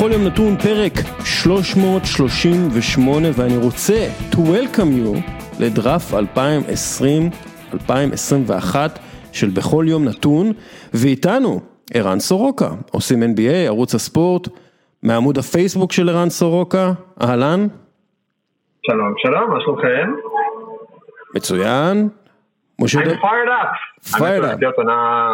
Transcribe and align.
בכל 0.00 0.12
יום 0.12 0.24
נתון 0.24 0.56
פרק 0.56 0.92
338 1.24 3.28
ואני 3.34 3.56
רוצה 3.56 4.08
to 4.32 4.36
welcome 4.36 4.78
you 4.78 5.18
לדראפ 5.60 6.14
2020-2021 7.74 8.76
של 9.32 9.46
בכל 9.56 9.84
יום 9.88 10.04
נתון 10.04 10.52
ואיתנו 10.94 11.60
ערן 11.94 12.18
סורוקה, 12.18 12.68
עושים 12.90 13.22
NBA, 13.22 13.66
ערוץ 13.66 13.94
הספורט, 13.94 14.48
מעמוד 15.02 15.38
הפייסבוק 15.38 15.92
של 15.92 16.08
ערן 16.08 16.28
סורוקה, 16.28 16.92
אהלן. 17.22 17.66
שלום, 18.82 19.14
שלום, 19.18 19.50
מה 19.50 19.60
שלומכם? 19.60 20.12
מצוין. 21.34 22.08
משה 22.78 23.00
I'm 23.00 23.04
fired 23.04 23.48
up. 23.48 23.76
fired 24.06 24.44
up. 24.44 24.64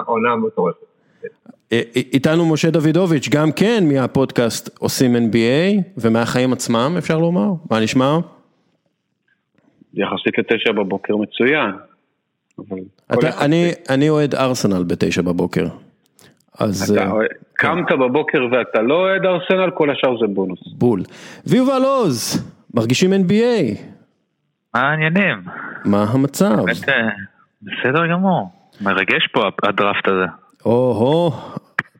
עונה 0.06 0.36
מטורפת. 0.36 0.95
אה, 1.72 1.80
אה, 1.96 2.02
איתנו 2.12 2.52
משה 2.52 2.70
דוידוביץ', 2.70 3.28
גם 3.28 3.52
כן 3.52 3.84
מהפודקאסט 3.92 4.78
עושים 4.78 5.16
NBA 5.16 5.82
ומהחיים 5.98 6.52
עצמם 6.52 6.94
אפשר 6.98 7.18
לומר, 7.18 7.48
מה 7.70 7.80
נשמע? 7.80 8.18
יחסית 9.94 10.38
לתשע 10.38 10.72
בבוקר 10.72 11.16
מצוין. 11.16 11.70
אתה, 13.12 13.44
אני, 13.44 13.70
אני 13.90 14.08
אוהד 14.08 14.34
ארסנל 14.34 14.84
בתשע 14.84 15.22
בבוקר. 15.22 15.66
אז... 16.58 16.92
אתה 16.92 17.02
אה, 17.02 17.16
קמת. 17.52 17.92
בבוקר 17.92 18.38
ואתה 18.52 18.82
לא 18.82 18.94
אוהד 18.94 19.26
ארסנל, 19.26 19.70
כל 19.70 19.90
השאר 19.90 20.18
זה 20.20 20.26
בונוס. 20.26 20.60
בול. 20.72 21.02
ויובל 21.46 21.82
עוז, 21.84 22.50
מרגישים 22.74 23.12
NBA. 23.12 23.78
מה 24.74 24.80
העניינים? 24.80 25.42
מה 25.84 26.04
המצב? 26.12 26.56
באמת, 26.56 26.88
בסדר 27.62 28.06
גמור. 28.12 28.50
מרגש 28.80 29.28
פה 29.32 29.40
הדראפט 29.62 30.08
הזה. 30.08 30.26
או-הו, 30.66 31.32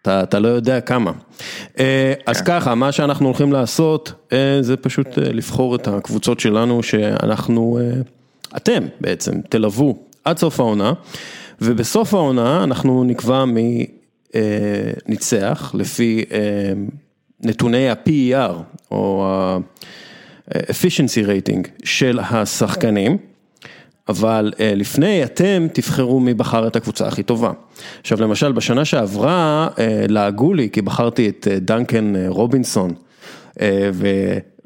אתה, 0.03 0.23
אתה 0.23 0.39
לא 0.39 0.49
יודע 0.49 0.81
כמה. 0.81 1.13
אה, 1.79 2.13
אז 2.27 2.41
כן. 2.41 2.45
ככה, 2.47 2.75
מה 2.75 2.93
שאנחנו 2.93 3.27
הולכים 3.27 3.53
לעשות 3.53 4.13
אה, 4.33 4.59
זה 4.61 4.77
פשוט 4.77 5.19
אה, 5.19 5.33
לבחור 5.33 5.77
את 5.77 5.89
הקבוצות 5.89 6.41
שלנו 6.41 6.83
שאנחנו, 6.83 7.79
אתם 8.57 8.87
בעצם, 9.01 9.33
תלוו 9.49 9.99
עד 10.25 10.39
סוף 10.39 10.61
העונה, 10.61 10.93
ובסוף 11.61 12.15
העונה 12.15 12.65
אנחנו 12.65 13.05
נקבע 13.05 13.45
מי 13.45 13.87
ניצח 15.07 15.75
לפי 15.75 16.25
נתוני 17.41 17.91
ה-PER, 17.91 18.53
או 18.91 19.27
ה-efficiency 19.27 21.27
rating 21.27 21.69
של 21.85 22.19
השחקנים. 22.23 23.19
אבל 24.09 24.53
אה, 24.61 24.73
לפני 24.75 25.25
אתם 25.25 25.67
תבחרו 25.73 26.21
מי 26.21 26.35
בחר 26.35 26.67
את 26.67 26.77
הקבוצה 26.77 27.07
הכי 27.07 27.23
טובה. 27.23 27.53
עכשיו 28.01 28.21
למשל 28.21 28.53
בשנה 28.53 28.85
שעברה 28.85 29.69
אה, 29.79 30.05
לעגו 30.09 30.55
לי 30.55 30.69
כי 30.73 30.83
בחרתי 30.83 31.29
את 31.29 31.49
אה, 31.51 31.59
דנקן 31.59 32.15
רובינסון 32.29 32.91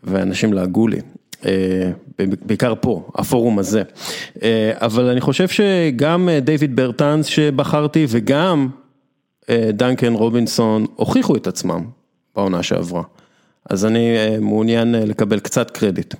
ואנשים 0.04 0.52
לעגו 0.52 0.88
לי. 0.88 1.00
בעיקר 2.22 2.74
פה, 2.80 3.08
הפורום 3.14 3.58
הזה. 3.58 3.82
אבל 4.74 5.04
אני 5.04 5.20
חושב 5.20 5.48
שגם 5.48 6.28
דיוויד 6.42 6.76
ברטנס 6.76 7.26
שבחרתי 7.26 8.06
וגם 8.08 8.68
דנקן 9.50 10.12
רובינסון 10.14 10.86
הוכיחו 10.94 11.36
את 11.36 11.46
עצמם 11.46 11.84
בעונה 12.36 12.62
שעברה. 12.62 13.02
אז 13.70 13.86
אני 13.86 14.16
מעוניין 14.40 14.94
לקבל 14.94 15.40
קצת 15.40 15.70
קרדיט. 15.70 16.14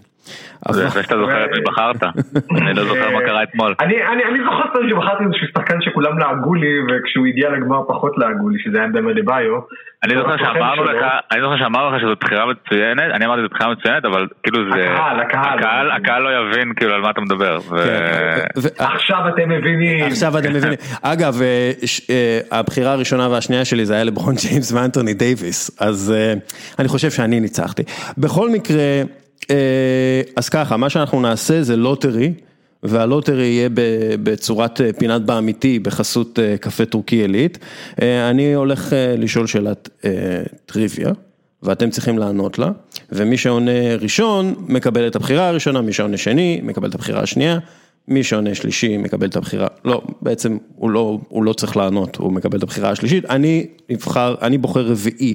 זה 0.70 0.84
יפה 0.84 1.02
שאתה 1.02 1.16
זוכר 1.18 1.44
את 1.44 1.50
מי 1.50 1.60
בחרת, 1.60 2.02
אני 2.50 2.74
לא 2.74 2.84
זוכר 2.84 3.10
מה 3.10 3.20
קרה 3.26 3.42
אתמול. 3.42 3.74
אני 3.80 4.38
זוכר 4.44 4.72
פעם 4.72 4.88
שבחרתי 4.88 5.24
איזשהו 5.24 5.46
שחקן 5.54 5.80
שכולם 5.80 6.18
לעגו 6.18 6.54
לי, 6.54 6.78
וכשהוא 6.88 7.26
הגיע 7.26 7.50
לגמר 7.50 7.82
פחות 7.88 8.12
לעגו 8.18 8.48
לי, 8.48 8.58
שזה 8.62 8.78
היה 8.78 8.88
באמת 8.88 9.16
לביו. 9.16 9.60
אני 10.02 10.14
זוכר 10.18 10.36
שאמרנו 10.36 10.84
לך, 10.84 11.04
אני 11.32 11.40
זוכר 11.40 11.56
שאמרנו 11.58 11.96
לך 11.96 12.00
שזו 12.00 12.14
בחירה 12.20 12.46
מצוינת, 12.46 13.12
אני 13.14 13.26
אמרתי 13.26 13.40
שזו 13.40 13.48
בחירה 13.48 13.70
מצוינת, 13.70 14.04
אבל 14.04 14.26
כאילו 14.42 14.72
זה, 14.72 14.92
הקהל, 14.92 15.90
הקהל 15.90 16.22
לא 16.22 16.28
יבין 16.40 16.72
כאילו 16.76 16.94
על 16.94 17.00
מה 17.00 17.10
אתה 17.10 17.20
מדבר. 17.20 17.60
כן, 17.60 18.60
עכשיו 18.78 19.28
אתם 19.28 19.48
מבינים. 19.48 20.04
עכשיו 20.04 20.38
אתם 20.38 20.52
מבינים. 20.52 20.78
אגב, 21.02 21.42
אה, 21.42 21.70
אה, 22.10 22.58
הבחירה 22.58 22.92
הראשונה 22.92 23.28
והשנייה 23.28 23.64
שלי 23.64 23.86
זה 23.86 23.94
היה 23.94 24.04
לברון 24.04 24.34
ג'יימס 24.34 24.72
ואנטוני 24.72 25.14
דייוויס, 25.14 25.80
אז 25.80 26.14
אה, 26.16 26.34
אני 26.78 26.88
חושב 26.88 27.10
שאני 27.10 27.40
ניצחתי. 27.40 27.82
בכל 28.18 28.50
מקרה, 28.50 29.02
אז 30.36 30.48
ככה, 30.48 30.76
מה 30.76 30.90
שאנחנו 30.90 31.20
נעשה 31.20 31.62
זה 31.62 31.76
lottery, 31.76 32.32
וה 32.82 32.97
lottery 32.97 33.46
יהיה 33.46 33.68
בצורת 34.22 34.80
אה, 34.80 34.92
פינת 34.92 35.22
באמיתי 35.22 35.78
בחסות 35.78 36.38
אה, 36.38 36.56
קפה 36.58 36.84
טורקי 36.84 37.16
עילית. 37.16 37.58
אני 38.02 38.54
הולך 38.54 38.92
לשאול 39.18 39.46
שאלת 39.46 39.88
טריוויה, 40.66 41.12
ואתם 41.62 41.90
צריכים 41.90 42.18
לענות 42.18 42.58
לה, 42.58 42.70
ומי 43.12 43.36
שעונה 43.36 43.96
ראשון 44.00 44.54
מקבל 44.68 45.06
את 45.06 45.16
הבחירה 45.16 45.48
הראשונה, 45.48 45.80
מי 45.80 45.92
שעונה 45.92 46.16
שני 46.16 46.60
מקבל 46.62 46.88
את 46.88 46.94
הבחירה 46.94 47.22
השנייה. 47.22 47.58
מי 48.08 48.24
שעונה 48.24 48.54
שלישי 48.54 48.96
מקבל 48.96 49.26
את 49.26 49.36
הבחירה, 49.36 49.66
לא, 49.84 50.02
בעצם 50.22 50.58
הוא 50.76 50.90
לא, 50.90 51.18
הוא 51.28 51.44
לא 51.44 51.52
צריך 51.52 51.76
לענות, 51.76 52.16
הוא 52.16 52.32
מקבל 52.32 52.58
את 52.58 52.62
הבחירה 52.62 52.90
השלישית, 52.90 53.24
אני 53.24 53.66
נבחר, 53.90 54.34
אני 54.42 54.58
בוחר 54.58 54.86
רביעי. 54.86 55.34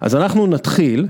אז 0.00 0.16
אנחנו 0.16 0.46
נתחיל 0.46 1.00
אה, 1.00 1.08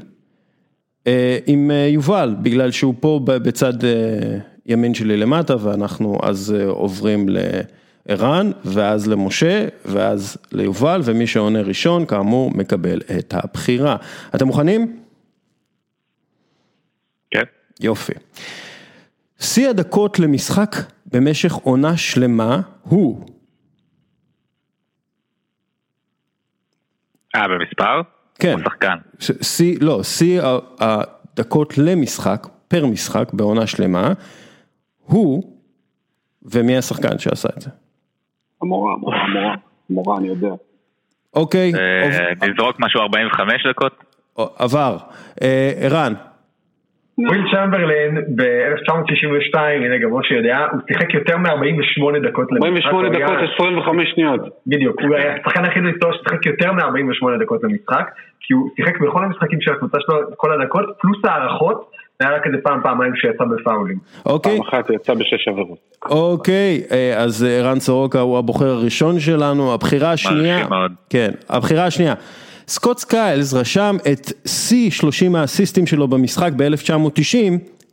עם 1.47 1.71
אה, 1.71 1.87
יובל, 1.89 2.35
בגלל 2.43 2.71
שהוא 2.71 2.95
פה 3.01 3.21
בצד 3.25 3.85
אה, 3.85 4.39
ימין 4.67 4.95
שלי 4.95 5.17
למטה, 5.17 5.55
ואנחנו 5.65 6.19
אז 6.23 6.55
עוברים 6.69 7.29
לערן, 7.29 8.51
ואז 8.65 9.09
למשה, 9.09 9.67
ואז 9.85 10.37
ליובל, 10.53 11.01
ומי 11.05 11.27
שעונה 11.27 11.61
ראשון, 11.61 12.07
כאמור, 12.07 12.51
מקבל 12.51 13.01
את 13.19 13.35
הבחירה. 13.37 13.97
אתם 14.35 14.47
מוכנים? 14.47 15.01
כן. 17.31 17.45
יופי. 17.81 18.13
שיא 19.41 19.69
הדקות 19.69 20.19
למשחק 20.19 20.77
במשך 21.07 21.53
עונה 21.53 21.97
שלמה 21.97 22.61
הוא? 22.83 23.27
אה, 27.35 27.49
במספר? 27.49 28.20
כן. 28.41 28.53
הוא 28.53 28.63
שחקן. 28.65 28.97
שיא, 29.41 29.79
לא, 29.81 30.03
שיא 30.03 30.43
הדקות 30.81 31.79
למשחק, 31.79 32.47
פר 32.69 32.87
משחק 32.87 33.33
בעונה 33.33 33.67
שלמה, 33.67 34.13
הוא, 35.05 35.57
ומי 36.43 36.77
השחקן 36.77 37.19
שעשה 37.19 37.49
את 37.57 37.61
זה? 37.61 37.71
המורה, 38.63 38.93
המורה, 38.95 39.17
המורה, 39.25 39.55
המורה, 39.91 40.19
אני 40.19 40.29
יודע. 40.29 40.51
אוקיי. 41.35 41.73
אה, 41.75 42.49
נזרוק 42.49 42.77
משהו 42.79 43.01
45 43.01 43.67
דקות? 43.67 44.05
עבר. 44.37 44.97
אה, 45.43 45.73
ערן. 45.77 46.15
וויל 47.29 47.43
צ'מברלין 47.53 48.15
ב-1962, 48.37 49.59
הנה 49.59 49.99
גם 49.99 50.15
משה 50.15 50.35
יודע, 50.35 50.67
הוא 50.73 50.81
שיחק 50.89 51.15
יותר 51.15 51.37
מ-48 51.37 52.29
דקות 52.29 52.49
48 52.53 53.09
דקות 53.09 53.39
25 53.55 54.09
שניות. 54.15 54.41
בדיוק, 54.67 55.01
הוא 55.03 55.15
היה 55.15 55.35
השחקן 55.35 55.65
הכי 55.65 55.81
בהיסטוריה 55.81 56.17
ששיחק 56.19 56.47
יותר 56.47 56.73
מ-48 56.73 57.43
דקות 57.43 57.61
למשחק, 57.63 58.11
כי 58.41 58.55
הוא 58.55 58.71
שיחק 58.77 59.01
בכל 59.01 59.25
המשחקים 59.25 59.61
של 59.61 59.73
הקבוצה 59.73 59.99
שלו 60.01 60.17
כל 60.37 60.53
הדקות, 60.53 60.85
פלוס 61.01 61.19
הערכות, 61.25 61.91
היה 62.21 62.31
רק 62.37 62.47
איזה 62.47 62.57
פעם 62.63 62.81
פעמיים 62.83 63.13
שיצא 63.17 63.45
בפאולים. 63.45 63.99
אוקיי. 64.27 64.59
פעם 64.59 64.67
אחת 64.69 64.91
יצא 64.91 65.15
בשש 65.15 65.49
עבירות. 65.49 65.79
אוקיי, 66.11 66.83
אה, 66.93 67.15
אז 67.17 67.45
אה, 67.45 67.59
ערן 67.59 67.81
סורוקה 67.81 68.21
הוא 68.21 68.39
הבוחר 68.39 68.67
הראשון 68.67 69.21
שלנו, 69.21 69.75
הבחירה 69.75 70.13
השנייה, 70.13 70.67
כן, 71.11 71.31
הבחירה 71.49 71.85
השנייה. 71.85 72.15
סקוט 72.71 72.99
סקיילס 72.99 73.55
רשם 73.55 73.97
את 74.13 74.33
שיא 74.47 74.91
30 74.91 75.37
האסיסטים 75.37 75.87
שלו 75.87 76.09
במשחק 76.09 76.53
ב-1990, 76.57 77.37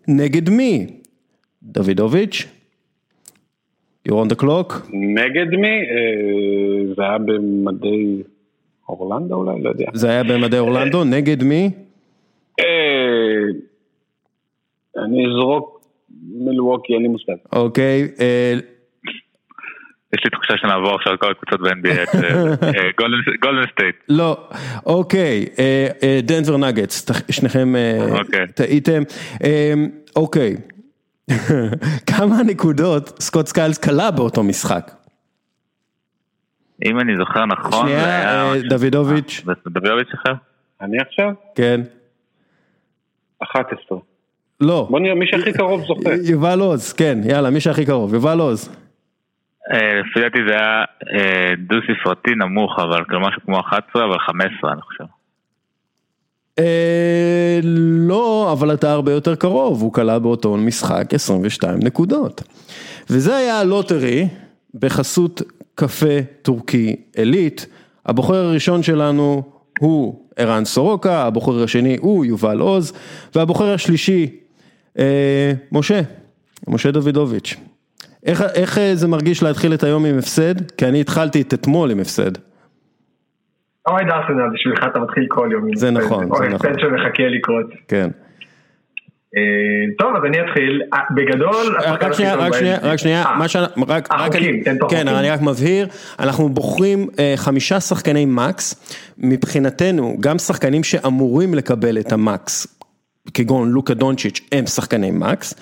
נגד 0.08 0.50
מי? 0.50 0.88
דוידוביץ'? 1.64 2.46
You're 4.08 4.12
on 4.12 4.34
the 4.34 4.44
clock? 4.44 4.74
נגד 4.94 5.56
מי? 5.60 5.68
אה, 5.68 6.94
זה 6.96 7.04
היה 7.04 7.18
במדי 7.18 8.24
אורלנדו 8.90 9.36
אולי? 9.36 9.62
לא 9.62 9.70
יודע. 9.70 9.86
זה 9.94 10.10
היה 10.10 10.24
במדי 10.24 10.60
אורלנדו, 10.60 11.04
נגד 11.04 11.44
מי? 11.44 11.70
אה, 12.60 12.66
אני 15.06 15.26
אזרוק 15.28 15.82
מלווקי, 16.32 16.94
אין 16.94 17.02
לי 17.02 17.08
מושג. 17.08 17.36
אוקיי. 17.52 18.08
אה, 20.14 20.18
יש 20.20 20.24
לי 20.24 20.30
תחושה 20.30 20.54
שנעבור 20.58 20.96
עכשיו 20.96 21.14
לכל 21.14 21.32
הקבוצות 21.32 21.62
ב-NBA, 21.62 22.18
גולדן 23.42 23.72
סטייט. 23.72 23.96
לא, 24.10 24.50
אוקיי, 24.86 25.46
דנבר 26.24 26.58
נגטס, 26.58 27.06
שניכם 27.32 27.74
אוקיי. 28.12 28.48
טעיתם. 28.48 29.04
אוקיי, 30.16 30.56
כמה 32.12 32.44
נקודות 32.46 33.22
סקוט 33.22 33.48
סקיילס 33.48 33.78
כלה 33.78 34.12
באותו 34.12 34.44
משחק? 34.44 34.92
אם 36.86 37.00
אני 37.00 37.18
זוכר 37.18 37.46
נכון, 37.46 37.88
שנייה, 37.88 38.54
דוידוביץ'. 38.70 39.44
אה, 39.50 39.54
דוידוביץ' 39.68 40.14
אחר? 40.14 40.34
אני 40.82 40.98
עכשיו? 41.00 41.32
כן. 41.56 41.82
11. 43.40 43.98
לא. 44.62 44.88
בוא 44.90 45.00
נראה, 45.00 45.16
מי 45.16 45.26
שהכי 45.28 45.54
קרוב 45.54 45.82
זוכה. 45.86 46.10
יובל 46.24 46.60
עוז, 46.60 46.94
כן, 46.94 47.18
יאללה, 47.24 47.50
מי 47.50 47.60
שהכי 47.60 47.86
קרוב, 47.86 48.14
יובל 48.14 48.40
עוז. 48.40 48.70
אה, 49.74 50.02
לפי 50.02 50.20
דעתי 50.22 50.40
זה 50.48 50.54
היה 50.54 50.84
אה, 51.14 51.54
דו 51.68 51.76
ספרתי 52.02 52.32
נמוך, 52.36 52.80
אבל 52.80 53.04
כאילו 53.04 53.22
משהו 53.22 53.42
כמו 53.46 53.60
11, 53.60 54.06
אבל 54.06 54.20
15 54.20 54.72
אני 54.72 54.82
חושב. 54.82 55.04
לא, 58.08 58.50
אבל 58.52 58.74
אתה 58.74 58.92
הרבה 58.92 59.12
יותר 59.12 59.36
קרוב, 59.36 59.82
הוא 59.82 59.94
כלה 59.94 60.20
באותו 60.20 60.58
משחק 60.58 61.14
22 61.14 61.80
נקודות. 61.84 62.42
וזה 63.10 63.36
היה 63.36 63.60
הלוטרי 63.60 64.28
בחסות 64.74 65.42
קפה 65.76 66.22
טורקי 66.42 66.96
עילית. 67.16 67.68
הבוחר 68.06 68.36
הראשון 68.36 68.84
שלנו 68.84 69.44
הוא 69.80 70.26
ערן 70.36 70.66
סורוקה, 70.66 71.24
הבוחר 71.26 71.64
השני 71.64 71.98
הוא 72.02 72.26
יובל 72.26 72.60
עוז, 72.60 72.94
והבוחר 73.36 73.74
השלישי, 73.74 74.40
אה, 75.00 75.54
משה, 75.72 76.02
משה 76.68 76.92
דוידוביץ'. 76.92 77.56
איך, 78.28 78.42
איך 78.56 78.80
זה 78.94 79.08
מרגיש 79.08 79.44
להתחיל 79.44 79.74
את 79.74 79.84
היום 79.84 80.06
עם 80.06 80.18
הפסד? 80.18 80.72
כי 80.78 80.86
אני 80.86 81.02
התחלתי 81.02 81.42
את 81.42 81.54
אתמול 81.54 81.92
עם 81.92 82.00
הפסד. 82.00 82.32
אוי 83.88 84.04
דארסנל, 84.06 84.50
בשבילך 84.54 84.80
אתה 84.92 85.00
מתחיל 85.00 85.26
כל 85.28 85.50
יום. 85.52 85.76
זה 85.76 85.92
נכון, 85.92 86.24
זה 86.24 86.30
נכון. 86.30 86.52
או 86.52 86.56
הפסד 86.56 86.80
שמחכה 86.80 87.24
לקרות. 87.28 87.66
כן. 87.88 88.10
אה, 89.38 89.96
טוב, 89.98 90.16
אז 90.16 90.22
אני 90.26 90.38
אתחיל. 90.42 90.82
אה, 90.94 91.00
בגדול... 91.16 91.78
רק 91.86 92.14
שנייה, 92.14 92.36
רק 92.36 92.54
שנייה, 92.54 92.78
רק 92.82 92.98
שנייה, 92.98 93.26
מה 93.38 93.48
ש... 93.48 93.56
רק 93.88 94.36
אני... 94.36 94.64
כן, 94.90 95.08
אני 95.08 95.30
רק 95.30 95.42
מבהיר, 95.42 95.88
אנחנו 96.20 96.50
בוחרים 96.50 97.08
חמישה 97.36 97.80
שחקני 97.80 98.26
מקס, 98.26 98.96
מבחינתנו, 99.18 100.18
גם 100.20 100.38
שחקנים 100.38 100.84
שאמורים 100.84 101.54
לקבל 101.54 101.98
את 102.00 102.12
המקס, 102.12 102.80
כגון 103.34 103.72
לוקה 103.72 103.94
דונצ'יץ', 103.94 104.42
הם 104.52 104.66
שחקני 104.66 105.12
מקס, 105.12 105.54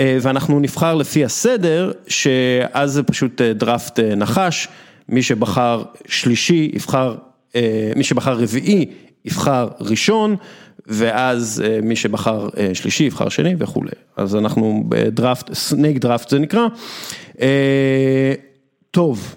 ואנחנו 0.00 0.60
נבחר 0.60 0.94
לפי 0.94 1.24
הסדר, 1.24 1.92
שאז 2.08 2.92
זה 2.92 3.02
פשוט 3.02 3.40
דראפט 3.42 4.00
נחש, 4.00 4.68
מי 5.08 5.22
שבחר 5.22 5.82
שלישי 6.06 6.70
יבחר, 6.74 7.14
מי 7.96 8.04
שבחר 8.04 8.32
רביעי 8.32 8.86
יבחר 9.24 9.68
ראשון. 9.80 10.36
ואז 10.88 11.64
אה, 11.66 11.78
מי 11.82 11.96
שבחר 11.96 12.48
אה, 12.58 12.70
שלישי 12.74 13.04
יבחר 13.04 13.28
שני 13.28 13.54
וכולי. 13.58 13.90
אז 14.16 14.36
אנחנו 14.36 14.84
בדראפט, 14.88 15.52
snake 15.52 15.98
דראפט 15.98 16.28
זה 16.28 16.38
נקרא. 16.38 16.66
אה, 17.40 18.34
טוב. 18.90 19.36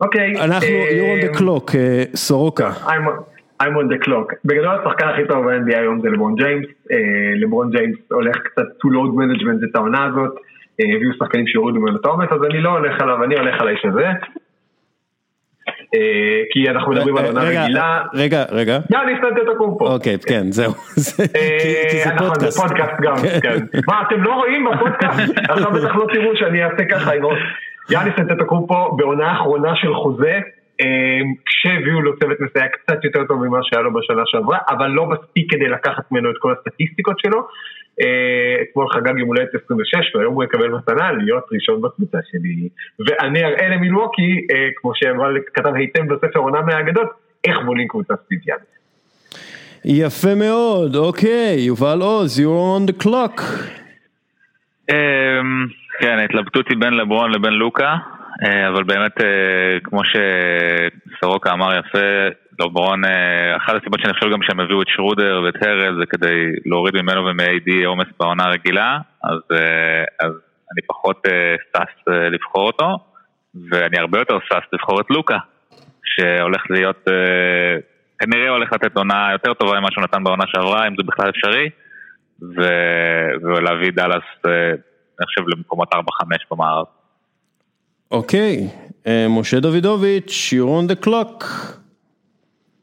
אוקיי. 0.00 0.40
אנחנו, 0.40 0.68
you're 0.68 1.34
on 1.34 1.36
the 1.36 1.38
clock, 1.38 1.72
סורוקה. 2.14 2.72
I'm 3.62 3.74
on 3.76 3.88
the 3.92 4.06
clock. 4.06 4.34
בגדול 4.44 4.68
השחקן 4.68 5.08
הכי 5.08 5.22
טוב 5.28 5.46
ב-NBA 5.46 5.76
היום 5.76 6.00
זה 6.00 6.08
לברון 6.10 6.34
ג'יימס. 6.34 6.66
לברון 7.36 7.70
ג'יימס 7.70 7.98
הולך 8.10 8.36
קצת 8.36 8.62
to 8.62 8.88
load 8.88 9.12
management 9.18 9.70
את 9.70 9.76
העונה 9.76 10.04
הזאת. 10.04 10.34
הביאו 10.80 11.12
שחקנים 11.12 11.46
שיורידו 11.46 11.80
ממנו 11.80 11.96
את 11.96 12.04
העומס, 12.04 12.28
אז 12.30 12.44
אני 12.44 12.60
לא 12.60 12.70
הולך 12.70 13.00
עליו, 13.00 13.24
אני 13.24 13.34
הולך 13.34 13.60
על 13.60 13.68
האיש 13.68 13.84
הזה. 13.84 14.06
אה, 15.94 16.42
כי 16.50 16.70
אנחנו 16.70 16.92
מדברים 16.92 17.16
על 17.16 17.24
עונה 17.24 17.40
רגילה. 17.40 18.02
רגע, 18.14 18.44
רגע. 18.50 18.78
יאניס 18.90 19.18
אנטטוקומפו. 19.32 19.86
אוקיי, 19.86 20.18
כן, 20.18 20.52
זהו. 20.52 20.72
אה, 21.36 21.58
כי 21.90 21.98
זה 22.04 22.10
פודקאסט. 22.18 22.50
זה 22.50 22.62
פודקאסט 22.62 23.00
גם, 23.02 23.14
כן. 23.42 23.58
מה, 23.88 24.02
אתם 24.02 24.22
לא 24.22 24.34
רואים 24.34 24.64
בפודקאסט? 24.64 25.38
עכשיו 25.48 25.70
בטח 25.70 25.94
לא 25.94 26.06
תראו 26.12 26.36
שאני 26.36 26.64
אעשה 26.64 26.84
ככה 26.90 27.14
עם 27.14 27.24
ראש. 27.24 27.38
יאניס 27.90 28.14
נטטוקומפו 28.18 28.96
בעונה 28.96 29.30
האחרונה 29.30 29.76
של 29.76 29.94
חוזה, 29.94 30.32
אה, 30.34 30.40
כשהביאו 31.46 32.00
לו 32.00 32.18
צוות 32.18 32.40
מסייע 32.40 32.68
קצת 32.68 33.04
יותר 33.04 33.24
טוב 33.24 33.46
ממה 33.46 33.58
שהיה 33.62 33.82
לו 33.82 33.92
בשנה 33.92 34.22
שעברה, 34.26 34.58
אבל 34.68 34.88
לא 34.88 35.06
מספיק 35.06 35.52
כדי 35.52 35.68
לקחת 35.68 36.12
ממנו 36.12 36.30
את 36.30 36.36
כל 36.38 36.52
הסטטיסטיקות 36.52 37.18
שלו. 37.18 37.46
אה, 38.00 38.62
אתמול 38.62 38.88
חגג 38.92 39.18
יום 39.18 39.28
הולדת 39.28 39.54
26 39.64 40.16
והיום 40.16 40.34
הוא 40.34 40.44
יקבל 40.44 40.68
מתנה 40.68 41.12
להיות 41.12 41.44
ראשון 41.52 41.82
בקבוצה 41.82 42.18
שלי 42.30 42.68
ואני 42.98 43.44
אראה 43.44 43.68
למילווקי, 43.68 44.46
אה, 44.50 44.68
כמו 44.76 44.92
שכתב 44.94 45.74
היטב 45.74 46.14
בספר 46.14 46.38
עונה 46.38 46.60
מהאגדות, 46.60 47.08
איך 47.44 47.58
בונים 47.64 47.88
קבוצה 47.88 48.14
ספיציאנית. 48.24 48.72
יפה 49.84 50.34
מאוד, 50.34 50.96
אוקיי, 50.96 51.56
יובל 51.58 51.98
עוז, 52.00 52.40
you're 52.40 52.78
on 52.78 52.92
the 52.92 53.04
clock. 53.04 53.42
אמ, 54.90 55.66
כן, 55.98 56.18
ההתלבטות 56.18 56.68
היא 56.68 56.76
בין 56.80 56.94
לברון 56.94 57.32
לבין 57.32 57.52
לוקה, 57.52 57.96
אבל 58.68 58.82
באמת, 58.84 59.12
כמו 59.84 60.00
שסורוקה 60.04 61.52
אמר 61.52 61.78
יפה, 61.78 62.28
לברון, 62.60 63.04
אה, 63.04 63.56
אחת 63.56 63.74
הסיבות 63.74 64.00
שאני 64.00 64.14
חושב 64.14 64.30
גם 64.32 64.42
שהם 64.42 64.60
הביאו 64.60 64.82
את 64.82 64.86
שרודר 64.88 65.42
ואת 65.44 65.66
הרז 65.66 65.94
זה 65.98 66.06
כדי 66.06 66.52
להוריד 66.66 66.94
ממנו 67.02 67.26
ומ-AD 67.26 67.86
עומס 67.86 68.06
בעונה 68.20 68.48
רגילה, 68.48 68.98
אז, 69.24 69.40
אה, 69.52 70.04
אז 70.20 70.32
אני 70.72 70.82
פחות 70.86 71.22
אה, 71.26 71.54
שש 71.76 72.08
לבחור 72.08 72.66
אותו, 72.66 72.98
ואני 73.70 73.98
הרבה 73.98 74.18
יותר 74.18 74.38
שש 74.44 74.66
לבחור 74.72 75.00
את 75.00 75.06
לוקה, 75.10 75.38
שהולך 76.04 76.62
להיות, 76.70 77.04
כנראה 78.18 78.48
הולך 78.48 78.72
לתת 78.72 78.96
עונה 78.96 79.28
יותר 79.32 79.54
טובה 79.54 79.80
ממה 79.80 79.88
שהוא 79.90 80.04
נתן 80.04 80.24
בעונה 80.24 80.44
שעברה, 80.46 80.86
אם 80.88 80.94
זה 80.96 81.02
בכלל 81.06 81.30
אפשרי, 81.30 81.70
ו... 82.56 82.62
ולהביא 83.42 83.90
דאלאס, 83.92 84.24
אני 85.18 85.26
חושב, 85.26 85.42
למקומות 85.56 85.94
4-5 85.94 85.98
במערב. 86.50 86.86
אוקיי, 88.12 88.68
משה 89.28 89.60
דוידוביץ', 89.60 90.52
you're 90.52 90.68
on 90.68 90.92
the 90.92 91.06
clock. 91.06 91.44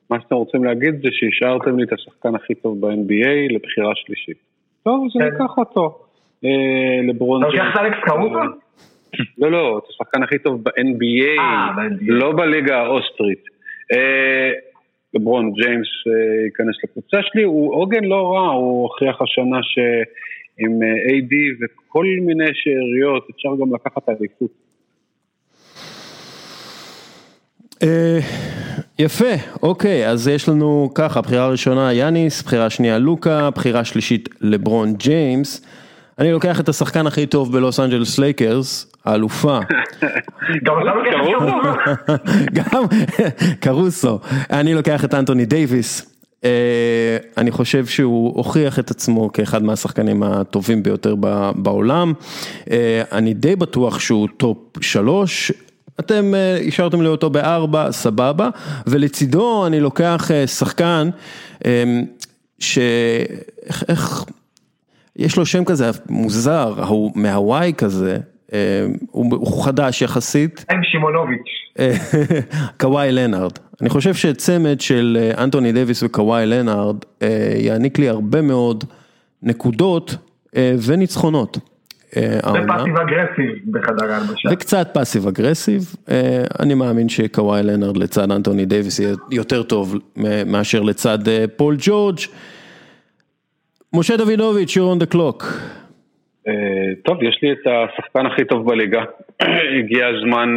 מה 0.09 0.19
שאתם 0.21 0.35
רוצים 0.35 0.63
להגיד 0.63 0.95
זה 1.01 1.09
שהשארתם 1.11 1.77
לי 1.77 1.83
את 1.83 1.93
השחקן 1.93 2.35
הכי 2.35 2.55
טוב 2.55 2.81
ב-NBA 2.81 3.53
לבחירה 3.53 3.91
שלישית. 3.95 4.37
טוב, 4.83 5.05
אז 5.05 5.21
אני 5.21 5.31
כן. 5.31 5.35
אקח 5.35 5.57
אותו. 5.57 5.99
אה, 6.45 6.49
לברון 7.07 7.41
ג'יימס. 7.41 7.55
אתה 7.71 7.83
לוקח 7.83 7.95
אלכס 7.95 7.97
קרוסו? 8.03 8.39
לא, 9.37 9.51
לא, 9.51 9.77
את 9.77 9.89
השחקן 9.89 10.23
הכי 10.23 10.39
טוב 10.39 10.63
ב-NBA, 10.63 11.39
אה, 11.39 11.87
לא 12.01 12.31
בליגה 12.31 12.77
האוסטרית. 12.77 13.43
אה, 13.93 14.51
לברון 15.13 15.53
ג'יימס 15.53 15.87
ייכנס 16.45 16.75
לקבוצה 16.83 17.17
שלי, 17.21 17.43
הוא 17.43 17.73
עוגן 17.75 18.03
לא 18.03 18.33
רע, 18.33 18.51
הוא 18.51 18.83
הוכיח 18.83 19.21
השנה 19.21 19.59
שעם 19.63 20.79
AD 21.09 21.33
וכל 21.61 22.05
מיני 22.21 22.49
שאריות 22.53 23.27
אפשר 23.35 23.49
גם 23.61 23.73
לקחת 23.73 24.09
אליפות. 24.09 24.68
יפה, 28.99 29.33
אוקיי, 29.63 30.09
אז 30.09 30.27
יש 30.27 30.49
לנו 30.49 30.91
ככה, 30.95 31.21
בחירה 31.21 31.47
ראשונה 31.47 31.93
יאניס, 31.93 32.43
בחירה 32.43 32.69
שנייה 32.69 32.97
לוקה, 32.97 33.49
בחירה 33.49 33.83
שלישית 33.83 34.29
לברון 34.41 34.93
ג'יימס. 34.93 35.61
אני 36.19 36.31
לוקח 36.31 36.59
את 36.59 36.69
השחקן 36.69 37.07
הכי 37.07 37.25
טוב 37.25 37.51
בלוס 37.51 37.79
אנג'לס 37.79 38.19
לייקרס, 38.19 38.91
האלופה. 39.05 39.59
גם 40.65 40.75
גם 42.57 42.83
קרוסו. 43.63 44.19
אני 44.51 44.73
לוקח 44.73 45.05
את 45.05 45.13
אנטוני 45.13 45.45
דייוויס. 45.45 46.15
אה, 46.43 47.17
אני 47.37 47.51
חושב 47.51 47.85
שהוא 47.85 48.37
הוכיח 48.37 48.79
את 48.79 48.91
עצמו 48.91 49.33
כאחד 49.33 49.63
מהשחקנים 49.63 50.23
הטובים 50.23 50.83
ביותר 50.83 51.15
בעולם. 51.55 52.13
אה, 52.71 53.01
אני 53.11 53.33
די 53.33 53.55
בטוח 53.55 53.99
שהוא 53.99 54.27
טופ 54.37 54.57
שלוש, 54.81 55.51
אתם 55.99 56.33
אה, 56.35 56.57
לי 57.01 57.07
אותו 57.07 57.29
בארבע, 57.29 57.91
סבבה, 57.91 58.49
ולצידו 58.87 59.67
אני 59.67 59.79
לוקח 59.79 60.31
אה, 60.31 60.47
שחקן 60.47 61.09
אמ, 61.65 62.03
ש... 62.59 62.79
איך, 63.65 63.83
איך, 63.89 64.25
יש 65.15 65.37
לו 65.37 65.45
שם 65.45 65.65
כזה 65.65 65.89
מוזר, 66.09 66.83
הוא 66.87 67.11
מהוואי 67.15 67.73
כזה, 67.77 68.17
אמ, 68.53 68.57
הוא, 69.11 69.39
חדש 69.65 70.01
יחסית. 70.01 70.65
חיים 70.69 70.83
שימונוביץ'. 70.83 71.59
קוואי 72.79 73.11
לנארד. 73.11 73.51
אני 73.81 73.89
חושב 73.89 74.13
שצמד 74.13 74.81
של 74.81 75.17
אה, 75.21 75.43
אנטוני 75.43 75.71
דוויס 75.71 76.03
וקוואי 76.03 76.45
לנארד 76.45 76.95
יעניק 77.59 77.99
לי 77.99 78.09
הרבה 78.09 78.41
מאוד 78.41 78.83
נקודות 79.43 80.15
וניצחונות. 80.85 81.57
אה, 82.17 82.39
aggressive 83.01 83.71
בחדר 83.71 84.11
ההלבשה. 84.11 84.49
וקצת 84.51 84.87
passive 84.93 85.27
aggressive, 85.27 85.81
אה, 86.11 86.43
אני 86.59 86.73
מאמין 86.73 87.09
שקוואי 87.09 87.63
לנארד 87.63 87.97
לצד 87.97 88.31
אנטוני 88.31 88.65
דייוויס 88.65 88.99
יהיה 88.99 89.15
יותר 89.31 89.63
טוב 89.63 89.95
מאשר 90.45 90.81
לצד 90.81 91.27
אה, 91.27 91.45
פול 91.55 91.75
ג'ורג'. 91.79 92.17
משה 93.93 94.17
דוידוביץ', 94.17 94.77
you're 94.77 94.99
on 94.99 95.03
the 95.03 95.15
clock. 95.15 95.43
טוב, 97.03 97.23
יש 97.23 97.39
לי 97.41 97.51
את 97.51 97.67
השחקן 97.67 98.25
הכי 98.25 98.45
טוב 98.45 98.69
בליגה. 98.69 99.03
הגיע 99.79 100.07
הזמן 100.07 100.55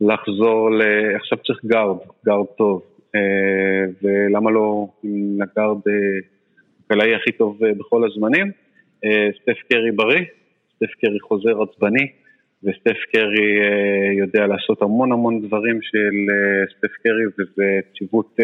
לחזור 0.00 0.70
ל... 0.70 0.82
עכשיו 1.16 1.38
צריך 1.38 1.58
גארד, 1.64 1.96
גארד 2.26 2.46
טוב. 2.58 2.82
ולמה 4.02 4.50
לא 4.50 4.86
עם 5.02 5.38
הגארד 5.42 5.78
הקלעי 6.86 7.14
הכי 7.14 7.32
טוב 7.32 7.58
בכל 7.78 8.04
הזמנים? 8.04 8.52
אה, 9.04 9.28
סטף 9.42 9.58
קרי 9.72 9.90
בריא, 9.90 10.24
סטף 10.76 10.92
קרי 11.00 11.20
חוזר 11.20 11.62
עצבני, 11.62 12.06
וסטף 12.64 12.98
קרי 13.12 13.60
אה, 13.60 14.12
יודע 14.18 14.46
לעשות 14.46 14.82
המון 14.82 15.12
המון 15.12 15.46
דברים 15.46 15.78
של 15.82 16.14
אה, 16.30 16.76
סטף 16.76 16.94
קרי, 17.02 17.24
וזה 17.38 17.80
ציוות 17.98 18.36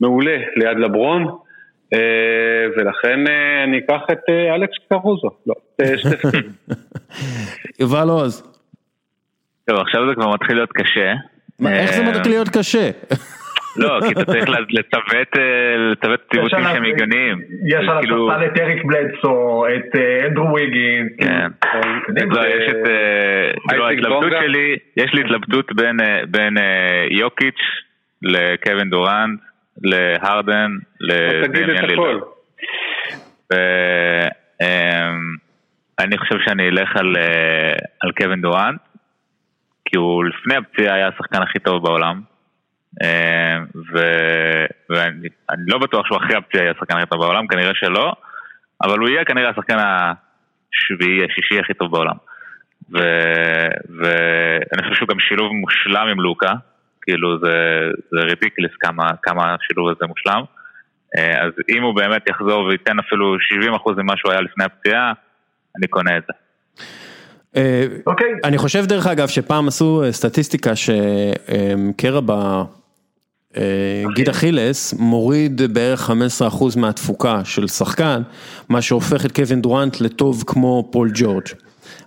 מעולה 0.00 0.36
ליד 0.56 0.78
לברון, 0.78 1.26
ולכן 2.76 3.20
אני 3.64 3.78
אקח 3.78 4.00
את 4.12 4.30
אלכס 4.54 4.76
קרוזו, 4.88 5.30
לא, 5.46 5.54
את 5.74 5.98
סטף 5.98 6.22
קרי. 6.22 6.42
יובל 7.80 8.08
עוז. 8.08 8.42
טוב, 9.66 9.78
עכשיו 9.78 10.08
זה 10.08 10.14
כבר 10.14 10.34
מתחיל 10.34 10.56
להיות 10.56 10.72
קשה. 10.72 11.12
איך 11.66 11.92
זה 11.92 12.02
מתחיל 12.02 12.32
להיות 12.32 12.48
קשה? 12.48 12.90
לא, 13.76 13.98
כי 14.00 14.12
אתה 14.12 14.24
צריך 14.24 14.48
לצוות 14.48 15.38
אה, 15.38 15.94
ציוותים 16.00 16.48
שהם 16.48 16.84
הגיוניים. 16.84 17.40
יש 17.66 17.88
על 17.88 18.00
כאילו- 18.00 18.32
הספסל 18.32 18.46
את 18.46 18.60
אריק 18.60 18.84
בלדסו, 18.84 19.64
את 19.76 19.96
אה, 19.96 20.26
אנדרו 20.26 20.54
ויגינס. 20.54 21.12
כן. 21.18 21.48
לא, 22.30 22.46
יש 22.46 22.70
את... 22.70 22.76
כאילו 23.68 23.86
ההתלבטות 23.86 24.32
שלי, 24.40 24.76
יש 24.96 25.14
לי 25.14 25.20
התלבטות 25.20 25.72
בין 26.28 26.56
יוקיץ' 27.10 27.60
לקווין 28.22 28.90
דורנט, 28.90 29.40
להרדן, 29.82 30.70
לדמיאן 31.00 31.84
לילר. 31.84 32.20
אני 35.98 36.18
חושב 36.18 36.36
שאני 36.46 36.68
אלך 36.68 36.96
על, 36.96 37.16
על 38.00 38.12
קווין 38.12 38.40
דורנט, 38.40 38.80
כי 39.84 39.96
הוא 39.96 40.24
לפני 40.24 40.56
הפציעה 40.56 40.94
היה 40.94 41.08
השחקן 41.08 41.42
הכי 41.42 41.58
טוב 41.58 41.82
בעולם. 41.82 42.31
ו, 43.92 43.98
ואני 44.90 45.28
לא 45.68 45.78
בטוח 45.78 46.06
שהוא 46.06 46.18
אחרי 46.18 46.36
הפציעה 46.36 46.64
יהיה 46.64 46.72
השחקן 46.76 46.96
הכי 46.96 47.06
טוב 47.06 47.20
בעולם, 47.20 47.46
כנראה 47.46 47.74
שלא, 47.74 48.12
אבל 48.82 48.98
הוא 48.98 49.08
יהיה 49.08 49.24
כנראה 49.24 49.50
השחקן 49.50 49.76
השביעי, 49.78 51.24
השישי 51.24 51.58
הכי 51.60 51.74
טוב 51.74 51.90
בעולם. 51.90 52.16
ו, 52.92 52.98
ואני 53.98 54.82
חושב 54.82 54.94
שהוא 54.94 55.08
גם 55.08 55.20
שילוב 55.20 55.52
מושלם 55.52 56.08
עם 56.08 56.20
לוקה, 56.20 56.52
כאילו 57.02 57.38
זה, 57.38 57.54
זה 58.10 58.20
רידיקליס 58.20 58.72
כמה, 58.80 59.10
כמה 59.22 59.54
השילוב 59.54 59.88
הזה 59.88 60.06
מושלם. 60.06 60.42
אז 61.16 61.52
אם 61.76 61.82
הוא 61.82 61.94
באמת 61.96 62.28
יחזור 62.28 62.64
וייתן 62.64 62.98
אפילו 62.98 63.36
70% 63.36 63.92
ממה 63.96 64.16
שהוא 64.16 64.32
היה 64.32 64.40
לפני 64.40 64.64
הפציעה, 64.64 65.12
אני 65.78 65.86
קונה 65.86 66.16
את 66.16 66.22
זה. 66.26 66.32
אה, 67.56 67.86
אוקיי. 68.06 68.32
אני 68.44 68.58
חושב 68.58 68.84
דרך 68.84 69.06
אגב 69.06 69.28
שפעם 69.28 69.68
עשו 69.68 70.02
אה, 70.04 70.12
סטטיסטיקה 70.12 70.70
שקרע 70.76 72.20
בגיד 73.52 74.28
אוקיי. 74.28 74.30
אכילס 74.30 74.94
מוריד 74.98 75.62
בערך 75.74 76.10
15% 76.10 76.78
מהתפוקה 76.80 77.44
של 77.44 77.68
שחקן, 77.68 78.22
מה 78.68 78.82
שהופך 78.82 79.26
את 79.26 79.32
קווין 79.32 79.62
דורנט 79.62 80.00
לטוב 80.00 80.44
כמו 80.46 80.88
פול 80.92 81.10
ג'ורג'. 81.14 81.46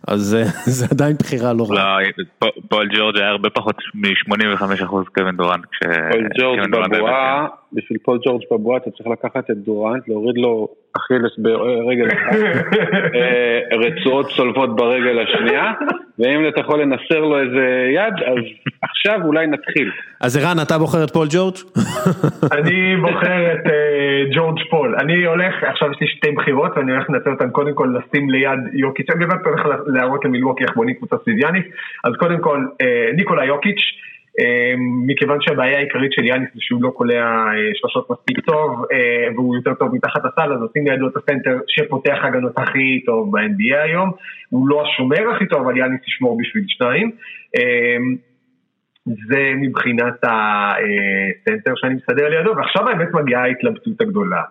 אז 0.07 0.35
אה, 0.35 0.43
זה 0.77 0.85
עדיין 0.91 1.15
בחירה 1.19 1.53
לא 1.53 1.67
רעה. 1.69 1.97
לא, 2.41 2.49
פול 2.69 2.89
ג'ורג' 2.97 3.17
היה 3.17 3.29
הרבה 3.29 3.49
פחות 3.49 3.75
מ-85% 3.95 4.85
קווין 5.15 5.37
דורנט. 5.37 5.65
פול 6.11 6.27
ג'ורג' 6.39 6.59
בבועה, 6.71 7.47
בשביל 7.75 7.99
פול 8.03 8.19
ג'ורג' 8.25 8.41
בבועה 8.51 8.77
אתה 8.77 8.91
צריך 8.91 9.09
לקחת 9.09 9.51
את 9.51 9.57
דורנט, 9.57 10.07
להוריד 10.07 10.37
לו 10.37 10.67
אכילס 10.97 11.31
ברגל 11.37 12.07
אחת, 12.07 12.35
אה, 13.15 13.59
רצועות 13.77 14.25
צולבות 14.35 14.75
ברגל 14.75 15.19
השנייה, 15.19 15.73
ואם 16.19 16.47
אתה 16.47 16.61
יכול 16.61 16.81
לנסר 16.81 17.19
לו 17.19 17.39
איזה 17.39 17.91
יד, 17.95 18.13
אז 18.25 18.43
עכשיו 18.83 19.19
אולי 19.25 19.47
נתחיל. 19.47 19.91
אז 20.21 20.37
ערן, 20.37 20.57
אתה 20.61 20.77
בוחר 20.77 21.03
את 21.03 21.11
פול 21.11 21.27
ג'ורג'? 21.31 21.55
אני 22.57 22.95
בוחר 23.01 23.53
את 23.53 23.67
אה, 23.71 24.23
ג'ורג' 24.35 24.59
פול. 24.69 24.95
אני 24.99 25.25
הולך, 25.25 25.63
עכשיו 25.63 25.91
יש 25.91 25.97
לי 26.01 26.07
שתי 26.07 26.31
בחירות, 26.31 26.71
ואני 26.75 26.91
הולך 26.91 27.09
לנצל 27.09 27.29
אותן 27.29 27.49
קודם 27.49 27.73
כל 27.73 27.95
לשים 27.97 28.29
ליד 28.29 28.59
יוקיץ', 28.73 29.09
אני 29.09 29.25
באמת 29.25 29.45
הולך 29.45 29.61
להראות 29.87 30.25
למילווקי 30.25 30.63
איך 30.63 30.75
בונים 30.75 30.95
קבוצה 30.95 31.15
סביב 31.23 31.39
יאניס, 31.39 31.63
אז 32.03 32.13
קודם 32.19 32.39
כל, 32.39 32.65
אה, 32.81 33.09
ניקולה 33.15 33.45
יוקיץ', 33.45 33.81
מכיוון 35.07 35.37
שהבעיה 35.41 35.77
העיקרית 35.77 36.11
של 36.13 36.25
יאניס 36.25 36.49
זה 36.53 36.59
שהוא 36.59 36.83
לא 36.83 36.89
קולע 36.89 37.23
אה, 37.23 37.53
שלושות 37.73 38.09
מספיק 38.09 38.39
טוב 38.39 38.85
אה, 38.91 39.27
והוא 39.35 39.55
יותר 39.55 39.73
טוב 39.73 39.95
מתחת 39.95 40.21
הסל 40.25 40.53
אז 40.53 40.61
עושים 40.61 40.87
לידו 40.87 41.07
את 41.07 41.17
הסנטר 41.17 41.57
שפותח 41.67 42.17
הגנות 42.23 42.57
הכי 42.57 43.03
טוב 43.05 43.31
ב-NBA 43.31 43.77
היום. 43.83 44.11
הוא 44.49 44.69
לא 44.69 44.83
השומר 44.83 45.35
הכי 45.35 45.45
טוב 45.45 45.61
אבל 45.61 45.77
יאניס 45.77 46.01
ישמור 46.07 46.37
בשביל 46.39 46.63
שניים. 46.67 47.11
אמ, 47.55 48.15
זה 49.05 49.51
מבחינת 49.55 50.23
הסנטר 50.23 51.73
שאני 51.75 51.95
מסדר 51.95 52.29
לידו 52.29 52.55
ועכשיו 52.57 52.89
האמת 52.89 53.13
מגיעה 53.13 53.41
ההתלבטות 53.43 54.01
הגדולה 54.01 54.41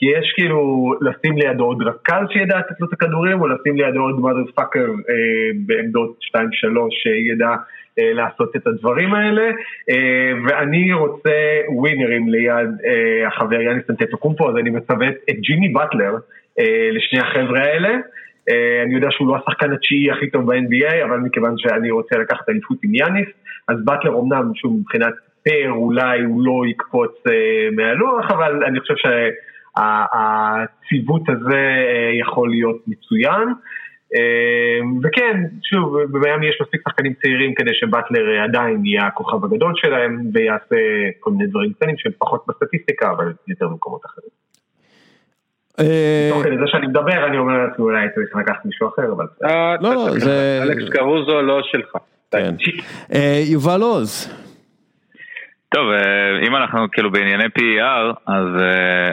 כי 0.00 0.06
יש 0.06 0.32
כאילו 0.36 0.92
לשים 1.00 1.36
לידו 1.36 1.64
עוד 1.64 1.82
רכז 1.82 2.26
שידע 2.32 2.58
לתת 2.58 2.80
לו 2.80 2.86
את 2.88 2.92
הכדורים 2.92 3.40
או 3.40 3.48
לשים 3.48 3.76
לידו 3.76 4.00
עוד 4.00 4.16
mother 4.18 4.60
fucker 4.60 4.90
אה, 5.10 5.50
בעמדות 5.66 6.18
2-3 6.36 6.38
שידע 6.90 7.54
אה, 7.98 8.12
לעשות 8.12 8.56
את 8.56 8.66
הדברים 8.66 9.14
האלה, 9.14 9.50
אה, 9.90 10.32
ואני 10.46 10.92
רוצה 10.92 11.60
ווינרים 11.68 12.28
ליד 12.28 12.70
אה, 12.84 13.28
החבר 13.28 13.60
יאניס 13.60 13.84
אנטטוקומפו, 13.90 14.50
אז 14.50 14.56
אני 14.56 14.70
מצוות 14.70 15.14
את 15.30 15.36
ג'ימי 15.40 15.68
באטלר 15.68 16.14
לשני 16.92 17.20
החבר'ה 17.20 17.60
האלה. 17.60 17.88
אני 18.84 18.94
יודע 18.94 19.08
שהוא 19.10 19.28
לא 19.28 19.36
השחקן 19.36 19.72
התשיעי 19.72 20.10
הכי 20.10 20.30
טוב 20.30 20.52
ב-NBA, 20.52 21.04
אבל 21.04 21.18
מכיוון 21.18 21.54
שאני 21.58 21.90
רוצה 21.90 22.18
לקחת 22.18 22.48
אליפות 22.48 22.78
עם 22.82 22.94
יאניס, 22.94 23.28
אז 23.68 23.84
באטלר 23.84 24.18
אמנם, 24.18 24.52
שוב, 24.54 24.76
מבחינת 24.80 25.14
פר 25.44 25.70
אולי 25.70 26.20
הוא 26.20 26.42
לא 26.44 26.62
יקפוץ 26.70 27.12
מהלוח, 27.76 28.30
אבל 28.30 28.64
אני 28.64 28.80
חושב 28.80 28.94
שהציוות 29.80 31.22
הזה 31.28 31.62
יכול 32.20 32.50
להיות 32.50 32.78
מצוין. 32.86 33.48
אמ, 34.14 34.98
וכן, 35.02 35.36
שוב, 35.62 35.98
במיאמי 36.10 36.46
יש 36.46 36.58
מספיק 36.62 36.80
שחקנים 36.88 37.14
צעירים 37.22 37.54
כדי 37.54 37.70
שבטלר 37.74 38.42
עדיין 38.44 38.86
יהיה 38.86 39.06
הכוכב 39.06 39.44
הגדול 39.44 39.72
שלהם 39.76 40.30
ויעשה 40.34 40.76
כל 41.20 41.30
מיני 41.30 41.46
דברים 41.46 41.72
קטנים 41.72 41.94
שהם 41.98 42.12
פחות 42.18 42.44
בסטטיסטיקה, 42.48 43.10
אבל 43.10 43.32
יותר 43.48 43.68
במקומות 43.68 44.00
אחרים. 44.06 44.30
אה, 45.80 46.30
תוך 46.32 46.42
כדי 46.42 46.56
זה 46.56 46.64
שאני 46.66 46.86
מדבר, 46.86 47.26
אני 47.26 47.38
אומר 47.38 47.66
לעצמי 47.66 47.84
אולי 47.84 48.06
צריך 48.14 48.36
לקחת 48.36 48.64
מישהו 48.64 48.88
אחר, 48.88 49.12
אבל... 49.12 49.26
אה, 49.44 49.76
לא, 49.80 49.94
לא, 49.94 50.10
זה... 50.18 50.60
אלכס 50.62 50.88
קרוזו 50.88 51.42
לא 51.42 51.60
שלך. 51.62 51.96
כן. 52.30 52.54
אה, 53.14 53.42
יובל 53.46 53.80
עוז. 53.80 54.28
טוב, 55.74 55.90
אם 56.46 56.56
אנחנו 56.56 56.90
כאילו 56.92 57.10
בענייני 57.10 57.44
PER, 57.44 58.14
אז, 58.26 58.46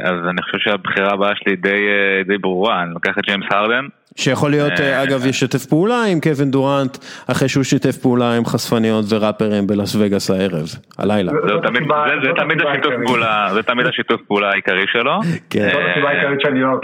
אז 0.04 0.28
אני 0.30 0.42
חושב 0.42 0.58
שהבחירה 0.60 1.14
הבאה 1.14 1.36
שלי 1.36 1.56
די, 1.56 1.88
די 2.26 2.38
ברורה, 2.38 2.84
אני 2.84 2.94
לוקח 2.94 3.18
את 3.20 3.24
ג'יימס 3.26 3.46
הרדן. 3.52 3.86
שיכול 4.16 4.52
להיות, 4.52 4.80
אה, 4.80 5.04
אגב, 5.04 5.26
ישתף 5.26 5.66
פעולה 5.66 6.04
עם 6.12 6.20
קווין 6.20 6.52
דורנט, 6.52 6.98
אחרי 7.32 7.50
שהוא 7.50 7.64
שיתף 7.64 7.98
פעולה 7.98 8.34
עם 8.38 8.46
חשפניות 8.46 9.06
וראפרים 9.10 9.68
בלאס 9.68 9.96
וגאס 9.96 10.32
הערב, 10.32 10.68
הלילה. 11.00 11.32
זה 12.24 12.32
תמיד 12.36 12.62
השיתוף 12.62 12.94
פעולה, 13.06 13.48
זה 13.54 13.64
תמיד 13.64 13.86
השיתוף 13.86 14.22
פעולה 14.28 14.50
העיקרי 14.50 14.86
שלו. 14.88 15.20
כן. 15.50 15.70
זאת 15.74 15.82
הסיבה 15.92 16.10
העיקרית 16.10 16.42
שאני 16.42 16.62
לא 16.62 16.80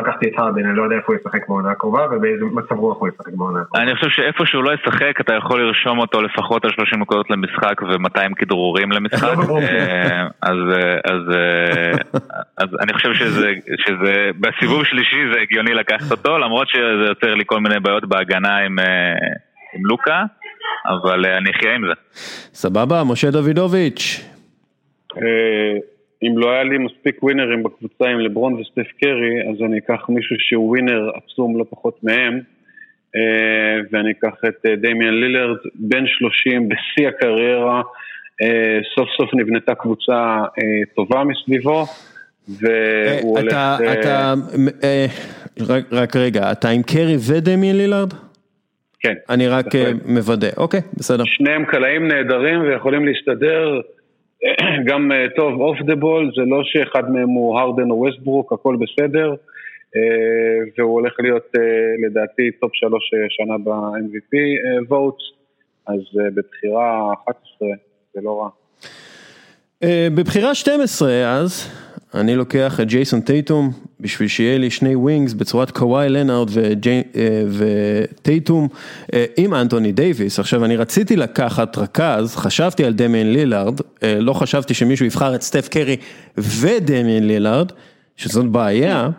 לקחתי 0.00 0.26
את 0.28 0.38
הארדן, 0.38 0.66
אני 0.66 0.76
לא 0.76 0.82
יודע 0.82 0.96
איפה 0.96 1.12
הוא 1.12 1.16
ישחק 1.20 1.48
בעונה 1.48 1.70
הקרובה 1.70 2.06
ובאיזה 2.10 2.44
מצב 2.44 2.74
רוח 2.74 2.96
הוא 3.00 3.08
ישחק 3.08 3.32
בעונה 3.32 3.60
הקרובה. 3.60 3.82
אני 3.82 3.94
חושב 3.94 4.08
שאיפה 4.08 4.46
שהוא 4.46 4.64
לא 4.64 4.70
ישחק, 4.74 5.20
אתה 5.20 5.34
יכול 5.34 5.62
לרשום 5.62 5.98
אותו 5.98 6.22
לפחות 6.22 6.64
על 6.64 6.70
30 6.70 7.00
נקודות 7.00 7.30
למשחק 7.30 7.82
ו-200 7.82 8.34
כדרורים 8.36 8.92
למשחק. 8.92 9.36
לא 9.48 9.58
אה, 9.58 10.26
אה, 10.44 11.92
אז 12.56 12.68
אני 12.80 12.92
חושב 12.92 13.14
שזה, 13.14 14.30
בסיבוב 14.40 14.84
שלישי 14.84 15.16
זה 15.32 15.40
הגיוני 15.40 15.74
לקחת 15.74 16.10
אותו, 16.10 16.38
למרות 16.50 16.68
שזה 16.68 17.04
יוצר 17.08 17.34
לי 17.34 17.44
כל 17.46 17.60
מיני 17.60 17.80
בעיות 17.80 18.08
בהגנה 18.08 18.56
עם, 18.56 18.78
אה, 18.78 18.84
עם 19.74 19.86
לוקה, 19.86 20.22
אבל 20.86 21.26
אה, 21.26 21.36
אני 21.36 21.50
אחיה 21.50 21.74
עם 21.74 21.82
זה. 21.86 21.92
סבבה, 22.54 23.02
משה 23.04 23.30
דוידוביץ'. 23.30 24.30
אה, 25.16 25.78
אם 26.22 26.38
לא 26.38 26.50
היה 26.50 26.64
לי 26.64 26.78
מספיק 26.78 27.22
ווינרים 27.22 27.62
בקבוצה 27.62 28.04
עם 28.08 28.20
לברון 28.20 28.54
וסטף 28.54 28.92
קרי, 29.00 29.50
אז 29.50 29.62
אני 29.66 29.78
אקח 29.78 30.08
מישהו 30.08 30.36
שהוא 30.38 30.68
ווינר 30.68 31.10
עצום 31.14 31.58
לא 31.58 31.64
פחות 31.70 31.98
מהם, 32.02 32.40
ואני 33.92 34.10
אקח 34.10 34.34
את 34.48 34.66
דמיאן 34.82 35.14
לילרד, 35.14 35.56
בן 35.74 36.06
30, 36.06 36.68
בשיא 36.68 37.08
הקריירה, 37.08 37.82
סוף 38.94 39.08
סוף 39.16 39.34
נבנתה 39.34 39.74
קבוצה 39.74 40.42
טובה 40.96 41.24
מסביבו. 41.24 41.84
והוא 42.58 43.38
הולך... 43.38 43.52
אתה, 43.92 44.34
רק 45.92 46.16
רגע, 46.16 46.52
אתה 46.52 46.68
עם 46.68 46.82
קרי 46.82 47.16
ודמיאן 47.28 47.76
לילארד? 47.76 48.14
כן. 49.00 49.14
אני 49.28 49.48
רק 49.48 49.74
אה, 49.74 49.90
מוודא, 50.04 50.48
אוקיי, 50.56 50.80
בסדר. 50.94 51.24
שניהם 51.26 51.64
קלעים 51.64 52.08
נהדרים 52.08 52.60
ויכולים 52.60 53.06
להסתדר 53.06 53.80
גם 54.88 55.12
אה, 55.12 55.26
טוב 55.36 55.60
off 55.60 55.78
the 55.86 55.94
ball, 55.94 56.30
זה 56.36 56.42
לא 56.46 56.60
שאחד 56.64 57.10
מהם 57.10 57.28
הוא 57.28 57.58
הרדן 57.58 57.90
או 57.90 57.96
ווסטברוק, 57.96 58.52
הכל 58.52 58.76
בסדר. 58.76 59.34
אה, 59.96 60.00
והוא 60.78 60.92
הולך 60.92 61.12
להיות 61.18 61.52
לדעתי 62.06 62.50
טופ 62.60 62.70
שלוש 62.74 63.10
שנה 63.28 63.58
ב-MVP 63.58 64.36
vote, 64.90 65.22
אז 65.86 66.00
בבחירה 66.34 67.12
11 67.24 67.68
זה 68.14 68.20
לא 68.22 68.40
רע. 68.40 68.48
בבחירה 70.14 70.54
12 70.54 71.08
אז, 71.26 71.68
אני 72.14 72.36
לוקח 72.36 72.80
את 72.80 72.88
ג'ייסון 72.88 73.20
טייטום 73.20 73.72
בשביל 74.00 74.28
שיהיה 74.28 74.58
לי 74.58 74.70
שני 74.70 74.94
wings 74.94 75.32
בצורת 75.32 75.70
קוואי 75.70 76.08
לנארד 76.08 76.50
אה, 76.56 77.02
וטייטום 77.50 78.68
אה, 79.14 79.24
עם 79.36 79.54
אנטוני 79.54 79.92
דייוויס. 79.92 80.38
עכשיו 80.38 80.64
אני 80.64 80.76
רציתי 80.76 81.16
לקחת 81.16 81.78
רכז, 81.78 82.36
חשבתי 82.36 82.84
על 82.84 82.92
דמיין 82.92 83.32
לילארד, 83.32 83.80
אה, 84.02 84.20
לא 84.20 84.32
חשבתי 84.32 84.74
שמישהו 84.74 85.06
יבחר 85.06 85.34
את 85.34 85.42
סטף 85.42 85.68
קרי 85.68 85.96
ודמיין 86.38 87.26
לילארד, 87.26 87.72
שזאת 88.16 88.46
בעיה. 88.46 89.10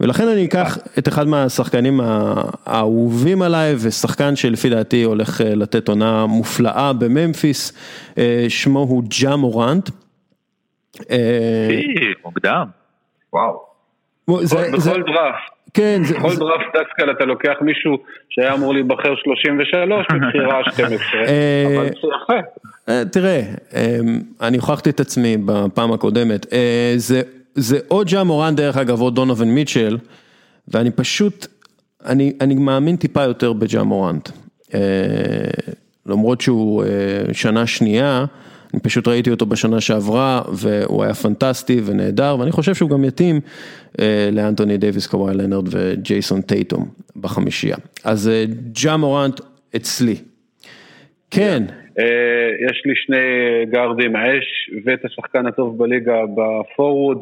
ולכן 0.00 0.28
אני 0.28 0.44
אקח 0.44 0.78
את 0.98 1.08
אחד 1.08 1.28
מהשחקנים 1.28 2.00
האהובים 2.66 3.42
עליי 3.42 3.74
ושחקן 3.78 4.36
שלפי 4.36 4.68
דעתי 4.68 5.02
הולך 5.02 5.40
לתת 5.44 5.88
עונה 5.88 6.26
מופלאה 6.26 6.92
בממפיס, 6.92 7.72
שמו 8.48 8.80
הוא 8.80 9.02
ג'ה 9.20 9.36
מורנט. 9.36 9.90
מוקדם. 12.24 12.66
וואו. 13.32 13.62
בכל 14.28 15.02
דראפט. 15.02 15.60
כן. 15.74 16.02
בכל 16.10 16.36
דראפט 16.36 16.76
דסקל 16.76 17.10
אתה 17.10 17.24
לוקח 17.24 17.52
מישהו 17.60 17.98
שהיה 18.30 18.54
אמור 18.54 18.74
להיבחר 18.74 19.14
33 19.24 20.06
בבחירה 20.12 20.60
12, 20.72 20.96
אבל 21.66 21.86
זה 21.86 22.08
יפה. 22.22 23.02
תראה, 23.12 23.42
אני 24.40 24.56
הוכחתי 24.56 24.90
את 24.90 25.00
עצמי 25.00 25.36
בפעם 25.44 25.92
הקודמת, 25.92 26.46
זה 27.54 27.78
או 27.90 28.02
ג'ה 28.06 28.24
מורן 28.24 28.56
דרך 28.56 28.76
אגב 28.76 29.00
או 29.00 29.10
דונובין 29.10 29.54
מיטשל, 29.54 29.98
ואני 30.68 30.90
פשוט, 30.90 31.46
אני 32.40 32.54
מאמין 32.54 32.96
טיפה 32.96 33.22
יותר 33.22 33.52
בג'ה 33.52 33.82
מורנט. 33.82 34.28
למרות 36.06 36.40
שהוא 36.40 36.84
שנה 37.32 37.66
שנייה, 37.66 38.24
אני 38.74 38.82
פשוט 38.82 39.08
ראיתי 39.08 39.30
אותו 39.30 39.46
בשנה 39.46 39.80
שעברה 39.80 40.42
והוא 40.52 41.04
היה 41.04 41.14
פנטסטי 41.14 41.80
ונהדר 41.84 42.36
ואני 42.40 42.50
חושב 42.52 42.74
שהוא 42.74 42.90
גם 42.90 43.04
יתאים 43.04 43.40
לאנטוני 44.32 44.76
דייוויס, 44.76 45.06
קוואי 45.06 45.34
לנרד 45.34 45.68
וג'ייסון 45.70 46.42
טייטום 46.42 46.88
בחמישייה. 47.16 47.76
אז 48.04 48.30
ג'ה 48.84 48.96
מורנט 48.96 49.40
אצלי. 49.76 50.14
כן. 51.30 51.62
יש 52.70 52.82
לי 52.84 52.92
שני 52.96 53.16
גארדים, 53.70 54.16
האש 54.16 54.70
ואת 54.84 55.04
השחקן 55.04 55.46
הטוב 55.46 55.78
בליגה 55.78 56.20
בפורוורד. 56.34 57.18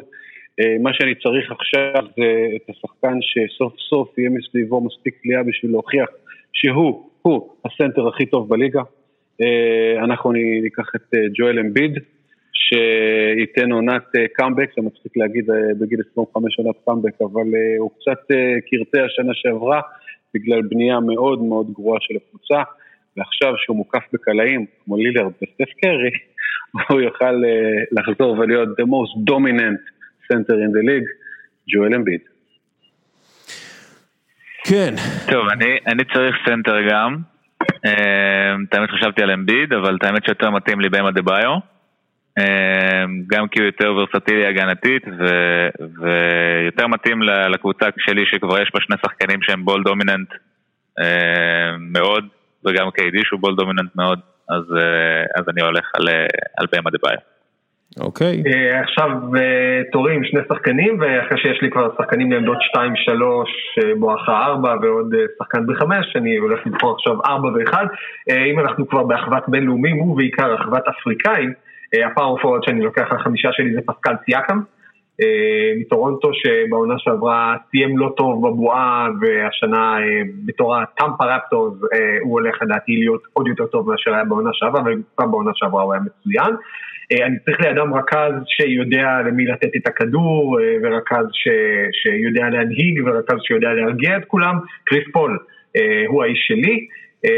מה 0.80 0.90
שאני 0.92 1.14
צריך 1.14 1.52
עכשיו 1.52 2.04
זה 2.16 2.46
את 2.56 2.70
השחקן 2.70 3.18
שסוף 3.20 3.72
סוף 3.88 4.18
יהיה 4.18 4.30
מסביבו 4.30 4.80
מספיק 4.80 5.14
קליעה 5.22 5.42
בשביל 5.42 5.72
להוכיח 5.72 6.08
שהוא, 6.52 7.10
הוא 7.22 7.48
הסנטר 7.64 8.08
הכי 8.08 8.26
טוב 8.26 8.48
בליגה. 8.48 8.82
אנחנו 10.04 10.32
ניקח 10.62 10.88
את 10.96 11.14
ג'ואל 11.38 11.58
אמביד, 11.58 11.98
שייתן 12.52 13.72
עונת 13.72 14.02
קאמבק, 14.34 14.70
זה 14.76 14.82
מצחיק 14.82 15.16
להגיד 15.16 15.46
בגיל 15.80 16.00
25 16.12 16.58
עונת 16.58 16.76
קאמבק, 16.84 17.20
אבל 17.20 17.46
הוא 17.78 17.90
קצת 17.90 18.34
קרטע 18.70 19.04
השנה 19.04 19.34
שעברה 19.34 19.80
בגלל 20.34 20.62
בנייה 20.62 21.00
מאוד 21.00 21.42
מאוד 21.42 21.66
גרועה 21.72 21.98
של 22.00 22.14
הקבוצה, 22.16 22.62
ועכשיו 23.16 23.52
שהוא 23.56 23.76
מוקף 23.76 24.04
בקלעים 24.12 24.66
כמו 24.84 24.96
לילרד 24.96 25.32
וסטף 25.42 25.72
קרי, 25.80 26.10
הוא 26.90 27.00
יוכל 27.00 27.42
לחזור 27.92 28.38
ולהיות 28.38 28.68
the 28.68 28.84
most 28.84 29.30
dominant 29.30 29.82
center 30.32 30.56
in 30.64 30.70
the 30.76 30.82
league, 30.88 31.08
ג'ואל 31.74 31.94
אמביד. 31.94 32.20
כן. 34.64 34.94
טוב, 35.30 35.48
אני, 35.48 35.78
אני 35.86 36.04
צריך 36.04 36.36
סנטר 36.46 36.76
גם. 36.90 37.16
את 38.68 38.74
האמת 38.74 38.90
חשבתי 38.90 39.22
על 39.22 39.30
אמביד, 39.30 39.72
אבל 39.72 39.96
את 39.96 40.04
האמת 40.04 40.24
שיותר 40.24 40.50
מתאים 40.50 40.80
לי 40.80 40.88
באמה 40.88 41.10
דה 41.10 41.22
ביו. 41.22 41.58
גם 43.26 43.48
כי 43.48 43.60
הוא 43.60 43.66
יותר 43.66 43.94
ורסטילי 43.94 44.46
הגנתית, 44.46 45.02
ו, 45.18 45.24
ויותר 45.80 46.86
מתאים 46.86 47.22
לקבוצה 47.22 47.86
שלי 47.98 48.24
שכבר 48.26 48.62
יש 48.62 48.70
בה 48.74 48.80
שני 48.80 48.96
שחקנים 49.06 49.42
שהם 49.42 49.64
ball 49.64 49.82
dominant 49.82 50.28
מאוד, 51.78 52.24
וגם 52.66 52.90
קיידי 52.90 53.20
שהוא 53.24 53.40
ball 53.40 53.54
dominant 53.56 53.96
מאוד, 53.96 54.20
אז, 54.48 54.64
אז 55.36 55.44
אני 55.48 55.62
הולך 55.62 55.90
על, 55.94 56.08
על 56.58 56.66
באמה 56.72 56.90
דה 56.90 56.98
ביו. 57.02 57.37
אוקיי. 58.00 58.42
Okay. 58.46 58.76
עכשיו 58.82 59.10
תורים 59.92 60.24
שני 60.24 60.40
שחקנים, 60.48 60.96
ואחרי 61.00 61.38
שיש 61.38 61.62
לי 61.62 61.70
כבר 61.70 61.90
שחקנים 61.98 62.32
לעמדות 62.32 62.58
2-3 62.58 63.98
בואכה 63.98 64.46
4 64.46 64.74
ועוד 64.82 65.14
שחקן 65.38 65.66
ב-5, 65.66 65.84
אני 66.16 66.36
הולך 66.36 66.66
לבחור 66.66 66.94
עכשיו 66.94 67.14
4 67.26 67.48
ו-1. 67.48 67.74
אם 68.52 68.60
אנחנו 68.60 68.88
כבר 68.88 69.02
באחוות 69.02 69.48
בינלאומיים, 69.48 70.00
ובעיקר 70.00 70.54
אחוות 70.54 70.82
אפריקאים, 70.88 71.52
הפאור 72.06 72.38
פורד 72.38 72.64
שאני 72.64 72.80
לוקח 72.80 73.12
לחמישה 73.12 73.48
שלי 73.52 73.74
זה 73.74 73.80
פסקל 73.86 74.14
סייקם, 74.24 74.60
מטורונטו 75.80 76.30
שבעונה 76.34 76.94
שעברה 76.98 77.56
סיים 77.70 77.98
לא 77.98 78.12
טוב 78.16 78.48
בבועה, 78.48 79.08
והשנה 79.20 79.96
בתור 80.46 80.76
הטמפה 80.76 81.24
רפטורס 81.24 81.74
הוא 82.22 82.32
הולך 82.32 82.62
לדעתי 82.62 82.96
להיות 82.96 83.22
עוד 83.32 83.48
יותר 83.48 83.66
טוב 83.66 83.90
מאשר 83.90 84.14
היה 84.14 84.24
בעונה 84.24 84.50
שעברה, 84.52 84.82
וגם 84.82 85.30
בעונה 85.30 85.50
שעברה 85.54 85.82
הוא 85.82 85.92
היה 85.92 86.02
מצוין. 86.02 86.56
אני 87.12 87.38
צריך 87.44 87.60
לידם 87.60 87.94
רכז 87.94 88.32
שיודע 88.46 89.20
למי 89.26 89.46
לתת 89.46 89.76
את 89.76 89.86
הכדור, 89.86 90.58
ורכז 90.82 91.26
ש... 91.32 91.48
שיודע 92.02 92.48
להנהיג, 92.48 93.02
ורכז 93.06 93.36
שיודע 93.42 93.72
להרגיע 93.72 94.16
את 94.16 94.24
כולם, 94.24 94.54
קריס 94.84 95.04
פול 95.12 95.38
הוא 96.08 96.24
האיש 96.24 96.38
שלי, 96.48 96.86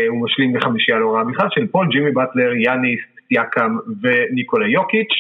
הוא 0.09 0.25
משלים 0.25 0.53
בחמישייה 0.53 0.99
לא 0.99 1.15
רעה 1.15 1.25
בכלל, 1.25 1.47
של 1.51 1.67
פול, 1.67 1.89
ג'ימי 1.91 2.11
באטלר, 2.11 2.53
יאניס, 2.55 3.01
סיאקם 3.29 3.77
וניקולה 4.03 4.69
יוקיץ', 4.69 5.15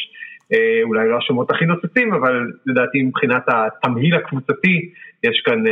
אולי 0.82 1.08
לא 1.08 1.16
השמות 1.16 1.50
הכי 1.50 1.64
נוצצים, 1.64 2.12
אבל 2.12 2.52
לדעתי 2.66 3.02
מבחינת 3.02 3.42
התמהיל 3.48 4.14
הקבוצתי, 4.14 4.90
יש 5.24 5.42
כאן 5.44 5.64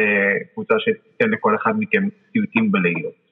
קבוצה 0.55 0.75
שתיתן 0.79 1.31
לכל 1.31 1.55
אחד 1.55 1.73
מכם 1.79 2.09
סיוטים 2.33 2.73
בלילות. 2.73 3.28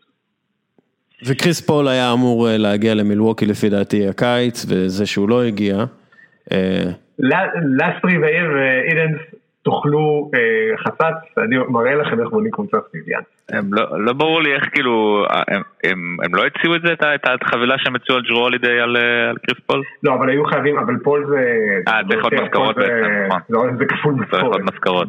וקריס 1.25 1.61
פול 1.61 1.89
היה 1.89 2.13
אמור 2.13 2.49
להגיע 2.51 2.95
למילווקי 2.95 3.47
לפי 3.47 3.69
דעתי 3.69 4.09
הקיץ, 4.09 4.67
וזה 4.69 5.07
שהוא 5.07 5.29
לא 5.29 5.43
הגיע. 5.43 5.85
לסטרי 7.79 8.19
ואידנס 8.19 9.21
תאכלו 9.65 10.31
חצץ, 10.87 11.39
אני 11.39 11.57
מראה 11.69 11.95
לכם 11.95 12.21
איך 12.21 12.29
בונים 12.29 12.51
קבוצה 12.51 12.77
סטיביאן. 12.89 13.21
לא 13.99 14.13
ברור 14.13 14.43
לי 14.43 14.55
איך 14.55 14.65
כאילו, 14.73 15.25
הם 16.25 16.35
לא 16.35 16.43
הציעו 16.47 16.75
את 16.75 16.81
זה, 16.83 16.93
את 16.93 17.43
החבילה 17.43 17.75
שהם 17.79 17.95
הציעו 17.95 18.19
על 18.19 18.25
ג'רו 18.29 18.39
הולידי 18.39 18.81
על 18.81 18.97
קריס 19.47 19.59
פול? 19.67 19.83
לא, 20.03 20.15
אבל 20.15 20.29
היו 20.29 20.45
חייבים, 20.45 20.79
אבל 20.79 20.95
פול 21.05 21.27
זה... 21.29 21.37
אה, 21.89 22.01
זה 22.09 22.19
יכול 22.19 22.31
להיות 22.33 22.45
משכורות 22.45 22.77
בעצם, 22.77 23.27
נכון. 23.29 23.79
זה 23.79 23.85
כפול 23.85 24.15
משכורות. 24.63 25.09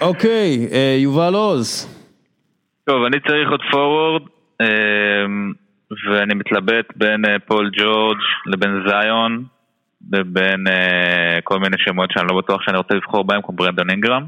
אוקיי, 0.00 0.68
יובל 0.98 1.34
עוז. 1.34 1.94
טוב, 2.84 3.04
אני 3.04 3.20
צריך 3.20 3.50
עוד 3.50 3.60
פורוורד. 3.70 4.22
ואני 6.10 6.34
מתלבט 6.34 6.96
בין 6.96 7.22
פול 7.46 7.70
ג'ורג' 7.72 8.18
לבין 8.46 8.82
זיון 8.86 9.44
ובין 10.12 10.64
כל 11.44 11.58
מיני 11.58 11.76
שמות 11.78 12.10
שאני 12.10 12.26
לא 12.30 12.38
בטוח 12.38 12.62
שאני 12.62 12.76
רוצה 12.76 12.94
לבחור 12.94 13.24
בהם 13.24 13.42
כמו 13.42 13.56
ברנדון 13.56 13.90
אינגרם. 13.90 14.24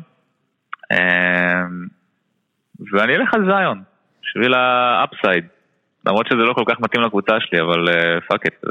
ואני 2.93 3.16
אלך 3.16 3.35
על 3.35 3.45
זיון 3.45 3.83
בשביל 4.23 4.55
ה 4.55 4.67
upside 4.67 5.44
למרות 6.07 6.27
שזה 6.27 6.37
לא 6.37 6.53
כל 6.53 6.64
כך 6.69 6.81
מתאים 6.81 7.03
לקבוצה 7.03 7.40
שלי 7.40 7.61
אבל 7.61 7.88
fuck 8.29 8.46
את 8.47 8.64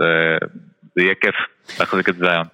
זה 0.96 1.02
יהיה 1.02 1.16
כיף 1.16 1.36
להחזיק 1.80 2.10
את 2.10 2.16
זיון 2.16 2.46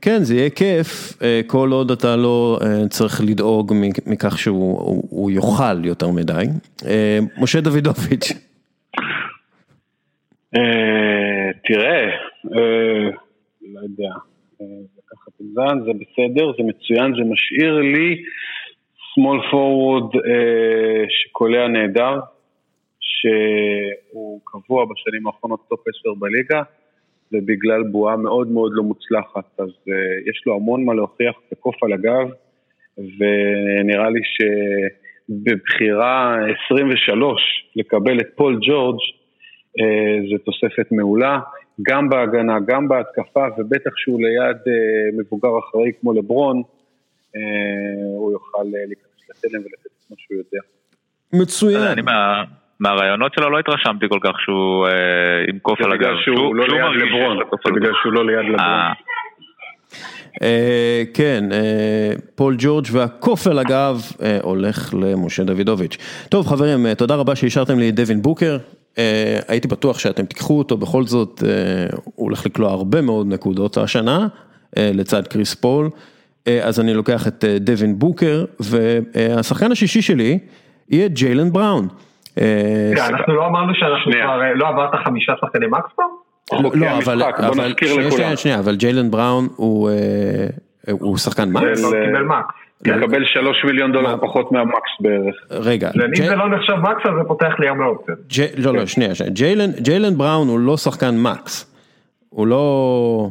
כן 0.00 0.18
זה 0.18 0.34
יהיה 0.34 0.50
כיף 0.50 1.18
כל 1.46 1.68
עוד 1.72 1.90
אתה 1.90 2.16
לא 2.16 2.58
צריך 2.90 3.20
לדאוג 3.26 3.74
מכך 4.06 4.38
שהוא 4.38 5.30
יאכל 5.30 5.84
יותר 5.84 6.08
מדי. 6.08 6.44
משה 7.40 7.60
דוידוביץ'. 7.60 8.32
תראה, 11.68 12.06
לא 13.74 13.80
יודע, 13.82 14.14
לקחת 14.98 15.32
את 15.40 15.46
זיון 15.54 15.78
זה 15.84 15.90
בסדר, 15.92 16.52
זה 16.56 16.62
מצוין, 16.62 17.12
זה 17.14 17.30
משאיר 17.30 17.74
לי 17.74 18.22
small 18.96 19.52
forward 19.52 20.18
שקולע 21.08 21.68
נהדר, 21.68 22.20
שהוא 23.00 24.40
קבוע 24.44 24.84
בשנים 24.84 25.26
האחרונות 25.26 25.60
טופ 25.68 25.80
10 25.88 26.14
בליגה. 26.18 26.62
ובגלל 27.32 27.82
בועה 27.82 28.16
מאוד 28.16 28.48
מאוד 28.48 28.72
לא 28.74 28.82
מוצלחת, 28.82 29.44
אז 29.58 29.68
uh, 29.68 30.30
יש 30.30 30.42
לו 30.46 30.54
המון 30.54 30.84
מה 30.84 30.94
להוכיח 30.94 31.34
וקוף 31.52 31.82
על 31.82 31.92
הגב, 31.92 32.28
ונראה 32.98 34.10
לי 34.10 34.20
שבבחירה 35.28 36.36
23 36.66 37.42
לקבל 37.76 38.20
את 38.20 38.26
פול 38.36 38.58
ג'ורג' 38.62 38.98
uh, 38.98 40.30
זה 40.30 40.38
תוספת 40.44 40.92
מעולה, 40.92 41.38
גם 41.82 42.08
בהגנה, 42.08 42.56
גם 42.66 42.88
בהתקפה, 42.88 43.46
ובטח 43.58 43.90
שהוא 43.96 44.20
ליד 44.20 44.56
uh, 44.56 45.18
מבוגר 45.18 45.58
אחראי 45.58 45.90
כמו 46.00 46.12
לברון, 46.12 46.62
uh, 46.62 47.38
הוא 48.16 48.32
יוכל 48.32 48.62
uh, 48.62 48.86
להיכנס 48.86 49.30
לתלם 49.30 49.60
ולתת 49.60 49.86
את 49.86 50.10
מה 50.10 50.16
שהוא 50.18 50.38
יודע. 50.38 50.60
מצוין. 51.32 51.82
אני 51.82 52.02
מה... 52.02 52.44
מהרעיונות 52.80 53.32
שלו 53.34 53.50
לא 53.50 53.58
התרשמתי 53.58 54.06
כל 54.08 54.18
כך 54.22 54.40
שהוא 54.44 54.86
עם 55.48 55.58
קוף 55.58 55.80
על 55.80 55.92
הגב. 55.92 56.00
זה 56.00 56.06
בגלל 56.06 56.22
שהוא 56.24 56.54
לא 56.54 56.66
ליד 56.68 57.02
לברון, 57.02 57.38
זה 57.66 57.72
בגלל 57.72 57.92
שהוא 58.02 58.12
לא 58.12 58.26
ליד 58.26 58.44
לברון. 58.52 58.92
כן, 61.14 61.44
פול 62.34 62.54
ג'ורג' 62.58 62.86
והקוף 62.92 63.46
על 63.46 63.58
הגב 63.58 64.00
הולך 64.42 64.94
למשה 64.94 65.44
דוידוביץ'. 65.44 66.26
טוב 66.28 66.46
חברים, 66.46 66.94
תודה 66.94 67.14
רבה 67.14 67.36
שהשארתם 67.36 67.78
לי 67.78 67.88
את 67.88 67.94
דווין 67.94 68.22
בוקר. 68.22 68.56
הייתי 69.48 69.68
בטוח 69.68 69.98
שאתם 69.98 70.24
תיקחו 70.24 70.58
אותו, 70.58 70.76
בכל 70.76 71.04
זאת 71.04 71.42
הוא 72.04 72.26
הולך 72.26 72.46
לקלוע 72.46 72.70
הרבה 72.70 73.00
מאוד 73.00 73.26
נקודות 73.26 73.76
השנה, 73.76 74.26
לצד 74.76 75.26
קריס 75.26 75.54
פול. 75.54 75.90
אז 76.62 76.80
אני 76.80 76.94
לוקח 76.94 77.26
את 77.26 77.44
דווין 77.60 77.98
בוקר, 77.98 78.44
והשחקן 78.60 79.72
השישי 79.72 80.02
שלי 80.02 80.38
יהיה 80.90 81.08
ג'יילן 81.08 81.52
בראון. 81.52 81.88
אנחנו 83.08 83.34
לא 83.34 83.46
אמרנו 83.46 83.74
שאנחנו 83.74 84.12
כבר, 84.12 84.40
לא 84.54 84.68
עברת 84.68 84.90
חמישה 85.04 85.32
שחקני 85.40 85.66
max 85.66 85.90
פה? 85.96 86.02
לא, 86.74 86.86
אבל, 87.04 87.22
אבל, 87.22 87.74
שנייה, 88.10 88.36
שנייה, 88.36 88.58
אבל 88.58 88.76
ג'יילן 88.76 89.10
בראון 89.10 89.48
הוא, 89.56 89.90
הוא 90.90 91.16
שחקן 91.16 91.48
מקס? 91.52 91.84
הוא 91.84 91.92
קיבל 92.06 92.22
מקס. 92.22 92.54
כן. 92.84 92.98
מקבל 92.98 93.24
שלוש 93.24 93.64
מיליון 93.64 93.92
דולר 93.92 94.16
פחות 94.20 94.52
מהמקס 94.52 94.90
בערך. 95.00 95.36
רגע. 95.50 95.90
אם 96.18 96.24
זה 96.24 96.36
לא 96.36 96.48
נחשב 96.48 96.74
מקס 96.74 97.06
אז 97.06 97.12
זה 97.18 97.28
פותח 97.28 97.54
לי 97.58 97.68
הרבה 97.68 97.84
אופציות. 97.84 98.18
לא, 98.58 98.74
לא, 98.74 98.86
שנייה, 98.86 99.10
ג'יילן 99.80 100.14
בראון 100.18 100.48
הוא 100.48 100.60
לא 100.60 100.76
שחקן 100.76 101.14
מקס. 101.18 101.74
הוא 102.28 102.46
לא... 102.46 103.30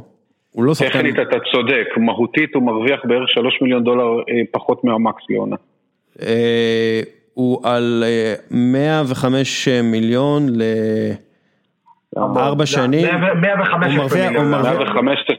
הוא 0.52 0.64
לא 0.64 0.74
שחקן... 0.74 0.90
טכנית 0.90 1.16
אתה 1.20 1.38
צודק, 1.52 1.88
מהותית 1.98 2.56
הוא 2.56 2.64
מרוויח 2.64 3.00
בערך 3.04 3.30
שלוש 3.30 3.62
מיליון 3.62 3.84
דולר 3.84 4.04
אה, 4.04 4.42
פחות 4.52 4.84
מהמקס 4.84 5.24
לעונה. 5.30 5.56
אה, 7.38 7.44
הוא 7.44 7.60
על 7.64 8.04
105 8.52 9.68
אה, 9.68 9.82
מיליון 9.82 10.50
ל... 10.50 10.62
ארבע 12.18 12.66
שנים. 12.66 13.06
115 13.42 14.30
מיליון. 14.30 14.52
115 14.52 15.36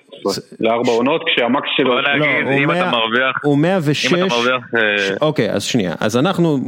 לארבע 0.61 0.91
עונות 0.93 1.23
כשהמקס 1.27 1.69
שלו... 1.77 2.01
אתה 2.01 2.91
מרוויח... 2.91 3.37
הוא 3.43 3.59
106. 3.59 4.13
אם 4.13 4.25
אתה 4.25 4.35
מרוויח... 4.35 4.63
אוקיי, 5.21 5.51
אז 5.51 5.63
שנייה. 5.63 5.95
אז 6.01 6.17
אנחנו, 6.17 6.59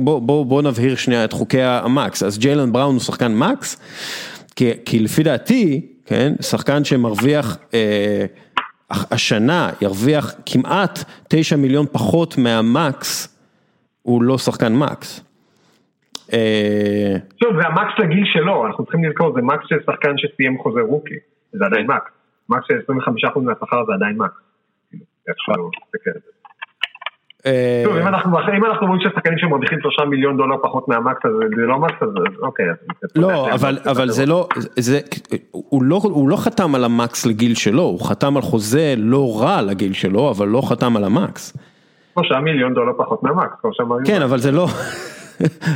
בוא 0.45 0.63
נבהיר 0.63 0.97
שנייה 0.97 1.25
את 1.25 1.33
חוקי 1.33 1.63
המקס. 1.63 2.23
אז 2.23 2.39
ג'יילן 2.39 2.73
בראון 2.73 2.95
הוא 2.95 3.01
שחקן 3.01 3.35
מקס, 3.35 3.81
כי 4.57 4.99
לפי 5.01 5.23
דעתי, 5.23 5.81
כן, 6.07 6.33
שחקן 6.41 6.85
שמרוויח... 6.85 7.59
השנה 8.91 9.71
ירוויח 9.81 10.35
כמעט 10.47 11.05
9 11.29 11.57
מיליון 11.57 11.87
פחות 11.93 12.39
מהמקס, 12.39 13.30
הוא 14.03 14.23
לא 14.23 14.39
שחקן 14.39 14.77
מקס. 14.77 15.25
טוב, 17.41 17.61
זה 17.61 17.67
המקס 17.67 17.99
לגיל 17.99 18.25
שלו, 18.33 18.67
אנחנו 18.67 18.85
צריכים 18.85 19.05
לזכור, 19.05 19.33
זה 19.35 19.43
מקס 19.43 19.65
של 19.69 19.77
שחקן 19.87 20.13
שסיים 20.17 20.59
חוזה 20.59 20.81
רוקי, 20.81 21.15
זה 21.53 21.65
עדיין 21.67 21.87
מקס. 21.87 22.11
מקס 22.49 22.65
של 22.69 22.75
25% 23.37 23.41
מהשכר 23.41 23.85
זה 23.87 23.93
עדיין 23.95 24.17
מקס. 24.17 24.35
טוב, 27.85 27.97
אם 27.97 28.07
אנחנו 28.07 28.39
אומרים 28.83 29.01
ששחקנים 29.01 29.39
שמרוויחים 29.39 29.79
3 29.81 29.97
מיליון 30.11 30.37
דולר 30.37 30.57
פחות 30.63 30.89
מהמקס, 30.89 31.25
אז 31.25 31.31
זה 31.57 31.63
לא 31.63 31.79
מקס, 31.79 32.03
אז 32.03 32.09
אוקיי. 32.43 32.67
לא, 33.17 33.55
אבל 33.91 34.11
זה 34.11 34.27
לא, 34.27 34.49
הוא 35.53 36.29
לא 36.29 36.37
חתם 36.37 36.75
על 36.75 36.85
המקס 36.85 37.27
לגיל 37.27 37.55
שלו, 37.55 37.83
הוא 37.83 38.09
חתם 38.09 38.37
על 38.37 38.43
חוזה 38.43 38.95
לא 38.97 39.43
רע 39.43 39.63
לגיל 39.63 39.93
שלו, 39.93 40.31
אבל 40.31 40.49
לא 40.49 40.63
חתם 40.69 40.97
על 40.97 41.05
המקס. 41.05 41.57
3 42.15 42.33
מיליון 42.43 42.75
דולר 42.75 42.93
פחות 42.99 43.23
מהמקס, 43.23 43.53
כמו 43.61 43.71
שאמרנו. 43.75 44.07
כן, 44.07 44.23
אבל 44.23 44.39
זה 44.39 44.53
לא... 44.53 44.67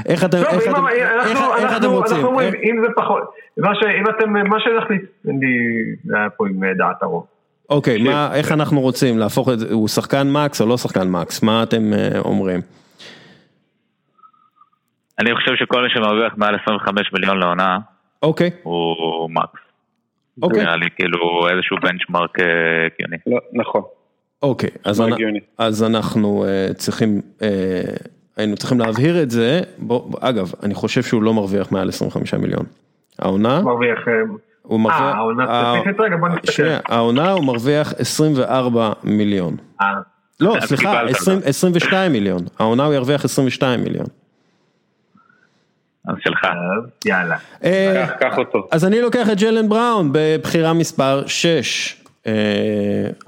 איך 0.07 0.25
אתם 0.25 0.39
רוצים? 0.55 2.17
אנחנו 2.17 2.29
אומרים, 2.29 2.55
אם 2.55 2.83
זה 2.83 2.89
פחות, 2.97 3.23
אם 3.59 4.05
אתם, 4.11 4.33
מה 4.33 4.57
שנחליט, 4.61 5.03
אין 5.29 5.39
לי, 5.41 5.57
זה 6.05 6.17
היה 6.17 6.31
פה 6.31 6.47
עם 6.47 6.65
דעת 6.79 7.03
הרוב. 7.03 7.27
אוקיי, 7.71 8.03
מה, 8.03 8.35
איך 8.35 8.53
אנחנו 8.53 8.81
רוצים 8.81 9.19
להפוך 9.19 9.49
את 9.49 9.59
זה, 9.59 9.75
הוא 9.75 9.89
שחקן 9.89 10.27
מקס 10.33 10.61
או 10.61 10.67
לא 10.67 10.77
שחקן 10.77 11.09
מקס, 11.09 11.43
מה 11.43 11.63
אתם 11.63 11.83
אומרים? 12.25 12.61
אני 15.19 15.35
חושב 15.35 15.51
שכל 15.57 15.83
מי 15.83 15.89
שמרוויח 15.91 16.33
מעל 16.37 16.55
25 16.63 17.13
מיליון 17.13 17.39
לעונה, 17.39 17.79
אוקיי, 18.23 18.51
הוא 18.63 19.31
מקס. 19.31 19.61
אוקיי. 20.43 20.63
נראה 20.63 20.77
לי 20.77 20.87
כאילו 20.97 21.49
איזשהו 21.49 21.77
בנצ'מרק 21.83 22.39
הגיוני. 22.87 23.17
נכון. 23.53 23.83
אוקיי, 24.45 24.71
אז 25.59 25.83
אנחנו 25.83 26.45
צריכים, 26.77 27.21
היינו 28.37 28.57
צריכים 28.57 28.81
להבהיר 28.81 29.23
את 29.23 29.31
זה, 29.31 29.61
אגב, 30.21 30.53
אני 30.63 30.75
חושב 30.75 31.03
שהוא 31.03 31.23
לא 31.23 31.35
מרוויח 31.35 31.73
מעל 31.73 31.89
25 31.89 32.35
מיליון. 32.35 32.65
העונה? 33.19 33.61
מרוויח... 33.61 33.99
הוא 34.63 34.81
מרוויח, 34.81 35.01
אה, 35.01 35.15
העונה 35.15 36.17
בוא 36.21 36.29
נסתכל. 36.29 36.53
שנייה, 36.53 36.81
העונה 36.89 37.31
הוא 37.31 37.45
מרוויח 37.45 37.93
24 37.99 38.93
מיליון. 39.05 39.57
אה. 39.81 39.87
לא, 40.41 40.57
סליחה, 40.61 41.03
22 41.45 42.13
מיליון. 42.13 42.41
העונה 42.59 42.85
הוא 42.85 42.95
ירוויח 42.95 43.25
22 43.25 43.85
מיליון. 43.85 44.07
אז 46.09 46.15
שלך. 46.21 46.47
יאללה. 47.05 47.37
קח 48.21 48.39
אותו. 48.39 48.69
אז 48.71 48.85
אני 48.85 49.01
לוקח 49.01 49.31
את 49.33 49.41
ג'לן 49.41 49.69
בראון 49.69 50.11
בבחירה 50.13 50.73
מספר 50.73 51.27
6. 51.27 52.04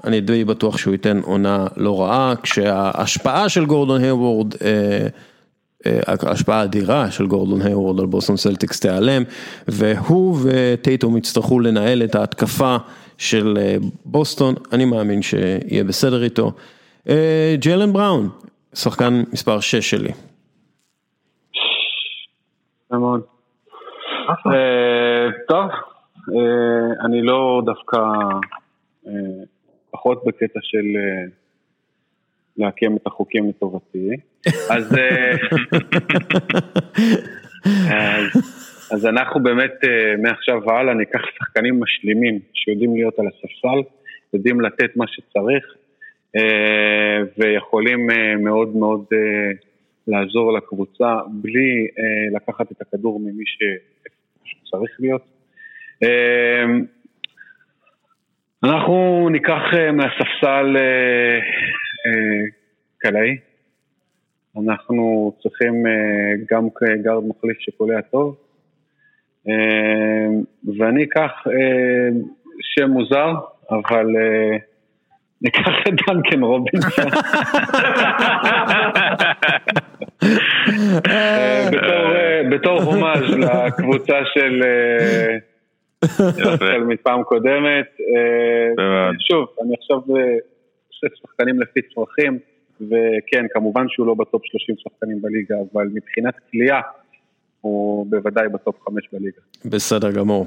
אני 0.03 0.21
די 0.21 0.45
בטוח 0.45 0.77
שהוא 0.77 0.91
ייתן 0.91 1.19
עונה 1.19 1.67
לא 1.77 2.01
רעה, 2.01 2.33
כשההשפעה 2.43 3.49
של 3.49 3.65
גורדון 3.65 4.03
היוורד 4.03 4.53
ההשפעה 6.07 6.59
האדירה 6.59 7.11
של 7.11 7.27
גורדון 7.27 7.61
היוורד 7.61 7.99
על 7.99 8.05
בוסטון 8.05 8.37
סלטיקס 8.37 8.79
תיעלם 8.79 9.23
והוא 9.67 10.37
וטייטום 10.43 11.17
יצטרכו 11.17 11.59
לנהל 11.59 12.03
את 12.03 12.15
ההתקפה 12.15 12.77
של 13.17 13.57
בוסטון, 14.05 14.55
אני 14.73 14.85
מאמין 14.85 15.21
שיהיה 15.21 15.83
בסדר 15.83 16.23
איתו. 16.23 16.51
ג'לן 17.59 17.93
בראון, 17.93 18.29
שחקן 18.73 19.23
מספר 19.33 19.59
6 19.59 19.89
שלי. 19.89 20.11
טוב, 25.47 25.65
אני 27.05 27.21
לא 27.21 27.61
דווקא 27.65 27.97
פחות 29.91 30.23
בקטע 30.25 30.59
של 30.63 30.85
לעקם 32.57 32.95
את 32.95 33.07
החוקים 33.07 33.49
לטובתי. 33.49 34.09
אז, 34.75 34.95
אז 38.91 39.05
אנחנו 39.05 39.43
באמת 39.43 39.73
מעכשיו 40.17 40.61
והלאה 40.67 40.93
ניקח 40.93 41.21
שחקנים 41.37 41.79
משלימים 41.79 42.39
שיודעים 42.53 42.95
להיות 42.95 43.19
על 43.19 43.25
הספסל, 43.27 43.89
יודעים 44.33 44.61
לתת 44.61 44.95
מה 44.95 45.05
שצריך 45.07 45.65
ויכולים 47.37 48.07
מאוד 48.43 48.75
מאוד 48.75 49.05
לעזור 50.07 50.53
לקבוצה 50.57 51.15
בלי 51.29 51.87
לקחת 52.35 52.71
את 52.71 52.81
הכדור 52.81 53.19
ממי 53.19 53.43
שצריך 54.45 54.91
להיות. 54.99 55.25
אנחנו 58.63 59.29
ניקח 59.31 59.61
מהספסל 59.93 60.77
קלעי. 62.97 63.37
אנחנו 64.57 65.33
צריכים 65.43 65.83
גם 66.51 66.67
גארד 67.03 67.23
מחליף 67.27 67.57
שקולע 67.59 68.01
טוב. 68.01 68.35
ואני 70.79 71.03
אקח 71.03 71.31
שם 72.61 72.89
מוזר, 72.89 73.33
אבל 73.71 74.07
ניקח 75.41 75.67
את 75.87 75.93
דנקן 76.07 76.43
רובינסון. 76.43 77.05
בתור 82.51 82.81
הומאז' 82.81 83.37
לקבוצה 83.37 84.19
של... 84.33 84.63
מפעם 86.87 87.23
קודמת. 87.23 87.97
שוב, 89.19 89.47
אני 89.63 89.73
עכשיו 89.79 89.97
עושה 89.97 91.07
שחקנים 91.21 91.61
לפי 91.61 91.79
צרכים. 91.81 92.39
וכן, 92.81 93.45
כמובן 93.53 93.85
שהוא 93.89 94.07
לא 94.07 94.13
בטופ 94.13 94.41
30 94.45 94.75
שחקנים 94.77 95.21
בליגה, 95.21 95.55
אבל 95.73 95.87
מבחינת 95.93 96.33
קליעה, 96.51 96.81
הוא 97.61 98.07
בוודאי 98.09 98.47
בטופ 98.49 98.75
5 98.89 99.07
בליגה. 99.13 99.41
בסדר 99.65 100.11
גמור. 100.11 100.45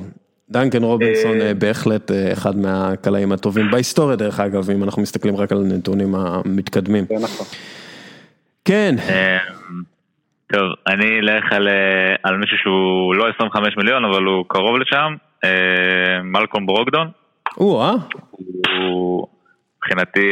דנקן 0.51 0.83
רובינסון 0.83 1.37
בהחלט 1.59 2.11
אחד 2.33 2.57
מהקלעים 2.57 3.33
הטובים 3.33 3.71
בהיסטוריה 3.71 4.17
דרך 4.17 4.41
אגב, 4.41 4.71
אם 4.71 4.85
אנחנו 4.85 5.03
מסתכלים 5.03 5.37
רק 5.37 5.53
על 5.53 5.59
הנתונים 5.59 6.15
המתקדמים. 6.15 7.05
זה 7.05 7.15
נכון. 7.15 7.47
כן. 8.65 8.95
טוב, 10.53 10.73
אני 10.87 11.19
אלך 11.21 11.53
על 12.23 12.37
מישהו 12.37 12.57
שהוא 12.57 13.15
לא 13.15 13.25
25 13.35 13.77
מיליון, 13.77 14.05
אבל 14.05 14.23
הוא 14.23 14.45
קרוב 14.49 14.77
לשם, 14.77 15.15
מלקום 16.25 16.67
ברוקדון. 16.67 17.11
או-אה. 17.59 17.95
הוא 18.81 19.27
מבחינתי... 19.77 20.27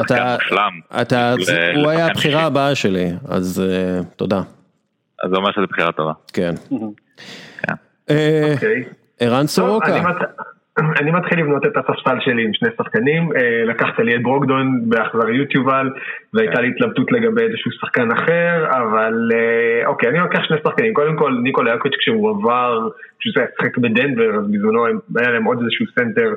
אתה, 0.00 0.36
אתה, 1.02 1.34
הוא 1.74 1.90
היה 1.90 2.06
הבחירה 2.06 2.42
הבאה 2.42 2.74
שלי, 2.74 3.10
אז 3.28 3.62
תודה. 4.16 4.40
אז 5.24 5.30
זה 5.30 5.36
אומר 5.36 5.52
שזו 5.52 5.66
בחירה 5.70 5.92
טובה. 5.92 6.12
כן. 6.32 6.54
ערן 9.20 9.46
סורוקה. 9.46 10.02
אני 11.00 11.10
מתחיל 11.10 11.40
לבנות 11.40 11.66
את 11.66 11.76
הספסל 11.76 12.20
שלי 12.20 12.44
עם 12.44 12.54
שני 12.54 12.68
שחקנים, 12.76 13.30
לקחת 13.66 13.98
לי 13.98 14.16
את 14.16 14.22
ברוקדון 14.22 14.80
באכזריות 14.88 15.54
יובל, 15.54 15.90
והייתה 16.34 16.60
לי 16.60 16.68
התלבטות 16.68 17.12
לגבי 17.12 17.42
איזשהו 17.42 17.70
שחקן 17.72 18.12
אחר, 18.12 18.66
אבל 18.70 19.28
אוקיי, 19.86 20.08
אני 20.08 20.18
לוקח 20.18 20.42
שני 20.42 20.56
שחקנים, 20.64 20.94
קודם 20.94 21.16
כל 21.16 21.32
ניקולה 21.42 21.70
יוקיץ' 21.72 21.96
כשהוא 21.98 22.30
עבר, 22.30 22.88
כשהוא 23.18 23.32
שיחק 23.32 23.78
בדנבר, 23.78 24.34
אז 24.38 24.50
בזמנו 24.50 24.86
היה 24.86 25.30
להם 25.30 25.44
עוד 25.44 25.58
איזשהו 25.62 25.86
סנטר. 25.94 26.34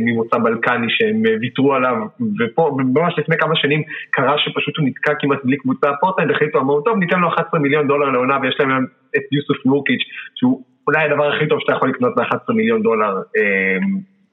ממוצא 0.00 0.38
בלקני 0.38 0.86
שהם 0.88 1.22
ויתרו 1.40 1.74
עליו 1.74 1.96
ופה 2.40 2.76
ממש 2.94 3.14
לפני 3.18 3.36
כמה 3.36 3.56
שנים 3.56 3.82
קרה 4.10 4.38
שפשוט 4.38 4.76
הוא 4.78 4.86
נתקע 4.88 5.12
כמעט 5.20 5.38
בלי 5.44 5.56
קבוצה 5.56 5.88
פורטלנד 6.00 6.30
החליטו 6.30 6.58
אמרו 6.58 6.80
טוב 6.80 6.98
ניתן 6.98 7.20
לו 7.20 7.28
11 7.28 7.60
מיליון 7.60 7.88
דולר 7.88 8.10
לעונה 8.10 8.38
ויש 8.42 8.56
להם 8.60 8.86
את 9.16 9.22
יוסוף 9.32 9.66
נורקיץ' 9.66 10.02
שהוא 10.34 10.62
אולי 10.86 11.04
הדבר 11.04 11.32
הכי 11.32 11.48
טוב 11.48 11.60
שאתה 11.60 11.72
יכול 11.72 11.88
לקנות 11.88 12.14
ב-11 12.16 12.52
מיליון 12.52 12.82
דולר 12.82 13.22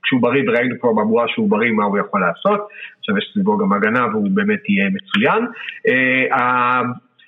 כשהוא 0.03 0.21
בריא, 0.21 0.43
וראינו 0.47 0.75
כבר 0.81 0.93
בבועה 0.93 1.27
שהוא 1.27 1.49
בריא 1.49 1.71
מה 1.71 1.83
הוא 1.83 1.97
יכול 1.97 2.21
לעשות, 2.21 2.67
עכשיו 2.99 3.17
יש 3.17 3.29
סביבו 3.33 3.57
גם 3.57 3.73
הגנה 3.73 4.07
והוא 4.11 4.29
באמת 4.33 4.69
יהיה 4.69 4.89
מצוין. 4.89 5.45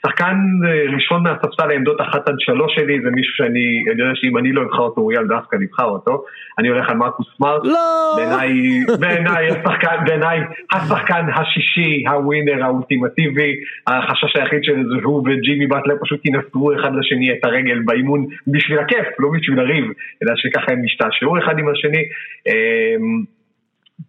שחקן 0.06 0.36
אה, 0.66 0.94
ראשון 0.96 1.24
מהספסל 1.24 1.68
לעמדות 1.68 2.02
אחת 2.02 2.30
עד 2.30 2.36
שלוש 2.40 2.76
שלי 2.76 3.02
זה 3.04 3.10
מישהו 3.12 3.34
שאני, 3.36 3.84
אני 3.92 4.02
יודע 4.02 4.16
שאם 4.16 4.38
אני 4.38 4.52
לא 4.52 4.62
אבחר 4.62 4.82
אותו, 4.82 5.02
אוריאל 5.02 5.28
דווקא 5.28 5.56
נבחר 5.56 5.86
אותו. 5.86 6.24
אני 6.60 6.68
הולך 6.68 6.90
על 6.90 6.98
מרקוס 6.98 7.28
סמארט. 7.38 7.62
לא! 7.64 8.14
בעיניי, 8.16 8.52
בעיניי 9.00 9.48
השחקן, 9.48 9.96
בעיניי 10.06 10.40
השחקן 10.72 11.26
השישי, 11.36 12.04
הווינר 12.08 12.64
האולטימטיבי. 12.64 13.56
החשש 13.88 14.36
היחיד 14.36 14.64
שלי 14.64 14.84
זה 14.84 15.04
הוא 15.04 15.24
וג'ימי 15.26 15.68
באטלר 15.68 15.96
פשוט 16.02 16.26
ינסרו 16.26 16.74
אחד 16.74 16.92
לשני 16.96 17.32
את 17.32 17.46
הרגל 17.46 17.80
באימון 17.86 18.26
בשביל 18.48 18.80
הכיף, 18.80 19.08
לא 19.20 19.30
בשביל 19.40 19.60
הריב, 19.60 19.86
אלא 20.24 20.34
שככה 20.36 20.72
הם 20.72 20.86
ישתעשעו 20.86 21.38
אחד 21.38 21.60
עם 21.60 21.70
השני. 21.70 22.04
אמ, 22.48 23.24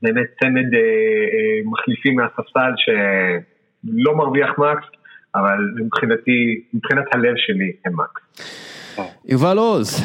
באמת 0.02 0.26
צמד 0.40 0.74
אה, 0.74 0.80
אה, 0.80 1.60
מחליפים 1.64 2.16
מהספסל 2.16 2.72
שלא 2.76 4.16
מרוויח 4.16 4.50
מקס. 4.58 5.01
אבל 5.34 5.58
מבחינתי, 5.76 6.60
מבחינת 6.74 7.04
הלב 7.14 7.34
שלי 7.36 7.72
הם 7.84 7.92
מקס. 7.96 8.22
יובל 9.24 9.58
עוז. 9.58 10.04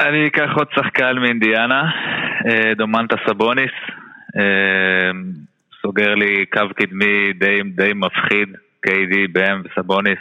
אני 0.00 0.26
אקח 0.26 0.50
עוד 0.56 0.66
שחקן 0.74 1.18
מאינדיאנה, 1.18 1.82
אה, 2.46 2.74
דומנטה 2.76 3.16
סבוניס, 3.28 3.72
אה, 4.38 5.10
סוגר 5.82 6.14
לי 6.14 6.46
קו 6.46 6.60
קדמי 6.76 7.32
די, 7.32 7.60
די 7.74 7.92
מפחיד, 7.94 8.48
KD, 8.86 9.14
בם 9.32 9.62
וסבוניס, 9.64 10.18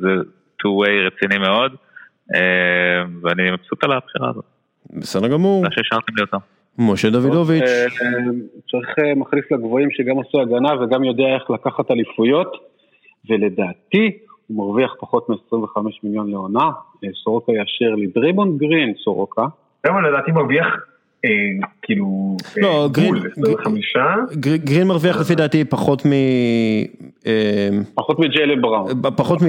זה 0.00 0.14
two-way 0.62 1.06
רציני 1.06 1.38
מאוד, 1.38 1.72
אה, 2.34 3.02
ואני 3.22 3.50
מבסוט 3.50 3.84
על 3.84 3.92
הבחירה 3.92 4.30
הזאת. 4.30 4.44
בסדר 4.90 5.28
גמור. 5.28 5.64
תודה 5.64 5.74
שהשארתם 5.74 6.16
לי 6.16 6.22
אותו. 6.22 6.38
משה 6.78 7.10
דוידוביץ'. 7.10 7.62
אה, 7.62 7.86
צריך 8.70 8.98
אה, 8.98 9.14
מחליף 9.14 9.52
לגבוהים 9.52 9.88
שגם 9.90 10.20
עשו 10.20 10.40
הגנה 10.40 10.82
וגם 10.82 11.04
יודע 11.04 11.24
איך 11.34 11.50
לקחת 11.50 11.90
אליפויות, 11.90 12.52
ולדעתי 13.30 14.18
הוא 14.46 14.56
מרוויח 14.56 14.94
פחות 15.00 15.28
מ-25 15.28 15.80
מיליון 16.02 16.30
לעונה, 16.30 16.70
אה, 17.04 17.08
סורוקה 17.24 17.52
יאשר 17.52 17.94
לי 17.94 18.06
דריבון 18.06 18.58
גרין 18.58 18.94
סורוקה. 19.04 19.44
למה 19.86 20.08
לדעתי 20.08 20.32
מרוויח 20.32 20.66
כאילו 21.82 22.36
לא, 22.56 22.88
גרין, 22.92 23.14
גרין 24.56 24.86
מרוויח 24.86 25.20
לפי 25.20 25.34
דעתי 25.34 25.64
פחות 25.64 26.06
מ... 26.06 26.10
פחות 27.94 28.18
מג'יילן 28.18 28.62
בראון. 28.62 29.02
פחות 29.16 29.42
מ... 29.42 29.46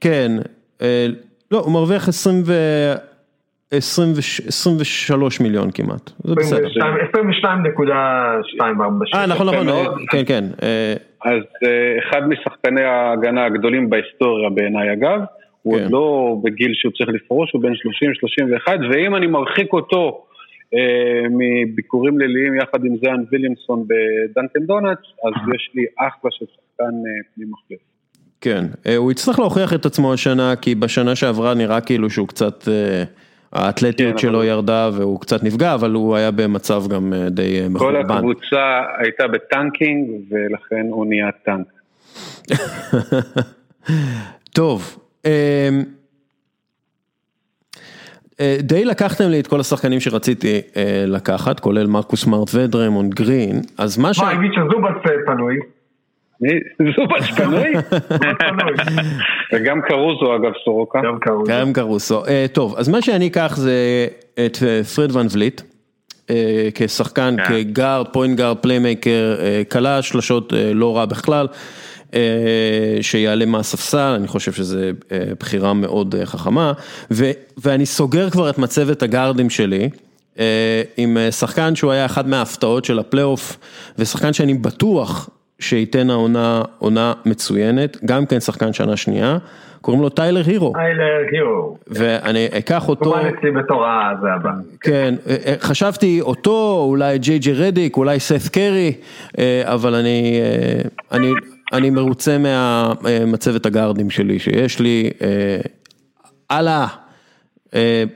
כן, 0.00 0.32
לא, 1.50 1.58
הוא 1.58 1.72
מרוויח 1.72 2.08
20 2.08 2.42
ו... 2.46 2.52
23 3.72 5.40
מיליון 5.40 5.70
כמעט, 5.70 6.10
זה 6.24 6.34
בסדר. 6.34 6.68
22.246. 6.68 6.72
אה 9.14 9.26
נכון 9.26 9.46
נכון, 9.46 9.66
כן 10.10 10.22
כן. 10.26 10.44
אה, 10.62 10.94
אז 11.24 11.42
אה, 11.64 11.98
אחד 11.98 12.28
משחקני 12.28 12.82
ההגנה 12.82 13.44
הגדולים 13.44 13.90
בהיסטוריה 13.90 14.50
בעיניי 14.50 14.92
אגב, 14.92 15.20
הוא 15.62 15.74
עוד 15.74 15.82
כן. 15.82 15.88
לא 15.90 16.36
בגיל 16.44 16.70
שהוא 16.74 16.92
צריך 16.92 17.10
לפרוש, 17.10 17.52
הוא 17.52 17.62
בן 17.62 17.72
30-31, 17.72 18.92
ואם 18.92 19.16
אני 19.16 19.26
מרחיק 19.26 19.72
אותו 19.72 20.24
אה, 20.74 21.28
מביקורים 21.30 22.18
ליליים 22.18 22.54
יחד 22.54 22.84
עם 22.84 22.96
זיין 23.04 23.24
ויליאמסון 23.30 23.84
בדנקן 23.86 24.66
דונלדס, 24.66 25.06
אז 25.24 25.32
יש 25.54 25.70
לי 25.74 25.84
אחלה 25.98 26.30
של 26.30 26.46
שחקן 26.46 26.94
פנים 27.34 27.50
מחליף. 27.50 27.80
כן, 28.40 28.64
הוא 28.96 29.12
יצטרך 29.12 29.38
להוכיח 29.38 29.74
את 29.74 29.86
עצמו 29.86 30.12
השנה, 30.12 30.56
כי 30.56 30.74
בשנה 30.74 31.16
שעברה 31.16 31.54
נראה 31.54 31.80
כאילו 31.80 32.10
שהוא 32.10 32.28
קצת... 32.28 32.68
האתלטיות 33.52 34.12
כן, 34.12 34.18
שלו 34.18 34.38
אבל... 34.38 34.46
ירדה 34.46 34.90
והוא 34.92 35.20
קצת 35.20 35.42
נפגע, 35.42 35.74
אבל 35.74 35.90
הוא 35.90 36.16
היה 36.16 36.30
במצב 36.30 36.82
גם 36.88 37.12
אה, 37.12 37.28
די 37.30 37.60
אה, 37.60 37.68
מחורבן. 37.68 38.08
כל 38.08 38.14
הקבוצה 38.14 38.82
הייתה 38.98 39.26
ב 39.26 39.36
tanking 39.36 40.08
ולכן 40.30 40.86
הוא 40.90 41.06
נהיה 41.06 41.30
טנק. 41.44 41.66
טוב, 44.56 44.98
אמ, 45.24 45.30
אה, 48.40 48.56
די 48.60 48.84
לקחתם 48.84 49.28
לי 49.28 49.40
את 49.40 49.46
כל 49.46 49.60
השחקנים 49.60 50.00
שרציתי 50.00 50.60
לקחת, 51.06 51.60
כולל 51.60 51.86
מרקוס 51.86 52.26
סמארט 52.26 52.48
ודריימונד 52.54 53.14
גרין, 53.14 53.60
אז 53.78 53.98
מה 53.98 54.14
ש... 54.14 54.18
מה, 54.18 54.30
הגיד 54.30 54.50
שזובאץ 54.52 55.12
פנוי? 55.26 55.56
זובאץ 56.96 57.30
פנוי? 57.36 57.72
וגם 59.52 59.80
קרוסו 59.88 60.36
אגב 60.36 60.52
סורוקה. 60.64 61.00
גם 61.48 61.72
קרוסו. 61.72 62.26
אה, 62.26 62.46
טוב, 62.52 62.74
אז 62.78 62.88
מה 62.88 63.02
שאני 63.02 63.26
אקח 63.26 63.56
זה 63.56 64.06
את 64.46 64.58
אה, 64.66 64.84
פרד 64.84 65.16
ון 65.16 65.26
וליט. 65.32 65.60
אה, 66.30 66.68
כשחקן, 66.74 67.36
כן. 67.36 67.62
כגארד, 67.64 68.08
point 68.08 68.38
guard, 68.38 68.56
playmaker, 68.56 69.36
קלה 69.68 70.02
שלשות 70.02 70.52
לא 70.74 70.96
רע 70.96 71.04
בכלל, 71.04 71.46
שיעלה 73.00 73.46
מהספסל, 73.46 74.14
אני 74.16 74.28
חושב 74.28 74.52
שזו 74.52 74.78
בחירה 75.40 75.72
מאוד 75.72 76.14
חכמה, 76.24 76.72
ואני 77.58 77.86
סוגר 77.86 78.30
כבר 78.30 78.50
את 78.50 78.58
מצבת 78.58 79.02
הגארדים 79.02 79.50
שלי. 79.50 79.88
עם 80.96 81.16
שחקן 81.30 81.74
שהוא 81.74 81.92
היה 81.92 82.04
אחד 82.04 82.28
מההפתעות 82.28 82.84
של 82.84 82.98
הפלייאוף, 82.98 83.58
ושחקן 83.98 84.32
שאני 84.32 84.54
בטוח 84.54 85.30
שייתן 85.62 86.10
העונה 86.10 86.62
עונה 86.78 87.12
מצוינת, 87.26 88.04
גם 88.04 88.26
כן 88.26 88.40
שחקן 88.40 88.72
שנה 88.72 88.96
שנייה, 88.96 89.38
קוראים 89.82 90.02
לו 90.02 90.08
טיילר 90.08 90.42
הירו. 90.46 90.72
טיילר 90.72 91.16
הירו. 91.32 91.76
ואני 91.86 92.46
אקח 92.58 92.88
אותו. 92.88 93.18
הוא 93.18 93.28
אצלי 93.28 93.50
בתור 93.50 93.86
הזה 93.86 94.32
הבא. 94.32 94.50
כן, 94.80 95.14
אה, 95.26 95.36
אה, 95.46 95.54
חשבתי 95.60 96.20
אותו, 96.20 96.84
אולי 96.88 97.18
ג'יי 97.18 97.38
ג'י 97.38 97.52
רדיק, 97.52 97.96
אולי 97.96 98.20
סת' 98.20 98.48
קרי, 98.48 98.92
אה, 99.38 99.62
אבל 99.64 99.94
אני, 99.94 100.40
אני, 101.12 101.30
אני 101.72 101.90
מרוצה 101.90 102.36
מהמצבת 102.38 103.66
הגארדים 103.66 104.10
שלי 104.10 104.38
שיש 104.38 104.80
לי. 104.80 105.10
הלאה, 106.50 106.86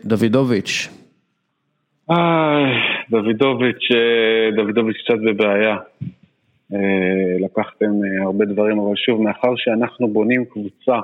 דוידוביץ'. 0.04 0.88
דוידוביץ', 3.10 3.88
דוידוביץ' 4.56 4.96
קצת 5.04 5.18
בבעיה. 5.26 5.76
אה, 6.74 7.36
לקחתם 7.40 7.86
אה, 7.86 8.24
הרבה 8.24 8.44
דברים, 8.44 8.78
אבל 8.78 8.96
שוב, 8.96 9.22
מאחר 9.22 9.56
שאנחנו 9.56 10.08
בונים 10.08 10.44
קבוצה 10.44 11.00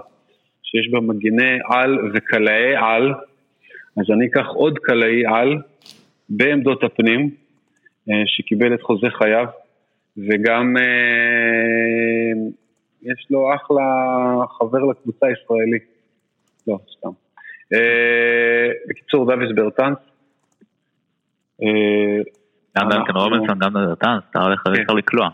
שיש 0.62 0.88
בה 0.90 1.00
מגיני 1.00 1.58
על 1.70 2.10
וקלעי 2.14 2.76
על, 2.76 3.14
אז 3.96 4.04
אני 4.14 4.26
אקח 4.26 4.46
עוד 4.54 4.78
קלעי 4.78 5.26
על 5.26 5.56
בעמדות 6.28 6.84
הפנים, 6.84 7.30
אה, 8.10 8.22
שקיבל 8.26 8.74
את 8.74 8.82
חוזה 8.82 9.06
חייו, 9.10 9.46
וגם 10.16 10.74
יש 13.02 13.26
לו 13.30 13.54
אחלה 13.54 13.82
חבר 14.58 14.78
לקבוצה 14.90 15.26
הישראלית. 15.26 15.84
לא, 16.66 16.78
סתם. 16.98 17.08
בקיצור, 18.88 19.26
דוויס 19.26 19.50
ברטנס. 19.54 19.96
גם 22.78 22.88
דנקן 22.88 23.16
רובינסון, 23.16 23.58
גם 23.58 23.72
ברטנס, 23.72 24.22
אתה 24.30 24.42
הולך 24.42 24.62
כן. 24.64 24.96
לקלוע. 24.96 25.28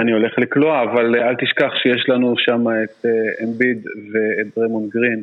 אני 0.00 0.12
הולך 0.12 0.32
לקלוע, 0.38 0.82
אבל 0.82 1.16
אל 1.16 1.34
תשכח 1.34 1.70
שיש 1.82 2.08
לנו 2.08 2.34
שם 2.38 2.64
את 2.84 3.06
אה, 3.06 3.44
אמביד 3.44 3.86
ואת 3.86 4.58
דרמון 4.58 4.88
גרין 4.88 5.22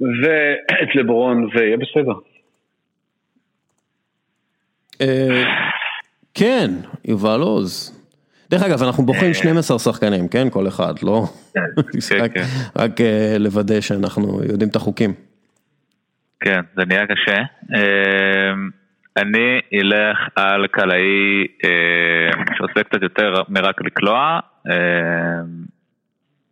ואת 0.00 0.94
לברון, 0.94 1.48
ויהיה 1.54 1.76
בסדר. 1.76 2.18
אה, 5.00 5.44
כן, 6.34 6.70
יובל 7.04 7.40
עוז. 7.40 8.00
דרך 8.50 8.62
אגב, 8.62 8.82
אנחנו 8.82 9.06
בוחרים 9.06 9.34
12 9.34 9.78
שחקנים, 9.78 10.28
כן? 10.28 10.50
כל 10.50 10.68
אחד, 10.68 10.94
לא? 11.02 11.24
כן, 11.54 12.28
כן. 12.34 12.44
רק 12.76 13.00
אה, 13.00 13.36
לוודא 13.38 13.80
שאנחנו 13.80 14.40
יודעים 14.50 14.70
את 14.70 14.76
החוקים. 14.76 15.14
כן, 16.40 16.60
זה 16.76 16.82
נהיה 16.84 17.06
קשה. 17.06 17.42
אני 19.16 19.60
אלך 19.74 20.18
על 20.36 20.66
קלעי 20.66 21.46
אה, 21.64 22.44
שעושה 22.56 22.82
קצת 22.82 23.02
יותר 23.02 23.42
מרק 23.48 23.80
לקלוע, 23.84 24.40
אה, 24.70 24.74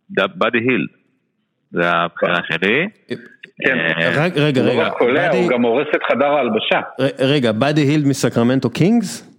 באדי 0.09 0.57
היל, 0.57 0.87
זה 1.71 1.91
הבחירה 1.91 2.39
שלי. 2.51 2.87
כן, 3.65 3.77
אה, 3.79 4.25
רגע, 4.25 4.41
רגע, 4.41 4.61
הוא 4.61 4.81
לא 4.81 4.81
רק 4.81 4.93
קולע, 4.97 5.31
הוא 5.31 5.49
גם 5.49 5.61
הורס 5.61 5.87
את 5.95 6.01
חדר 6.11 6.25
ההלבשה. 6.25 6.81
רגע, 7.19 7.51
באדי 7.51 7.81
הילד 7.81 8.03
מסקרמנטו 8.05 8.69
קינגס? 8.69 9.29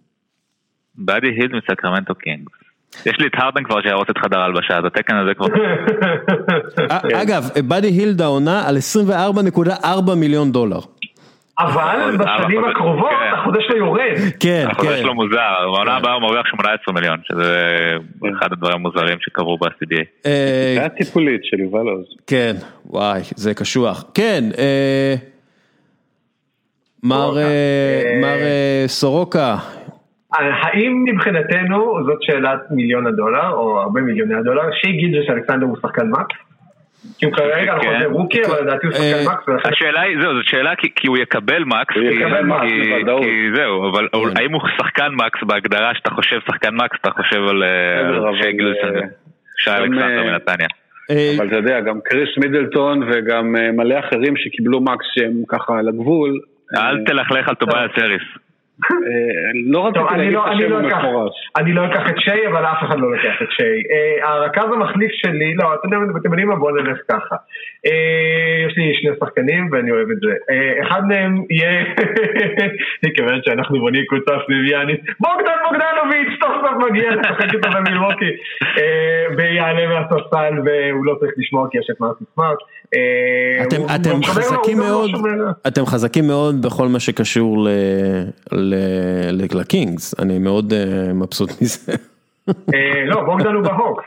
באדי 0.94 1.26
הילד 1.26 1.52
מסקרמנטו 1.56 2.14
קינגס. 2.14 2.52
יש 3.06 3.18
לי 3.20 3.26
את 3.26 3.32
הרדן 3.34 3.64
כבר 3.64 3.82
שיהרוס 3.82 4.06
את 4.10 4.18
חדר 4.18 4.38
ההלבשה, 4.38 4.78
אז 4.78 4.84
התקן 4.84 5.16
הזה 5.16 5.34
כבר... 5.34 5.46
אגב, 7.22 7.44
באדי 7.68 7.86
הילד 7.86 8.20
העונה 8.20 8.68
על 8.68 8.76
24.4 8.76 10.14
מיליון 10.16 10.52
דולר. 10.52 10.80
אבל 11.58 12.16
בשנים 12.18 12.64
הקרובות 12.64 13.10
כן. 13.10 13.34
החוזה 13.34 13.58
שלו 13.60 13.76
יורד. 13.76 14.14
כן, 14.16 14.30
כן. 14.40 14.66
החוזה 14.70 14.98
שלו 14.98 15.14
מוזר, 15.14 15.70
בעונה 15.72 15.90
כן. 15.90 15.96
הבאה 15.96 16.12
הוא 16.12 16.22
מרוויח 16.22 16.46
18 16.46 16.94
מיליון, 16.94 17.18
שזה 17.24 17.96
אחד 18.38 18.52
הדברים 18.52 18.74
המוזרים 18.74 19.18
שקרו 19.20 19.58
ב-CBA. 19.58 20.04
זה 20.24 20.80
היה 20.80 20.88
טיפולית 20.88 21.40
של 21.44 21.60
יובל 21.60 21.88
עוז. 21.88 22.04
כן, 22.26 22.52
וואי, 22.86 23.20
זה 23.36 23.54
קשוח. 23.54 24.04
כן, 24.14 24.44
מר 27.02 27.36
סורוקה. 28.86 29.56
האם 30.32 31.04
מבחינתנו, 31.08 31.98
זאת 32.06 32.18
שאלת 32.22 32.60
מיליון 32.70 33.06
הדולר, 33.06 33.50
או 33.50 33.80
הרבה 33.80 34.00
מיליוני 34.00 34.34
הדולר, 34.34 34.62
שי 34.80 34.92
גילג'ס 34.92 35.30
אלכסנדר 35.30 35.66
הוא 35.66 35.76
שחקן 35.82 36.06
מקס? 36.06 36.36
כרגע 37.32 37.74
רוקי, 38.10 38.44
אבל 38.46 38.62
לדעתי 38.62 38.86
הוא 38.86 38.94
שחקן 38.94 39.24
מקס. 39.32 39.66
השאלה 39.66 40.00
היא, 40.00 40.16
זהו, 40.22 40.34
זאת 40.34 40.44
שאלה 40.46 40.72
כי 40.96 41.06
הוא 41.06 41.18
יקבל 41.18 41.64
מקס, 41.64 41.94
כי 43.22 43.50
זהו, 43.54 43.90
אבל 43.90 44.08
האם 44.36 44.52
הוא 44.52 44.60
שחקן 44.78 45.08
מקס 45.12 45.42
בהגדרה 45.42 45.94
שאתה 45.94 46.10
חושב 46.10 46.40
שחקן 46.46 46.74
מקס, 46.74 46.96
אתה 47.00 47.10
חושב 47.10 47.42
על 47.48 47.62
שי 48.42 48.52
גילג'ס, 48.52 48.78
שי 49.58 49.70
אלכסנדר 49.70 50.22
מנתניה. 50.22 50.68
אבל 51.36 51.46
אתה 51.46 51.56
יודע, 51.56 51.80
גם 51.80 51.98
קריס 52.04 52.28
מידלטון 52.38 53.02
וגם 53.08 53.52
מלא 53.76 53.98
אחרים 53.98 54.36
שקיבלו 54.36 54.80
max 54.80 55.06
שהם 55.14 55.32
ככה 55.48 55.78
על 55.78 55.88
הגבול. 55.88 56.40
אל 56.76 57.04
תלכלך 57.04 57.48
על 57.48 57.54
טוביאס 57.54 57.90
האריס. 57.98 58.22
אה, 58.82 59.50
לא 59.66 59.86
רציתי 59.86 60.04
להגיד 60.04 60.38
את 60.38 60.42
השם 60.46 60.70
לא 60.70 60.78
המפורש. 60.78 61.34
אני 61.56 61.72
לא 61.72 61.86
אקח 61.86 62.08
את 62.08 62.18
שיי, 62.18 62.46
אבל 62.48 62.64
אף 62.64 62.82
אחד 62.82 62.98
לא 62.98 63.16
לוקח 63.16 63.42
את 63.42 63.48
שיי. 63.50 63.82
אה, 63.90 64.28
הרכז 64.28 64.72
המחליף 64.72 65.10
שלי, 65.12 65.54
לא, 65.54 65.74
אתם 65.74 65.92
יודעים 66.24 66.48
מה, 66.48 66.56
בואו 66.56 66.76
נלך 66.76 66.98
ככה. 67.08 67.36
אה, 67.86 68.66
יש 68.66 68.76
לי 68.76 68.94
שני 68.94 69.10
שחקנים 69.20 69.68
ואני 69.72 69.90
אוהב 69.90 70.10
את 70.10 70.16
זה. 70.20 70.32
אחד 70.82 71.02
מהם 71.08 71.42
יהיה, 71.50 71.84
כיוון 73.16 73.40
שאנחנו 73.44 73.80
בונים 73.80 74.04
קבוצה 74.08 74.32
סביב 74.46 74.64
יאניס, 74.64 74.98
בוגדן 75.20 75.58
בוגדנוביץ', 75.64 76.38
סוף 76.42 76.54
סוף 76.62 76.90
מגיע 76.90 77.10
לשחק 77.10 77.54
איתו 77.54 77.68
במילווקי, 77.70 78.30
ויעלה 79.36 79.86
מהספסל 79.86 80.54
והוא 80.64 81.04
לא 81.04 81.14
צריך 81.20 81.32
לשמור 81.36 81.68
כי 81.70 81.78
יש 81.78 81.86
את 81.90 82.00
מרקוס 82.00 82.24
סמארט. 82.34 82.58
אתם 83.94 84.22
חזקים 84.24 84.78
מאוד, 84.78 85.10
אתם 85.66 85.86
חזקים 85.86 86.26
מאוד 86.26 86.62
בכל 86.62 86.88
מה 86.88 87.00
שקשור 87.00 87.68
לקינגס, 89.54 90.20
אני 90.20 90.38
מאוד 90.38 90.72
מבסוט 91.14 91.50
מזה. 91.62 91.92
לא, 93.06 93.24
בוגדן 93.24 93.54
הוא 93.54 93.62
בהוקס. 93.62 94.04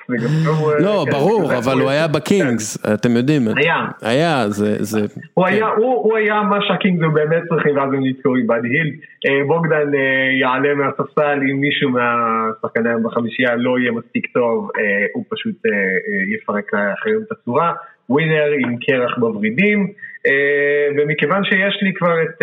לא, 0.80 1.06
ברור, 1.12 1.58
אבל 1.58 1.82
הוא 1.82 1.90
היה 1.90 2.08
בקינגס, 2.08 2.86
אתם 2.94 3.16
יודעים. 3.16 3.42
היה. 3.56 3.86
היה, 4.02 4.50
זה... 4.50 5.06
הוא 5.36 6.18
היה 6.18 6.42
מה 6.42 6.58
שהקינגס 6.68 7.04
הם 7.04 7.14
באמת 7.14 7.44
צריכים, 7.50 7.78
ואז 7.78 7.94
הם 7.94 8.08
נתקעו 8.08 8.36
עם 8.36 8.48
באדי 8.48 8.64
הילד. 8.64 8.92
בוגדן 9.48 9.92
יעלה 10.42 10.74
מהספסל, 10.74 11.40
אם 11.52 11.62
מישהו 11.62 11.90
מהשחקני 11.90 12.90
בחמישייה 13.04 13.56
לא 13.56 13.80
יהיה 13.80 13.92
מספיק 13.92 14.28
טוב, 14.34 14.70
הוא 15.14 15.24
פשוט 15.30 15.56
יפרק 16.36 16.74
לאחרים 16.74 17.20
את 17.28 17.32
הצורה. 17.32 17.74
ווינר 18.10 18.52
עם 18.60 18.78
קרח 18.78 19.18
בוורידים, 19.18 19.88
ומכיוון 20.98 21.44
שיש 21.44 21.80
לי 21.82 21.94
כבר 21.94 22.22
את 22.24 22.42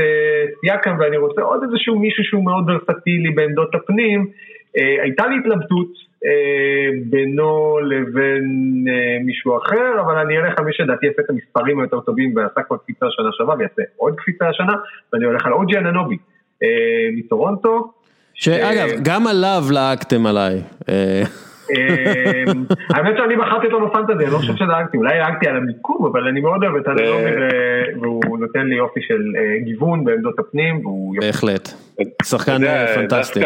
סייקם 0.61 0.97
ואני 1.01 1.17
רוצה 1.17 1.43
עוד 1.43 1.61
איזשהו 1.63 1.99
מישהו 1.99 2.25
שהוא 2.25 2.45
מאוד 2.45 2.71
ורסטילי 2.71 3.31
בעמדות 3.31 3.75
הפנים, 3.75 4.27
הייתה 5.03 5.27
לי 5.27 5.35
התלבטות 5.41 6.05
בינו 7.05 7.79
לבין 7.83 8.45
מישהו 9.25 9.59
אחר, 9.59 10.01
אבל 10.01 10.19
אני 10.19 10.39
אלך 10.39 10.59
על 10.59 10.65
מי 10.65 10.73
שדעתי 10.73 11.07
יעשה 11.07 11.23
את 11.23 11.31
המספרים 11.31 11.81
היותר 11.81 12.01
טובים 12.01 12.37
ועשה 12.37 12.63
כבר 12.63 12.77
קפיצה 12.77 13.07
השנה 13.07 13.29
שעברה 13.33 13.57
ויעשה 13.59 13.83
עוד 13.97 14.15
קפיצה 14.17 14.49
השנה, 14.49 14.73
ואני 15.13 15.25
הולך 15.25 15.47
על 15.47 15.53
אוג'י 15.53 15.77
אננובי 15.79 16.17
מטורונטו. 17.17 17.93
שאגב, 18.35 18.89
גם 19.03 19.27
עליו 19.27 19.63
לעקתם 19.73 20.27
עליי. 20.27 20.63
האמת 22.91 23.15
שאני 23.19 23.37
בחרתי 23.37 23.67
אותו 23.67 23.87
בפנטזי, 23.87 24.25
אני 24.25 24.33
לא 24.33 24.39
חושב 24.39 24.57
שדאגתי, 24.57 24.97
אולי 24.97 25.19
דאגתי 25.19 25.49
על 25.49 25.57
המיקום, 25.57 26.07
אבל 26.07 26.29
אני 26.29 26.41
מאוד 26.41 26.65
אוהב 26.65 26.77
את 26.77 26.87
הנובי 26.87 27.31
והוא 28.01 28.39
נותן 28.39 28.67
לי 28.67 28.75
יופי 28.75 29.01
של 29.09 29.23
גיוון 29.65 30.05
בעמדות 30.05 30.39
הפנים. 30.39 30.83
בהחלט, 31.21 31.69
שחקן 32.25 32.61
פנטסטי. 32.95 33.41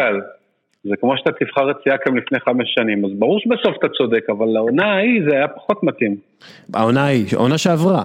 זה 0.83 0.95
כמו 1.01 1.17
שאתה 1.17 1.31
תבחר 1.39 1.71
את 1.71 1.75
סייקם 1.83 2.17
לפני 2.17 2.39
חמש 2.39 2.73
שנים, 2.79 3.05
אז 3.05 3.11
ברור 3.19 3.39
שבסוף 3.39 3.77
אתה 3.79 3.87
צודק, 3.89 4.23
אבל 4.29 4.45
לעונה 4.45 4.85
ההיא 4.85 5.21
זה 5.29 5.35
היה 5.35 5.47
פחות 5.47 5.83
מתאים. 5.83 6.15
העונה 6.73 7.03
ההיא, 7.03 7.25
העונה 7.33 7.57
שעברה, 7.57 8.03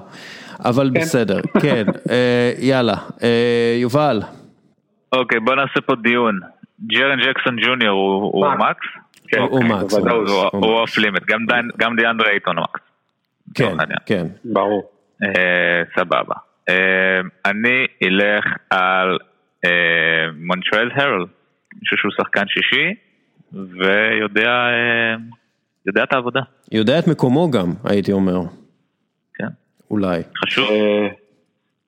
אבל 0.65 0.91
בסדר, 0.95 1.41
כן, 1.63 1.85
יאללה, 2.59 2.95
יובל. 3.81 4.21
אוקיי, 5.13 5.41
בוא 5.41 5.55
נעשה 5.55 5.81
פה 5.87 5.95
דיון. 6.03 6.41
ג'ארן 6.87 7.19
ג'קסון 7.21 7.57
ג'וניור 7.57 8.31
הוא 8.35 8.47
max? 8.47 9.04
כן, 9.29 9.39
הוא 9.39 9.65
max. 9.65 9.95
הוא 10.53 10.81
off 10.81 10.99
limit, 10.99 11.23
גם 11.79 11.97
דיאנדרי 11.97 12.31
אייטון 12.31 12.57
max. 12.59 12.81
כן, 13.55 13.77
כן. 14.07 14.27
ברור. 14.45 14.91
סבבה. 15.97 16.35
אני 17.47 17.87
אלך 18.03 18.45
על 18.71 19.19
מונטרז 20.37 20.91
הארל. 20.95 21.25
מישהו 21.81 21.97
שהוא 21.97 22.13
שחקן 22.17 22.45
שישי, 22.49 22.95
ויודע 23.53 24.67
יודע 25.87 26.03
את 26.03 26.13
העבודה. 26.13 26.41
יודע 26.73 26.99
את 26.99 27.09
מקומו 27.09 27.51
גם, 27.51 27.73
הייתי 27.85 28.13
אומר. 28.13 28.41
כן. 29.35 29.47
אולי. 29.91 30.23
חשוב. 30.45 30.69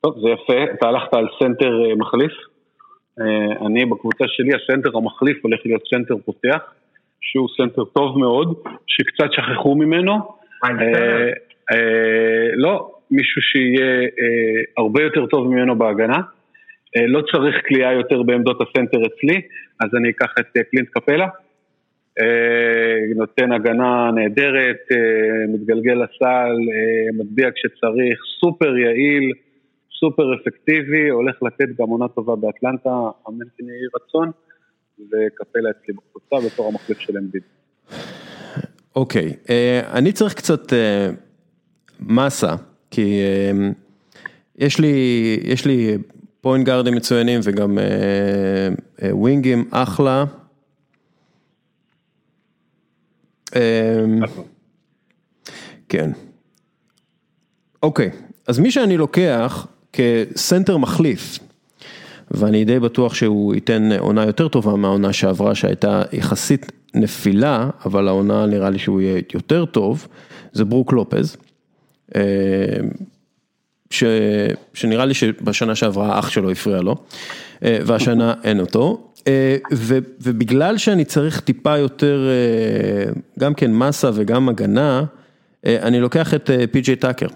טוב, 0.00 0.14
זה 0.20 0.28
יפה, 0.28 0.72
אתה 0.74 0.88
הלכת 0.88 1.14
על 1.14 1.26
סנטר 1.38 1.72
מחליף. 1.96 2.32
אני 3.66 3.84
בקבוצה 3.84 4.24
שלי, 4.28 4.50
הסנטר 4.54 4.96
המחליף 4.96 5.36
הולך 5.42 5.60
להיות 5.64 5.82
סנטר 5.94 6.14
פותח, 6.24 6.62
שהוא 7.32 7.48
סנטר 7.56 7.84
טוב 7.84 8.18
מאוד, 8.18 8.62
שקצת 8.86 9.32
שכחו 9.32 9.74
ממנו. 9.74 10.12
לא, 12.56 12.90
מישהו 13.10 13.42
שיהיה 13.42 14.08
הרבה 14.78 15.02
יותר 15.02 15.26
טוב 15.26 15.48
ממנו 15.48 15.78
בהגנה. 15.78 16.18
לא 17.08 17.22
צריך 17.32 17.56
קליעה 17.68 17.92
יותר 17.92 18.22
בעמדות 18.22 18.60
הסנטר 18.60 18.98
אצלי, 18.98 19.40
אז 19.80 19.90
אני 19.94 20.10
אקח 20.10 20.34
את 20.40 20.46
קלינט 20.70 20.88
קפלה. 20.90 21.28
נותן 23.16 23.52
הגנה 23.52 24.10
נהדרת, 24.14 24.88
מתגלגל 25.54 25.94
לסל, 25.94 26.56
מצביע 27.18 27.48
כשצריך, 27.54 28.20
סופר 28.40 28.76
יעיל, 28.76 29.32
סופר 30.00 30.34
אפקטיבי, 30.34 31.08
הולך 31.08 31.42
לתת 31.42 31.68
גם 31.80 31.88
עונה 31.88 32.08
טובה 32.08 32.36
באטלנטה, 32.36 32.90
אמן 33.28 33.46
כנהי 33.58 33.86
רצון, 33.96 34.30
וקפלה 34.98 35.70
אצלי 35.70 35.94
בקבוצה 35.94 36.46
בתור 36.46 36.68
המחליף 36.68 36.98
של 36.98 37.18
אמביד. 37.18 37.42
אוקיי, 38.96 39.34
אני 39.92 40.12
צריך 40.12 40.34
קצת 40.34 40.72
מסה, 42.00 42.54
כי 42.90 43.20
יש 44.58 44.80
לי, 44.80 44.96
יש 45.44 45.64
לי 45.64 45.98
פוינט 46.40 46.66
גארדים 46.66 46.94
מצוינים 46.94 47.40
וגם 47.44 47.78
ווינגים 49.10 49.68
אחלה. 49.70 50.24
כן. 55.88 56.10
אוקיי, 57.82 58.10
אז 58.46 58.58
מי 58.58 58.70
שאני 58.70 58.96
לוקח 58.96 59.66
כסנטר 59.92 60.76
מחליף, 60.76 61.38
ואני 62.30 62.64
די 62.64 62.80
בטוח 62.80 63.14
שהוא 63.14 63.54
ייתן 63.54 63.92
עונה 63.98 64.24
יותר 64.24 64.48
טובה 64.48 64.76
מהעונה 64.76 65.12
שעברה 65.12 65.54
שהייתה 65.54 66.02
יחסית 66.12 66.72
נפילה, 66.94 67.70
אבל 67.84 68.08
העונה 68.08 68.46
נראה 68.46 68.70
לי 68.70 68.78
שהוא 68.78 69.00
יהיה 69.00 69.22
יותר 69.34 69.64
טוב, 69.64 70.06
זה 70.52 70.64
ברוק 70.64 70.92
לופז. 70.92 71.36
ש... 73.90 74.04
שנראה 74.74 75.04
לי 75.04 75.14
שבשנה 75.14 75.74
שעברה 75.74 76.14
האח 76.14 76.30
שלו 76.30 76.50
הפריע 76.50 76.80
לו, 76.80 76.96
והשנה 77.62 78.34
אין 78.44 78.60
אותו, 78.60 79.12
ו... 79.74 79.98
ובגלל 80.20 80.78
שאני 80.78 81.04
צריך 81.04 81.40
טיפה 81.40 81.78
יותר, 81.78 82.28
גם 83.38 83.54
כן 83.54 83.72
מסה 83.74 84.10
וגם 84.14 84.48
הגנה, 84.48 85.04
אני 85.66 86.00
לוקח 86.00 86.34
את 86.34 86.50
פי.ג'יי 86.70 86.96
טאקר, 86.96 87.26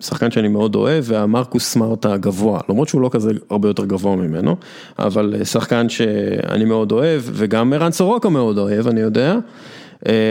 שחקן 0.00 0.30
שאני 0.30 0.48
מאוד 0.48 0.74
אוהב, 0.74 1.04
והמרקוס 1.06 1.72
סמארט 1.72 2.06
הגבוה, 2.06 2.60
למרות 2.68 2.88
שהוא 2.88 3.00
לא 3.00 3.10
כזה 3.12 3.30
הרבה 3.50 3.68
יותר 3.68 3.84
גבוה 3.84 4.16
ממנו, 4.16 4.56
אבל 4.98 5.44
שחקן 5.44 5.88
שאני 5.88 6.64
מאוד 6.64 6.92
אוהב, 6.92 7.22
וגם 7.24 7.72
ערן 7.72 7.90
סורוקה 7.90 8.28
מאוד 8.28 8.58
אוהב, 8.58 8.86
אני 8.86 9.00
יודע. 9.00 9.36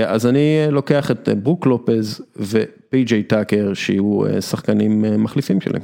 אז 0.07 0.27
אני 0.27 0.59
לוקח 0.71 1.11
את 1.11 1.29
ברוק 1.43 1.65
לופז 1.65 2.25
ופי.ג'יי 2.35 3.23
טאקר 3.23 3.73
שיהיו 3.73 4.21
שחקנים 4.41 5.23
מחליפים 5.23 5.61
שלי. 5.61 5.79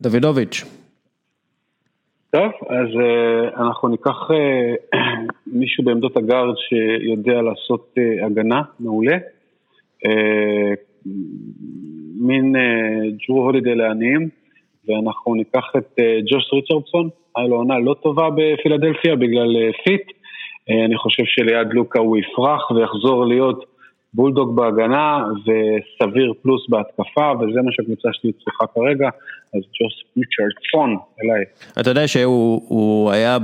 דוידוביץ'. 0.00 0.64
טוב, 2.30 2.50
אז 2.68 2.88
אנחנו 3.56 3.88
ניקח 3.88 4.28
מישהו 5.46 5.84
בעמדות 5.84 6.16
הגארד 6.16 6.54
שיודע 6.56 7.42
לעשות 7.42 7.94
הגנה 8.26 8.62
מעולה. 8.80 9.16
מין 12.20 12.54
ג'רו 13.28 13.42
הולידי 13.42 13.74
לעניים, 13.74 14.28
ואנחנו 14.88 15.34
ניקח 15.34 15.64
את 15.76 15.98
ג'וש 16.30 16.52
ריצ'רדסון, 16.52 17.08
היה 17.36 17.46
לו 17.46 17.56
עונה 17.56 17.78
לא 17.78 17.94
טובה 18.02 18.28
בפילדלפיה 18.36 19.16
בגלל 19.16 19.56
fit, 19.84 20.02
אני 20.86 20.96
חושב 20.96 21.22
שליד 21.26 21.68
לוקה 21.72 21.98
הוא 21.98 22.16
יפרח 22.16 22.70
ויחזור 22.70 23.26
להיות 23.26 23.64
בולדוג 24.14 24.56
בהגנה 24.56 25.24
וסביר 25.42 26.32
פלוס 26.42 26.68
בהתקפה, 26.68 27.32
וזה 27.40 27.62
מה 27.62 27.72
שהקבוצה 27.72 28.08
שלי 28.12 28.32
צריכה 28.32 28.66
כרגע, 28.74 29.08
אז 29.54 29.60
ג'וש 29.60 29.94
ריצ'רדסון 30.16 30.96
אליי. 31.22 31.44
אתה 31.80 31.90
יודע 31.90 32.08
שהוא 32.08 33.10
היה 33.10 33.38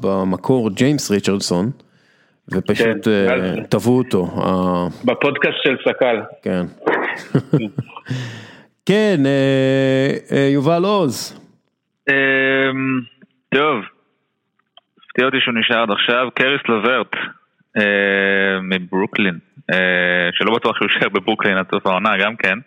במקור 0.00 0.70
ג'יימס 0.70 1.10
ריצ'רדסון, 1.10 1.66
ופשוט 2.52 3.04
כן, 3.04 3.64
טבעו 3.64 3.98
אותו. 3.98 4.26
בפודקאסט 5.04 5.56
של 5.62 5.76
סקל. 5.84 6.22
כן. 6.42 6.64
כן, 8.88 9.16
אה, 9.26 10.10
אה, 10.32 10.48
יובל 10.52 10.84
עוז. 10.84 11.40
אמ, 12.10 13.00
טוב, 13.54 13.84
הפתיע 15.04 15.26
אותי 15.26 15.36
שהוא 15.40 15.54
נשאר 15.54 15.82
עד 15.82 15.90
עכשיו, 15.90 16.28
קריס 16.34 16.60
לוורט 16.68 17.14
אה, 17.78 18.60
מברוקלין, 18.62 19.38
שלא 20.32 20.54
בטוח 20.54 20.76
שהוא 20.76 20.88
יישאר 20.94 21.08
בברוקלין 21.08 21.56
עד 21.56 21.66
סוף 21.74 21.86
העונה 21.86 22.16
גם 22.16 22.36
כן, 22.36 22.58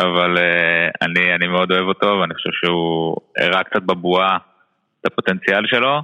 אבל 0.00 0.38
אני, 1.02 1.34
אני 1.34 1.46
מאוד 1.46 1.72
אוהב 1.72 1.86
אותו 1.86 2.18
ואני 2.20 2.34
חושב 2.34 2.50
שהוא 2.52 3.16
הראה 3.38 3.62
קצת 3.62 3.82
בבועה 3.82 4.38
את 5.00 5.06
הפוטנציאל 5.06 5.66
שלו. 5.66 6.02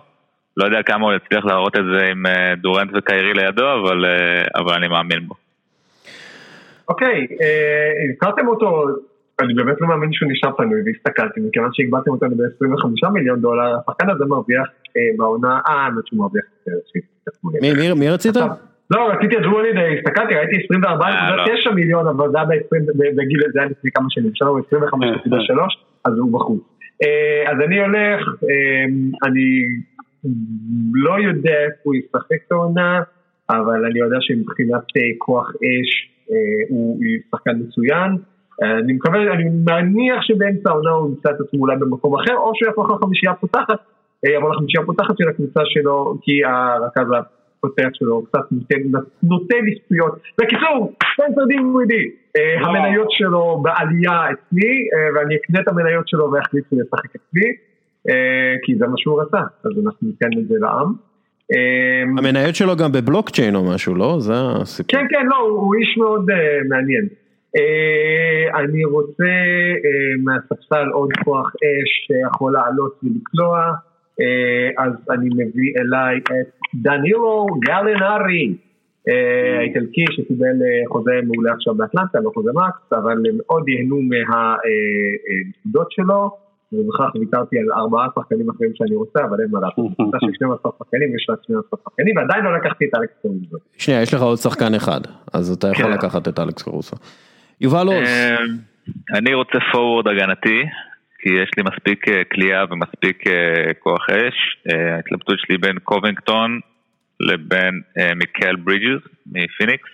לא 0.56 0.64
יודע 0.64 0.82
כמה 0.82 1.06
הוא 1.06 1.14
יצליח 1.14 1.44
להראות 1.44 1.76
את 1.76 1.84
זה 1.84 2.06
עם 2.06 2.22
דורנט 2.56 2.90
וקיירי 2.94 3.34
לידו, 3.34 3.64
אבל, 3.72 4.04
אבל 4.56 4.74
אני 4.74 4.88
מאמין 4.88 5.28
בו. 5.28 5.34
אוקיי, 6.88 7.26
הזכרתם 8.10 8.48
אותו, 8.48 8.86
אני 9.40 9.54
באמת 9.54 9.80
לא 9.80 9.88
מאמין 9.88 10.12
שהוא 10.12 10.32
נשאר 10.32 10.56
פנוי 10.56 10.80
והסתכלתי, 10.86 11.40
מכיוון 11.40 11.70
שהגבלתם 11.72 12.10
אותנו 12.10 12.36
ב-25 12.36 13.08
מיליון 13.08 13.40
דולר, 13.40 13.76
השחקן 13.78 14.10
הזה 14.10 14.24
מרוויח 14.24 14.68
בעונה, 15.16 15.60
אה, 15.68 15.72
האמת 15.72 16.06
שהוא 16.06 16.18
מרוויח 16.18 16.44
מי 17.96 18.08
רצית? 18.08 18.36
לא, 18.90 19.08
רציתי 19.12 19.36
את 19.36 19.42
ג'וולידי, 19.42 19.98
הסתכלתי, 19.98 20.34
ראיתי 20.34 20.56
24.9 21.66 21.70
מיליון, 21.74 22.08
אבל 22.08 22.30
זה 22.30 22.38
היה 22.38 22.46
בגיל, 23.16 23.40
זה 23.52 23.60
היה 23.60 23.68
לפני 23.70 23.90
כמה 23.90 24.06
שנים, 24.08 24.30
שלנו 24.34 24.58
25.3, 24.58 24.62
אז 26.04 26.18
הוא 26.18 26.32
בחוץ. 26.32 26.62
אז 27.46 27.60
אני 27.66 27.80
הולך, 27.80 28.28
אני 29.24 29.64
לא 30.94 31.14
יודע 31.20 31.54
איפה 31.64 31.80
הוא 31.82 31.94
ישחק 31.94 32.38
את 32.46 32.52
העונה, 32.52 33.02
אבל 33.50 33.84
אני 33.84 33.98
יודע 33.98 34.16
שמבחינת 34.20 34.82
כוח 35.18 35.50
אש, 35.50 36.10
הוא 36.68 37.00
שחקן 37.30 37.52
מצוין. 37.60 38.16
אני 38.62 38.92
מקווה, 38.92 39.34
אני 39.34 39.44
מניח 39.44 40.22
שבאמצע 40.22 40.70
העונה 40.70 40.90
הוא 40.90 41.08
ימצא 41.08 41.30
את 41.30 41.40
עצמו 41.40 41.60
אולי 41.60 41.76
במקום 41.76 42.14
אחר, 42.20 42.36
או 42.36 42.52
שהוא 42.54 42.66
יהפוך 42.68 42.90
לחמישייה 42.90 43.34
פותחת, 43.34 43.78
יבוא 44.26 44.54
לחמישייה 44.54 44.84
פותחת 44.84 45.14
של 45.18 45.28
הקבוצה 45.28 45.60
שלו, 45.64 46.18
כי 46.22 46.44
הרכז 46.44 47.06
הפותח 47.18 47.88
שלו 47.92 48.22
קצת 48.22 48.40
נוטה 49.22 49.56
לזכויות. 49.66 50.18
בקיצור, 50.40 50.92
ספנסר 51.14 51.44
דין 51.48 51.66
ווידי, 51.66 52.10
המניות 52.60 53.10
שלו 53.10 53.62
בעלייה 53.62 54.30
אצלי, 54.32 54.88
ואני 55.14 55.36
אקנה 55.36 55.60
את 55.60 55.68
המניות 55.68 56.08
שלו 56.08 56.32
ואחליט 56.32 56.64
שהוא 56.68 56.80
ישחק 56.82 57.14
אצלי, 57.16 57.52
כי 58.62 58.74
זה 58.78 58.86
מה 58.86 58.94
שהוא 58.96 59.22
רצה, 59.22 59.38
אז 59.38 59.72
אנחנו 59.84 60.08
ניתן 60.08 60.28
את 60.38 60.48
זה 60.48 60.54
לעם. 60.58 60.92
המניות 62.18 62.54
שלו 62.54 62.76
גם 62.76 62.92
בבלוקצ'יין 62.92 63.54
או 63.56 63.64
משהו, 63.74 63.94
לא? 63.94 64.16
זה 64.18 64.32
הסיפור. 64.34 65.00
כן, 65.00 65.06
כן, 65.10 65.26
לא, 65.26 65.36
הוא 65.36 65.74
איש 65.74 65.98
מאוד 65.98 66.26
מעניין. 66.68 67.08
אני 68.54 68.84
רוצה 68.84 69.32
מהספסל 70.24 70.88
עוד 70.92 71.12
כוח 71.24 71.46
אש 71.46 72.06
שיכול 72.06 72.52
לעלות 72.52 73.00
ולקלוע, 73.02 73.60
אז 74.78 74.92
אני 75.10 75.28
מביא 75.28 75.72
אליי 75.78 76.18
את 76.18 76.50
דנילו 76.74 77.46
גלנרי, 77.66 78.54
האיטלקי 79.58 80.04
שקיבל 80.10 80.56
חוזה 80.88 81.10
מעולה 81.26 81.52
עכשיו 81.52 81.74
באטלנטה, 81.74 82.18
לא 82.20 82.30
חוזה 82.34 82.50
מקס, 82.54 82.92
אבל 82.92 83.12
הם 83.12 83.38
מאוד 83.46 83.68
ייהנו 83.68 84.00
מהנקודות 84.02 85.92
שלו. 85.92 86.43
ובכך 86.78 87.14
ויתרתי 87.14 87.58
על 87.58 87.72
ארבעה 87.72 88.06
שחקנים 88.14 88.50
אחרים 88.50 88.70
שאני 88.74 88.96
רוצה, 88.96 89.20
אבל 89.24 89.40
אין 89.40 89.48
מה 89.50 89.60
לעשות. 89.60 89.94
קבוצה 89.96 90.16
של 90.20 90.32
12 90.34 90.72
שחקנים, 90.78 91.16
יש 91.16 91.26
לה 91.28 91.34
12 91.42 91.78
שחקנים, 91.84 92.16
ועדיין 92.16 92.44
לא 92.44 92.56
לקחתי 92.56 92.84
את 92.84 92.90
אלכס 92.94 93.14
קרוסו. 93.22 93.56
שנייה, 93.78 94.02
יש 94.02 94.14
לך 94.14 94.22
עוד 94.22 94.38
שחקן 94.38 94.74
אחד, 94.74 95.00
אז 95.32 95.50
אתה 95.50 95.68
יכול 95.68 95.84
כן. 95.84 95.92
לקחת 95.92 96.28
את 96.28 96.38
אלכס 96.38 96.62
קרוסו. 96.62 96.96
יובל 97.60 97.86
עוז. 97.86 98.08
אמ, 98.08 98.56
אני 99.14 99.34
רוצה 99.34 99.58
פורוורד 99.72 100.08
הגנתי, 100.08 100.62
כי 101.24 101.30
יש 101.30 101.50
לי 101.56 101.62
מספיק 101.62 102.04
קליעה 102.32 102.60
אה, 102.60 102.64
ומספיק 102.70 103.26
אה, 103.26 103.74
כוח 103.78 104.10
אש. 104.10 104.56
אה, 104.72 104.94
ההתלבטות 104.94 105.38
שלי 105.38 105.58
בין 105.58 105.78
קובינגטון 105.78 106.60
לבין 107.20 107.82
מיקל 108.16 108.56
ברידג'ס 108.56 109.02
מפיניקס, 109.26 109.88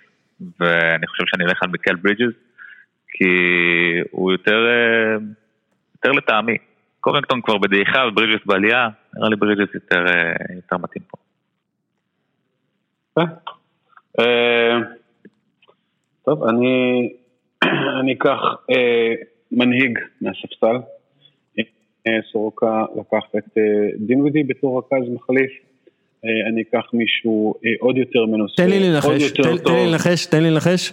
ואני 0.60 1.06
חושב 1.06 1.24
שאני 1.26 1.44
אלך 1.44 1.62
על 1.62 1.70
מיקל 1.70 1.94
ברידג'ס, 1.94 2.34
כי 3.12 3.32
הוא 4.10 4.32
יותר, 4.32 4.66
יותר 5.94 6.12
לטעמי. 6.12 6.56
קובינגטון 7.00 7.40
כבר 7.42 7.58
בדעיכה 7.58 7.98
וברידג'ס 8.08 8.46
בעלייה, 8.46 8.88
נראה 9.14 9.28
לי 9.28 9.36
ברידג'ס 9.36 9.74
יותר, 9.74 10.04
יותר 10.56 10.76
מתאים 10.76 11.02
פה. 11.10 11.16
טוב, 16.24 16.44
אני 16.44 17.08
אני 18.00 18.12
אקח 18.12 18.38
אה, 18.70 19.14
מנהיג 19.52 19.98
מהספסל, 20.20 20.76
אה, 22.06 22.12
סורוקה 22.32 22.84
לקח 22.96 23.24
את 23.38 23.58
אה, 23.58 23.62
דינווידי 23.96 24.42
בתור 24.42 24.78
רכז 24.78 25.08
מחליף, 25.14 25.50
אה, 26.24 26.30
אני 26.48 26.62
אקח 26.62 26.90
מישהו 26.92 27.54
אה, 27.64 27.70
עוד 27.80 27.96
יותר 27.96 28.26
מנוסה, 28.26 28.54
תן 28.56 28.70
לי 28.70 28.90
לנחש, 28.90 29.30
תן, 29.30 29.42
תן 29.64 29.72
לי 29.72 29.86
לנחש, 29.92 30.26
תן 30.26 30.42
לי 30.42 30.50
לנחש, 30.50 30.92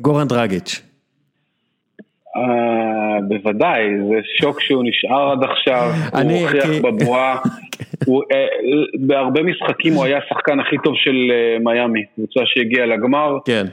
גורן 0.00 0.28
דרגיץ'. 0.28 0.93
Uh, 2.36 3.22
בוודאי, 3.28 3.82
זה 4.08 4.20
שוק 4.40 4.60
שהוא 4.60 4.84
נשאר 4.86 5.32
עד 5.32 5.44
עכשיו, 5.44 5.90
הוא 6.12 6.32
הוכיח 6.32 6.66
כי... 6.66 6.80
בבואה, 6.80 7.36
הוא, 8.06 8.22
uh, 8.22 8.26
בהרבה 8.98 9.42
משחקים 9.42 9.94
הוא 9.94 10.04
היה 10.04 10.18
השחקן 10.18 10.60
הכי 10.60 10.76
טוב 10.84 10.94
של 10.96 11.10
uh, 11.10 11.64
מיאמי, 11.64 12.04
קבוצה 12.14 12.40
שהגיעה 12.44 12.86
לגמר, 12.86 13.38
כן. 13.44 13.64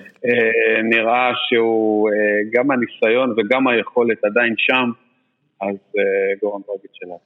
נראה 0.83 1.31
שהוא 1.49 2.09
גם 2.53 2.71
הניסיון 2.71 3.33
וגם 3.37 3.67
היכולת 3.67 4.25
עדיין 4.25 4.53
שם, 4.57 4.91
אז 5.61 5.75
גורן 6.41 6.61
דרגיץ' 6.67 6.91
שלנו. 6.93 7.19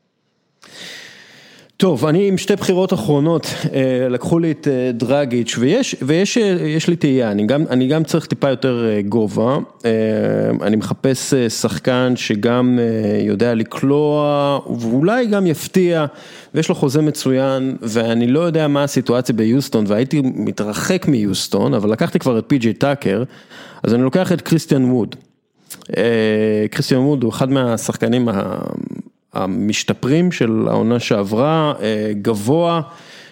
טוב, 1.77 2.05
אני 2.05 2.27
עם 2.27 2.37
שתי 2.37 2.55
בחירות 2.55 2.93
אחרונות, 2.93 3.47
אה, 3.73 4.09
לקחו 4.09 4.39
לי 4.39 4.51
את 4.51 4.67
אה, 4.67 4.91
דרגיץ' 4.91 5.55
ויש, 5.57 6.37
אה, 6.37 6.77
לי 6.87 6.95
תהייה, 6.95 7.31
אני 7.69 7.87
גם, 7.87 8.03
צריך 8.03 8.25
טיפה 8.25 8.49
יותר 8.49 8.89
גובה, 9.09 9.57
אני 10.61 10.75
מחפש 10.75 11.33
שחקן 11.33 12.13
שגם 12.15 12.79
יודע 13.19 13.53
לקלוע 13.53 14.59
ואולי 14.79 15.25
גם 15.25 15.47
יפתיע 15.47 16.05
ויש 16.53 16.69
לו 16.69 16.75
חוזה 16.75 17.01
מצוין 17.01 17.75
ואני 17.81 18.27
לא 18.27 18.39
יודע 18.39 18.67
מה 18.67 18.83
הסיטואציה 18.83 19.35
ביוסטון 19.35 19.85
והייתי 19.87 20.21
מתרחק 20.21 21.07
מיוסטון, 21.07 21.73
אבל 21.73 21.91
לקחתי 21.91 22.19
כבר 22.19 22.39
את 22.39 22.43
פי.ג'יי 22.47 22.73
טאקר, 22.73 23.23
אז 23.83 23.93
אני 23.93 24.03
לוקח 24.03 24.31
את 24.31 24.41
קריסטיאן 24.41 24.91
ווד. 24.91 25.15
קריסטיאן 26.71 26.99
ווד 26.99 27.23
הוא 27.23 27.31
אחד 27.31 27.49
מהשחקנים 27.49 28.27
המשתפרים 29.35 30.31
של 30.31 30.65
העונה 30.67 30.99
שעברה, 30.99 31.73
אה, 31.81 32.11
גבוה, 32.21 32.81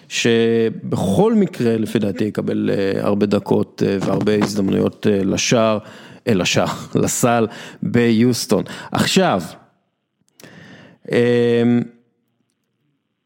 שבכל 0.08 1.34
מקרה 1.34 1.76
לפי 1.76 1.98
דעתי 1.98 2.24
יקבל 2.24 2.70
אה, 2.72 3.06
הרבה 3.06 3.26
דקות 3.26 3.82
אה, 3.86 3.96
והרבה 4.00 4.34
הזדמנויות 4.34 5.06
לשער, 5.10 5.78
לשער, 6.26 6.66
לסל 7.02 7.46
ביוסטון. 7.82 8.64
עכשיו, 8.92 9.40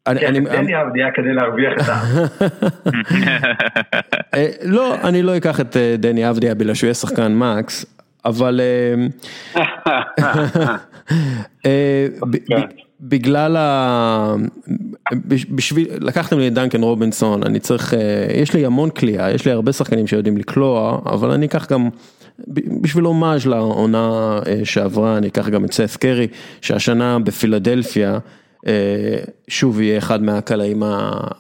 אני... 0.07 0.41
דני 0.41 0.83
אבדיה 0.83 1.07
כדי 1.15 1.33
להרוויח 1.33 1.73
את 1.81 1.89
ה... 1.89 2.03
לא, 4.75 4.95
אני 5.09 5.23
לא 5.23 5.37
אקח 5.37 5.61
את 5.61 5.77
דני 5.99 6.31
אבדיה 6.31 6.55
בגלל 6.55 6.75
שהוא 6.75 6.87
יהיה 6.87 6.95
שחקן 6.95 7.35
מקס, 7.35 7.98
אבל 8.25 8.61
אה, 11.67 12.07
בגלל 13.01 13.57
ה... 13.57 14.35
בשביל, 15.51 15.89
לקחתם 16.01 16.39
לי 16.39 16.49
את 16.49 16.55
דנקן 16.55 16.83
רובינסון, 16.83 17.43
אני 17.43 17.61
צריך, 17.61 17.95
אה, 17.95 18.27
יש 18.35 18.55
לי 18.55 18.67
המון 18.67 18.91
כליאה, 18.91 19.31
יש 19.31 19.47
לי 19.47 19.53
הרבה 19.53 19.73
שחקנים 19.73 20.07
שיודעים 20.07 20.37
לקלוע, 20.37 20.99
אבל 21.07 21.31
אני 21.31 21.47
אקח 21.47 21.67
גם, 21.67 21.89
בשביל 22.83 23.05
הומאז' 23.05 23.47
לעונה 23.47 24.39
אה, 24.47 24.61
שעברה, 24.65 25.17
אני 25.17 25.29
אקח 25.29 25.49
גם 25.49 25.65
את 25.65 25.73
סף 25.73 25.97
קרי, 25.97 26.27
שהשנה 26.61 27.19
בפילדלפיה, 27.19 28.19
שוב 29.49 29.81
יהיה 29.81 29.99
אחד 29.99 30.23
מהקלעים 30.23 30.83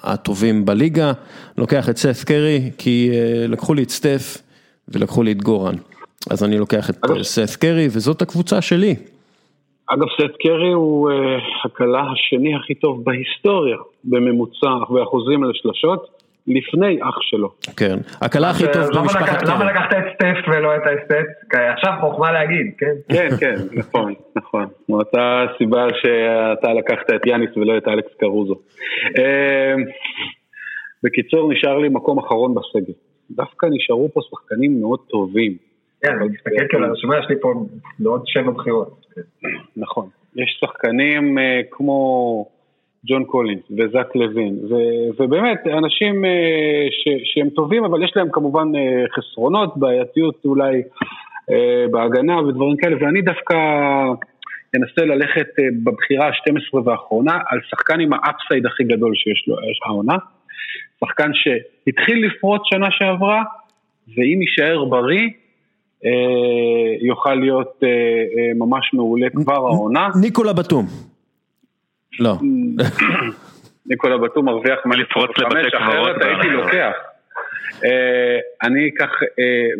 הטובים 0.02 0.64
בליגה, 0.64 1.12
לוקח 1.58 1.88
את 1.88 1.96
סף 1.96 2.24
קרי, 2.24 2.70
כי 2.78 3.10
לקחו 3.48 3.74
לי 3.74 3.82
את 3.82 3.90
סטף 3.90 4.38
ולקחו 4.88 5.22
לי 5.22 5.32
את 5.32 5.42
גורן. 5.42 5.74
אז 6.30 6.44
אני 6.44 6.58
לוקח 6.58 6.90
את 6.90 6.96
סף 7.22 7.56
קרי, 7.56 7.86
וזאת 7.86 8.22
הקבוצה 8.22 8.62
שלי. 8.62 8.94
אגב, 9.86 10.06
סט 10.16 10.36
קרי 10.42 10.72
הוא 10.72 11.10
uh, 11.10 11.14
הקלה 11.64 12.02
השני 12.12 12.56
הכי 12.56 12.74
טוב 12.74 13.04
בהיסטוריה, 13.04 13.76
בממוצע 14.04 14.92
ואחוזים 14.92 15.44
לשלשות. 15.44 16.18
לפני 16.48 16.98
אח 17.02 17.18
שלו. 17.20 17.50
כן, 17.76 17.96
הקלה 18.20 18.50
הכי 18.50 18.64
טוב 18.72 18.82
במשפחת 18.98 19.42
קרי. 19.44 19.54
למה 19.54 19.64
לקחת 19.64 19.92
את 19.92 20.04
סטף 20.14 20.48
ולא 20.48 20.76
את 20.76 20.80
האסטט? 20.86 21.54
עכשיו 21.76 21.92
חוכמה 22.00 22.32
להגיד, 22.32 22.66
כן? 22.78 22.94
כן, 23.08 23.28
כן, 23.40 23.54
נכון, 23.72 24.14
נכון. 24.36 24.66
מאותה 24.88 25.46
סיבה 25.58 25.86
שאתה 25.94 26.72
לקחת 26.74 27.10
את 27.14 27.26
יאניס 27.26 27.50
ולא 27.56 27.78
את 27.78 27.88
אלכס 27.88 28.10
קרוזו. 28.20 28.54
אה, 29.18 29.74
בקיצור, 31.02 31.52
נשאר 31.52 31.78
לי 31.78 31.88
מקום 31.88 32.18
אחרון 32.18 32.54
בסגל. 32.54 32.92
דווקא 33.30 33.66
נשארו 33.70 34.08
פה 34.14 34.20
שחקנים 34.30 34.80
מאוד 34.80 34.98
טובים. 35.10 35.67
כן, 36.02 36.12
אני 36.20 36.28
מסתכל 36.28 36.68
כאילו 36.68 36.84
על 36.84 36.90
הרשימה, 36.90 37.18
יש 37.18 37.26
לי 37.28 37.36
פה 37.40 37.52
עוד 38.04 38.22
שבע 38.26 38.50
בחירות. 38.50 39.06
נכון. 39.76 40.08
יש 40.36 40.58
שחקנים 40.60 41.38
אה, 41.38 41.60
כמו 41.70 42.46
ג'ון 43.06 43.24
קולינס 43.24 43.62
וזק 43.70 44.14
לוין, 44.14 44.58
ובאמת, 45.18 45.66
אנשים 45.66 46.24
אה, 46.24 46.86
שהם 47.24 47.50
טובים, 47.50 47.84
אבל 47.84 48.04
יש 48.04 48.12
להם 48.16 48.28
כמובן 48.32 48.68
אה, 48.76 49.04
חסרונות, 49.16 49.76
בעייתיות 49.76 50.44
אולי 50.44 50.82
בהגנה 51.90 52.42
ודברים 52.42 52.76
כאלה, 52.76 52.96
ואני 53.00 53.22
דווקא 53.22 53.54
אנסה 54.76 55.04
ללכת 55.04 55.46
בבחירה 55.84 56.26
ה-12 56.26 56.76
והאחרונה 56.84 57.38
על 57.46 57.58
שחקן 57.70 58.00
עם 58.00 58.12
האפסייד 58.12 58.66
הכי 58.66 58.84
גדול 58.84 59.12
שיש 59.14 59.48
לו 59.48 59.56
העונה. 59.86 60.16
שחקן 61.00 61.30
שהתחיל 61.34 62.26
לפרוץ 62.26 62.62
שנה 62.64 62.86
שעברה, 62.90 63.42
ואם 64.16 64.42
יישאר 64.42 64.84
בריא, 64.84 65.28
יוכל 67.00 67.34
להיות 67.34 67.80
אה, 67.82 67.88
אה, 67.88 68.54
ממש 68.54 68.90
מעולה 68.94 69.26
כבר 69.30 69.54
העונה. 69.54 70.08
ניקולה 70.20 70.52
בתום. 70.52 70.86
לא. 72.20 72.34
ניקולה 73.90 74.18
בתום 74.18 74.44
מרוויח 74.44 74.78
מה 74.84 74.96
לפרוץ 74.96 75.30
לבתי 75.38 75.70
קברות. 75.70 76.16
הייתי 76.20 76.48
לוקח. 76.48 76.92
אני 78.62 78.88
אקח, 78.88 79.10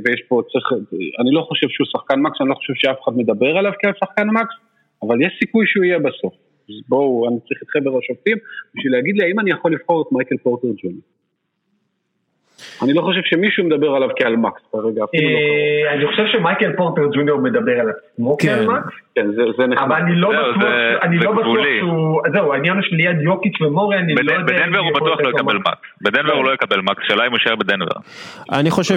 ויש 0.05 0.23
פה, 0.29 0.43
צריך, 0.53 0.73
אני 1.21 1.31
לא 1.33 1.41
חושב 1.49 1.67
שהוא 1.69 1.87
שחקן 1.93 2.21
מקס, 2.21 2.41
אני 2.41 2.49
לא 2.49 2.55
חושב 2.55 2.73
שאף 2.77 2.97
אחד 3.05 3.13
מדבר 3.17 3.59
עליו 3.59 3.73
כעל 3.83 3.93
שחקן 4.01 4.29
מקס, 4.31 4.55
אבל 5.03 5.23
יש 5.23 5.33
סיכוי 5.39 5.67
שהוא 5.67 5.85
יהיה 5.85 5.99
בסוף. 5.99 6.35
אז 6.69 6.75
בואו, 6.89 7.29
אני 7.29 7.41
צריך 7.49 7.63
את 7.63 7.69
חבר 7.69 7.99
השופטים 7.99 8.37
בשביל 8.75 8.93
להגיד 8.93 9.15
לי 9.17 9.25
האם 9.25 9.41
אני 9.41 9.51
יכול 9.51 9.73
לבחור 9.73 10.03
את 10.03 10.13
מייקל 10.13 10.37
פורטר 10.43 10.69
ג'וני. 10.83 11.01
אני 12.83 12.93
לא 12.93 13.03
חושב 13.03 13.21
שמישהו 13.25 13.65
מדבר 13.65 13.95
עליו 13.95 14.09
כעל 14.17 14.37
מקס 14.37 14.61
כרגע, 14.73 15.05
אפילו 15.05 15.31
לא 15.31 15.39
אה, 15.39 15.95
אני 15.95 16.07
חושב 16.07 16.23
שמייקל 16.33 16.73
פורטר 16.77 17.03
ג'וניור 17.15 17.41
מדבר 17.41 17.81
על 17.81 17.89
עצמו 17.91 18.37
כעל 18.39 18.59
כן. 18.59 18.67
מקס. 18.67 18.95
כן, 19.15 19.27
זה 19.57 19.67
נחמד. 19.67 19.87
אבל 19.87 19.97
אני 20.03 20.17
לא 20.17 20.29
בטוח, 20.29 20.63
אני 21.03 21.19
לא 21.19 21.33
בטוח 21.33 21.57
שהוא, 21.79 22.23
זהו, 22.33 22.53
העניין 22.53 22.75
הוא 22.75 22.83
שליד 22.83 23.23
יוקיץ' 23.23 23.61
ומורי, 23.61 23.99
אני 23.99 24.15
לא 24.15 24.33
יודע... 24.33 24.55
בדנבר 24.55 24.79
הוא 24.79 24.91
בטוח 24.95 25.21
לא 25.21 25.29
יקבל 25.29 25.57
מקס. 25.57 25.79
בדנבר 26.03 26.33
הוא 26.33 26.45
לא 26.45 26.55
יקבל 26.55 26.81
מקס, 26.81 27.03
שאלה 27.09 27.27
אם 27.27 27.31
הוא 27.31 27.39
יישאר 27.39 27.57
בדנבר. 27.57 27.97
אני 28.53 28.71
חושב 28.71 28.95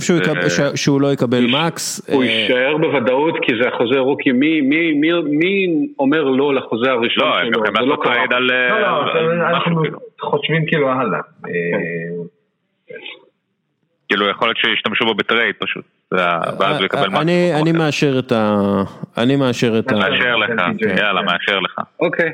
שהוא 0.75 1.01
לא 1.01 1.13
יקבל 1.13 1.45
max. 1.47 2.09
הוא 2.13 2.23
יישאר 2.23 2.77
בוודאות 2.77 3.35
כי 3.41 3.51
זה 3.61 3.67
החוזה 3.67 3.99
rookie, 3.99 4.31
מי 4.31 5.67
אומר 5.99 6.23
לא 6.23 6.53
לחוזה 6.55 6.91
הראשון 6.91 7.09
שלו? 7.09 7.25
לא, 7.25 7.79
הם 7.81 7.89
לא 7.89 7.97
קרה. 8.03 8.25
לא, 8.39 8.81
לא, 8.81 9.47
אנחנו 9.49 9.83
חושבים 10.21 10.65
כאילו 10.65 10.89
הלאה. 10.89 11.19
כן. 14.11 14.17
כאילו 14.17 14.29
יכול 14.29 14.47
להיות 14.47 14.57
שישתמשו 14.57 15.05
בו 15.05 15.13
בטרייד 15.13 15.55
פשוט, 15.59 15.85
ואז 16.11 16.77
הוא 16.77 16.85
יקבל 16.85 17.07
משהו. 17.07 17.21
אני 17.61 17.71
מאשר 17.71 18.19
את 18.19 18.31
ה... 18.31 18.61
אני 19.17 19.35
מאשר 19.35 19.79
את 19.79 19.91
ה... 19.91 19.95
מאשר 19.95 20.35
לך, 20.35 20.49
יאללה, 20.97 21.21
מאשר 21.21 21.59
לך. 21.59 21.79
אוקיי, 21.99 22.29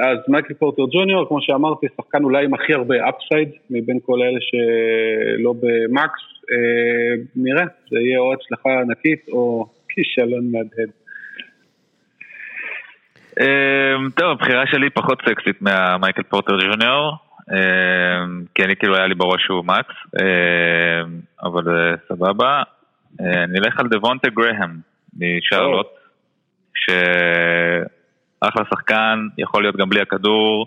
אז 0.00 0.18
מייקל 0.28 0.54
פורטר 0.54 0.82
ג'וניור, 0.92 1.28
כמו 1.28 1.38
שאמרתי, 1.40 1.86
שחקן 1.96 2.24
אולי 2.24 2.44
עם 2.44 2.54
הכי 2.54 2.74
הרבה 2.74 2.94
upside 3.08 3.48
מבין 3.70 3.98
כל 4.06 4.18
אלה 4.22 4.38
שלא 4.40 5.54
ב 5.60 5.72
max, 5.72 6.22
נראה, 7.36 7.64
זה 7.90 7.98
יהיה 7.98 8.18
או 8.18 8.32
הצלחה 8.32 8.70
ענקית 8.80 9.28
או 9.28 9.66
כישלון 9.88 10.52
מהדהד. 10.52 10.90
טוב, 14.16 14.30
הבחירה 14.30 14.66
שלי 14.66 14.90
פחות 14.90 15.22
סקסית 15.28 15.62
מהמייקל 15.62 16.22
פורטר 16.22 16.56
ג'וניור. 16.60 17.16
אמ, 17.52 18.42
כי 18.54 18.64
אני 18.64 18.76
כאילו 18.76 18.96
היה 18.96 19.06
לי 19.06 19.14
בראש 19.14 19.42
שהוא 19.42 19.64
מקס, 19.64 19.94
אמ, 20.20 21.20
אבל 21.42 21.76
אה, 21.76 21.94
סבבה. 22.08 22.62
אה, 23.20 23.46
נלך 23.46 23.80
על 23.80 23.88
דוונטה 23.88 24.28
גרהם 24.28 24.76
משרלוט, 25.18 25.86
שאחלה 26.74 28.64
שחקן, 28.70 29.26
יכול 29.38 29.62
להיות 29.62 29.76
גם 29.76 29.88
בלי 29.88 30.00
הכדור, 30.00 30.66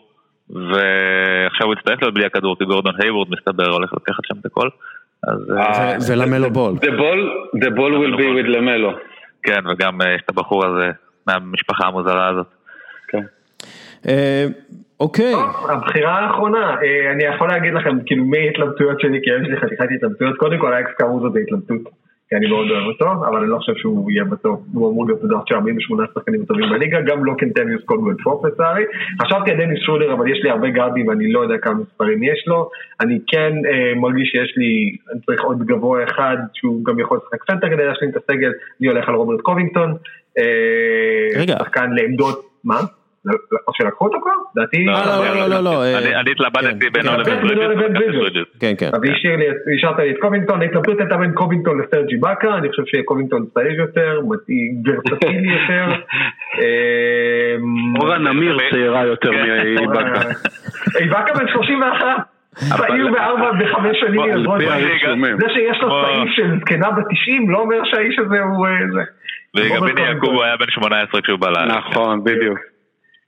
ועכשיו 0.49 1.67
הוא 1.67 1.73
יצטרך 1.73 2.01
להיות 2.01 2.13
בלי 2.13 2.25
הכדור, 2.25 2.57
כי 2.57 2.65
גורדון 2.65 2.93
הייוורד 3.01 3.27
מסתבר 3.29 3.69
הולך 3.69 3.93
לקחת 3.93 4.25
שם 4.25 4.35
את 4.41 4.45
הכל. 4.45 4.69
אה, 5.57 5.95
ולמלו 6.09 6.51
בול. 6.51 6.73
The 7.55 7.69
ball 7.69 7.93
will 8.01 8.17
be 8.19 8.23
with 8.23 8.47
למלו. 8.47 8.91
כן, 9.43 9.67
וגם 9.67 9.99
יש 10.15 10.21
את 10.25 10.29
הבחור 10.29 10.65
הזה 10.65 10.91
מהמשפחה 11.27 11.87
המוזרה 11.87 12.29
הזאת. 12.29 12.47
אוקיי. 15.03 15.33
הבחירה 15.69 16.19
האחרונה, 16.19 16.75
אה, 16.83 17.11
אני 17.11 17.23
יכול 17.23 17.47
להגיד 17.47 17.73
לכם, 17.73 17.97
כאילו, 18.05 18.25
מי 18.25 18.37
ההתלבטויות 18.37 18.99
שלי, 18.99 19.19
כי 19.23 19.29
יש 19.29 19.47
לי 19.49 19.57
חתיכת 19.57 19.85
התלבטויות, 19.95 20.37
קודם 20.37 20.57
כל 20.59 20.73
אלכס 20.73 20.91
קרוסו 20.97 21.31
זה 21.31 21.39
התלבטות, 21.39 21.81
כי 22.29 22.35
אני 22.35 22.47
מאוד 22.47 22.67
אוהב 22.71 22.85
אותו, 22.85 23.11
אבל 23.27 23.37
אני 23.37 23.49
לא 23.49 23.57
חושב 23.57 23.73
שהוא 23.75 24.11
יהיה 24.11 24.23
בטופ, 24.23 24.65
הוא 24.73 24.91
אמור 24.91 25.05
להיות 25.07 25.23
בדרך 25.23 25.41
של 25.47 25.55
48 25.55 26.03
שחקנים 26.13 26.41
הטובים 26.41 26.69
בליגה, 26.69 27.01
גם 27.01 27.25
לא 27.25 27.33
קנטביוס 27.37 27.83
קולדוול 27.85 28.17
פופ 28.23 28.45
לצערי. 28.45 28.83
חשבתי 29.21 29.51
על 29.51 29.57
דניס 29.57 29.79
שרודר, 29.79 30.13
אבל 30.13 30.27
יש 30.31 30.43
לי 30.43 30.49
הרבה 30.49 30.69
גארדים 30.69 31.07
ואני 31.07 31.31
לא 31.31 31.39
יודע 31.39 31.57
כמה 31.57 31.73
מספרים 31.73 32.23
יש 32.23 32.43
לו. 32.47 32.69
אני 33.01 33.19
כן 33.27 33.53
אה, 33.71 33.93
מרגיש 33.95 34.29
שיש 34.31 34.53
לי, 34.57 34.97
אני 35.11 35.21
צריך 35.25 35.41
עוד 35.41 35.63
גבוה 35.65 36.03
אחד, 36.03 36.37
שהוא 36.53 36.85
גם 36.85 36.99
יכול 36.99 37.17
לשחק 37.17 37.51
סנטר 37.51 37.69
כדי 37.69 37.85
להשלים 37.85 38.09
את 38.09 38.15
הסגל, 38.15 38.51
אני 38.81 38.87
הולך 38.87 39.09
על 39.09 39.15
רוברט 39.15 39.41
קובינגטון. 39.41 39.93
אה, 40.37 41.41
רגע. 41.41 41.55
שחקן 41.59 41.91
לעמדות, 41.91 42.45
מה? 42.63 42.79
או 43.67 43.73
שלקחו 43.73 44.05
אותו 44.05 44.17
כבר? 44.21 44.31
לדעתי... 44.55 44.85
לא, 44.85 44.93
לא, 45.35 45.47
לא, 45.47 45.63
לא. 45.63 45.83
אני 46.19 46.31
התלבטתי 46.31 46.89
בינו 46.89 47.11
לבין 47.17 47.93
ברידג'ס. 47.93 48.47
כן, 48.59 48.73
כן. 48.79 48.89
אז 48.93 49.01
השארת 49.77 49.99
לי 49.99 50.11
את 50.11 50.15
קובינגטון, 50.21 50.61
ההתלבטות 50.61 50.99
הייתה 50.99 51.17
בין 51.17 51.31
קובינגטון 51.31 51.81
לסרג' 51.81 52.17
איבאקה, 52.17 52.57
אני 52.57 52.69
חושב 52.69 52.83
שקובינגטון 52.85 53.45
צעיר 53.53 53.79
יותר, 53.79 54.21
ורסטילי 54.29 55.53
יותר. 55.53 55.85
אורה 57.99 58.17
נמיר 58.17 58.57
צעירה 58.71 59.05
יותר 59.05 59.31
מאיבאקה. 59.31 60.21
איבאקה 60.99 61.33
בן 61.33 61.47
31. 61.47 62.05
צעיר 62.77 63.11
בארבע 63.11 63.51
וחמש 63.59 63.97
שנים, 63.99 64.21
זה 65.39 65.49
שיש 65.49 65.77
לו 65.81 65.89
צעיר 65.89 66.25
של 66.35 66.59
זקנה 66.59 66.91
בתשעים 66.91 67.49
לא 67.49 67.57
אומר 67.57 67.79
שהאיש 67.83 68.19
הזה 68.19 68.39
הוא 68.41 68.67
זה. 68.93 69.01
וגם 69.55 69.81
בני 69.81 70.01
יעקב 70.01 70.41
היה 70.43 70.57
בן 70.57 70.65
18 70.69 71.21
כשהוא 71.21 71.39
בא 71.39 71.49
לארץ. 71.49 71.71
נכון, 71.71 72.23
בדיוק. 72.23 72.72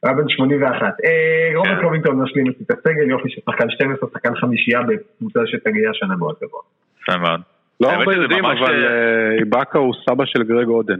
היה 0.05 0.13
בן 0.13 0.29
81. 0.29 0.81
אה, 1.05 1.57
רוברט 1.57 1.75
כן. 1.75 1.81
קובינגטון 1.81 2.21
משלים 2.21 2.47
את 2.47 2.71
הסגל, 2.71 3.09
יופי 3.09 3.29
של 3.29 3.41
שחקן 3.49 3.69
12, 3.69 4.09
שחקן 4.13 4.35
חמישייה 4.35 4.81
בקבוצה 4.81 5.39
שתגיע 5.45 5.89
השנה 5.89 6.15
מאוד 6.15 6.35
גבוה. 6.43 6.61
יפה 7.01 7.17
מאוד. 7.17 7.41
לא 7.79 7.91
הרבה 7.91 8.15
יודעים, 8.15 8.45
אבל 8.45 8.85
אה, 8.85 9.39
איבאקה 9.39 9.79
הוא 9.79 9.93
סבא 10.09 10.25
של 10.25 10.43
גרג 10.43 10.67
אודן. 10.67 10.99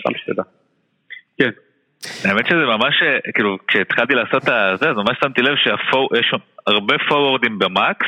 סתם 0.00 0.14
שתדע. 0.16 0.42
כן. 1.38 1.50
האמת 2.24 2.46
שזה 2.46 2.66
ממש, 2.66 3.02
אה, 3.02 3.32
כאילו, 3.34 3.58
כשהתחלתי 3.68 4.14
לעשות 4.14 4.42
את 4.42 4.78
זה, 4.78 4.90
אז 4.90 4.96
ממש 4.96 5.18
שמתי 5.24 5.42
לב 5.42 5.56
שיש 5.56 6.34
הרבה 6.66 6.94
פורוורדים 7.08 7.58
ב 7.58 7.68
max, 7.68 8.06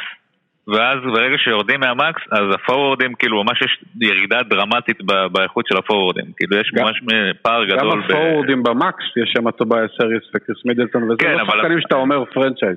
ואז 0.69 0.99
ברגע 1.15 1.37
שיורדים 1.39 1.81
מה 1.81 1.95
max, 1.95 2.23
אז 2.31 2.55
הפורוורדים, 2.55 3.15
כאילו 3.15 3.45
ממש 3.45 3.63
יש 3.63 3.85
ירידה 4.01 4.43
דרמטית 4.43 4.99
באיכות 5.33 5.67
של 5.67 5.77
הפורוורדים. 5.77 6.25
כאילו 6.37 6.57
יש 6.57 6.73
ממש 6.75 7.01
פער 7.43 7.65
גדול. 7.65 7.79
גם 7.79 8.01
הפורוורדים 8.01 8.63
ב 8.63 8.71
max, 8.71 9.05
יש 9.23 9.33
שם 9.33 9.51
טוביאס 9.51 9.87
האריס 9.99 10.23
וקריס 10.35 10.59
מידלטון, 10.65 11.03
וזה 11.03 11.15
כן, 11.19 11.33
לא 11.33 11.45
שחקנים 11.47 11.81
שאתה 11.81 11.95
אומר 11.95 12.25
franchise. 12.25 12.77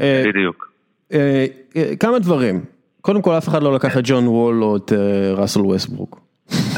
אה, 0.00 0.22
בדיוק. 0.26 0.72
אה, 1.12 1.46
אה, 1.76 1.96
כמה 2.00 2.18
דברים. 2.18 2.60
קודם 3.00 3.22
כל, 3.22 3.30
אף 3.38 3.48
אחד 3.48 3.62
לא 3.62 3.74
לקח 3.74 3.98
את 3.98 4.02
ג'ון 4.04 4.28
וול 4.28 4.62
או 4.62 4.76
את 4.76 4.92
ראסל 5.36 5.60
ווסטברוק. 5.60 6.23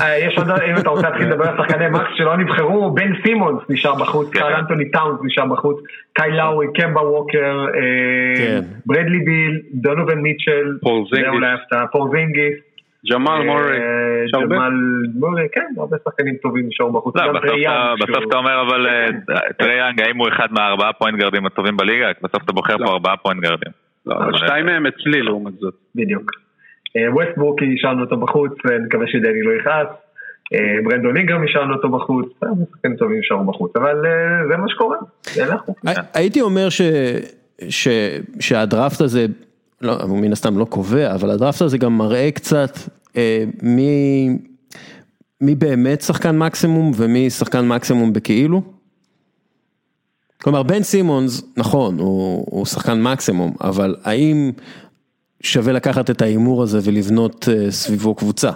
אה, 0.03 0.19
יש 0.19 0.39
עוד, 0.39 0.51
אם 0.51 0.77
אתה 0.79 0.91
רוצה 0.91 1.11
להתחיל 1.11 1.27
לדבר 1.29 1.49
על 1.49 1.57
שחקני 1.57 1.89
max 1.89 2.11
שלא 2.17 2.37
נבחרו, 2.37 2.91
בן 2.95 3.13
סימונס 3.23 3.63
נשאר 3.69 3.95
בחוץ, 3.95 4.31
כן. 4.33 4.41
קארל 4.41 4.55
אנטוני 4.55 4.91
טאונס 4.91 5.21
נשאר 5.25 5.47
בחוץ, 5.47 5.77
קייל 6.13 6.33
לאורי, 6.33 6.67
קמבה 6.75 7.01
ווקר, 7.01 7.65
אה, 7.75 8.37
כן. 8.37 8.61
ברדלי 8.87 9.19
ביל, 9.19 9.61
דונובין 9.75 10.19
מיטשל, 10.19 10.79
זה 11.11 11.29
אולי 11.29 11.53
הפתעה, 11.53 11.87
פורזינגיס. 11.87 12.55
ג'מאל 13.13 13.43
מורי, 13.45 13.79
ג'מאל 14.33 14.73
מורי, 15.15 15.47
כן, 15.53 15.67
הרבה 15.79 15.97
שחקנים 16.05 16.35
טובים 16.43 16.67
נשארו 16.69 16.93
בחוץ. 16.93 17.17
לא, 17.17 17.33
בסוף 18.01 18.25
אתה 18.29 18.37
אומר 18.37 18.63
אבל 18.69 18.87
טריי 19.59 19.78
יאנג, 19.78 20.01
האם 20.01 20.17
הוא 20.17 20.29
אחד 20.29 20.47
מהארבעה 20.51 20.93
פוינט 20.93 21.19
גארדים 21.19 21.47
הטובים 21.47 21.77
בליגה? 21.77 22.07
בסוף 22.23 22.45
אתה 22.45 22.53
בוחר 22.53 22.79
פה 22.79 22.85
לא. 22.85 22.91
ארבעה 22.91 23.17
פוינט 23.17 23.43
גארדים. 23.43 23.73
לא, 24.07 24.15
אבל 24.15 24.37
שתיים 24.37 24.67
מהם 24.67 24.87
אצלי 24.87 25.23
לעומת 25.23 25.53
זאת. 25.55 25.75
בדיוק. 25.95 26.46
ווסטבורק 27.13 27.61
השארנו 27.77 28.05
אותו 28.05 28.17
בחוץ, 28.17 28.53
נקווה 28.87 29.07
שדני 29.07 29.43
לא 29.43 29.61
יכעס. 29.61 29.87
ברנדון 30.85 31.17
אינגרם 31.17 31.45
השארנו 31.45 31.75
אותו 31.75 31.89
בחוץ, 31.89 32.27
שחקנים 32.71 32.97
טובים 32.97 33.19
נשארו 33.19 33.45
בחוץ, 33.45 33.77
אבל 33.77 34.03
זה 34.51 34.57
מה 34.57 34.69
שקורה, 34.69 34.97
הייתי 36.15 36.41
אומר 36.41 36.69
שהדראפט 38.41 39.01
הזה, 39.01 39.27
לא, 39.83 39.97
מן 40.09 40.33
הסתם 40.33 40.59
לא 40.59 40.65
קובע, 40.65 41.15
אבל 41.15 41.31
הדראפט 41.31 41.63
הזה 41.63 41.79
גם 41.79 41.99
מראה 41.99 42.31
קצת 42.31 42.79
מי 43.63 44.29
מי 45.41 45.55
באמת 45.55 46.01
שחקן 46.01 46.39
מקסימום 46.39 46.93
ומי 46.97 47.31
שחקן 47.31 47.69
מקסימום 47.69 48.13
בכאילו. 48.13 48.63
כלומר 50.43 50.63
בן 50.63 50.83
סימונס, 50.83 51.43
נכון, 51.57 51.99
הוא, 51.99 52.45
הוא 52.51 52.67
שחקן 52.67 53.03
מקסימום, 53.03 53.53
אבל 53.61 53.97
האם 54.05 54.51
שווה 55.53 55.73
לקחת 55.73 56.11
את 56.11 56.23
ההימור 56.23 56.63
הזה 56.63 56.91
ולבנות 56.91 57.49
סביבו 57.71 58.15
קבוצה? 58.15 58.51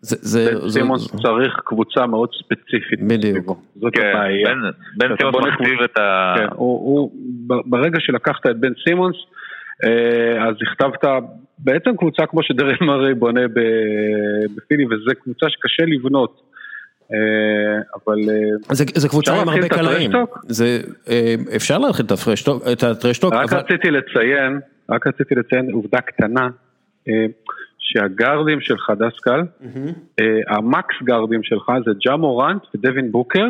זה, 0.00 0.16
זה, 0.20 0.60
בן 0.60 0.68
סימונס 0.68 1.16
צריך 1.22 1.60
קבוצה 1.64 2.06
מאוד 2.06 2.28
ספציפית 2.38 3.02
בדיוק. 3.02 3.36
סביבו, 3.36 3.56
זאת 3.80 3.92
כן, 3.94 4.06
הבעיה. 4.14 4.46
בן, 4.46 4.60
בן 4.96 5.16
סימונס 5.16 5.46
מכתיב 5.46 5.80
את 5.84 5.98
ה... 5.98 6.34
כן, 6.36 6.46
הוא, 6.54 6.78
הוא, 6.80 7.10
ברגע 7.46 8.00
שלקחת 8.00 8.46
את 8.46 8.56
בן 8.56 8.72
סימונס, 8.88 9.16
אז 10.40 10.54
הכתבת 10.62 11.04
בעצם 11.58 11.96
קבוצה 11.96 12.26
כמו 12.26 12.42
שדרל 12.42 12.76
מרי 12.80 13.14
בונה 13.14 13.40
בפיני, 14.56 14.84
וזו 14.86 15.10
קבוצה 15.22 15.46
שקשה 15.48 15.82
לבנות. 15.86 16.45
אה, 17.12 17.18
אבל... 17.94 18.18
אה, 18.70 18.74
זה, 18.74 18.84
זה 18.94 19.08
קבוצה 19.08 19.40
עם 19.40 19.48
הרבה 19.48 19.68
קלעים, 19.68 20.10
זה, 20.48 20.80
אה, 21.08 21.34
אפשר 21.56 21.78
להתחיל 21.78 22.06
את 22.72 22.82
הטרשטוק, 22.82 23.34
רק 23.34 23.52
אבל... 23.52 23.60
רציתי 23.60 23.90
לציין, 23.90 24.60
רק 24.90 25.06
רציתי 25.06 25.34
לציין 25.34 25.70
עובדה 25.70 26.00
קטנה, 26.00 26.48
שהגארדים 27.78 28.60
שלך 28.60 28.92
דסקל, 28.98 29.40
mm-hmm. 29.40 30.22
המקס 30.48 30.94
גארדים 31.04 31.42
שלך 31.42 31.72
זה 31.86 31.90
ג'ה 32.06 32.16
מורנט 32.16 32.62
ודווין 32.74 33.12
בוקר, 33.12 33.46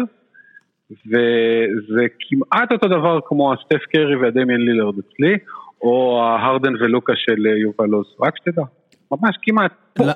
וזה 0.91 2.07
כמעט 2.21 2.73
אותו 2.73 2.87
דבר 2.87 3.19
כמו 3.27 3.53
הסטף 3.53 3.85
קרי 3.93 4.17
והדמיאן 4.17 4.61
לילרד 4.61 4.95
אצלי, 4.99 5.37
או 5.83 6.23
ההרדן 6.23 6.75
ולוקה 6.81 7.13
של 7.17 7.47
יובל 7.47 7.91
עוז, 7.91 8.07
רק 8.21 8.37
שתדע, 8.37 8.63
ממש 9.11 9.37
כמעט, 9.43 9.73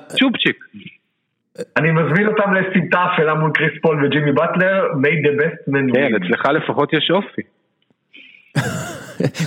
צ'ופצ'יק. 0.07 0.63
אני 1.77 1.91
מזמין 1.91 2.27
אותם 2.27 2.53
לסמטה 2.53 3.05
אפלה 3.13 3.33
מול 3.33 3.51
קריס 3.53 3.71
פול 3.81 4.05
וג'ימי 4.05 4.31
באטלר, 4.31 4.83
made 4.93 5.27
the 5.27 5.41
best 5.41 5.73
man 5.73 5.93
כן, 5.93 6.15
אצלך 6.15 6.45
לפחות 6.45 6.93
יש 6.93 7.11
אופי. 7.11 7.41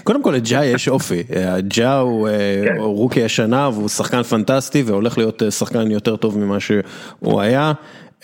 קודם 0.05 0.23
כל 0.23 0.35
לג'ה 0.37 0.65
יש 0.65 0.89
אופי, 0.89 1.23
ג'ה 1.69 1.99
הוא 1.99 2.29
כן. 2.65 2.75
רוקי 2.79 3.25
השנה 3.25 3.69
והוא 3.69 3.89
שחקן 3.89 4.23
פנטסטי 4.23 4.83
והולך 4.83 5.19
להיות 5.19 5.43
אה, 5.43 5.51
שחקן 5.51 5.91
יותר 5.91 6.17
טוב 6.17 6.39
ממה 6.39 6.61
שהוא 6.61 7.41
היה. 7.41 7.73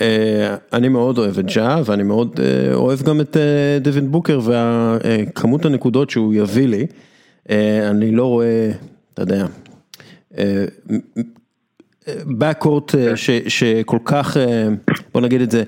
אה, 0.01 0.57
אני 0.73 0.89
מאוד 0.89 1.19
אוהב 1.19 1.39
את 1.39 1.45
ג'ה 1.55 1.77
ואני 1.85 2.03
מאוד 2.03 2.41
אוהב 2.75 3.03
גם 3.03 3.21
את 3.21 3.37
דווין 3.81 4.11
בוקר 4.11 4.41
והכמות 4.45 5.65
הנקודות 5.65 6.11
שהוא 6.11 6.35
יביא 6.35 6.69
לי. 6.69 6.87
אה, 7.51 7.91
אני 7.91 8.11
לא 8.11 8.27
רואה, 8.27 8.71
אתה 9.15 9.23
יודע, 9.23 9.47
בקורט 12.09 12.95
אה, 12.95 13.09
כן. 13.09 13.17
שכל 13.49 13.99
כך, 14.05 14.37
אה, 14.37 14.69
בוא 15.15 15.21
נגיד 15.21 15.41
את 15.41 15.51
זה, 15.51 15.63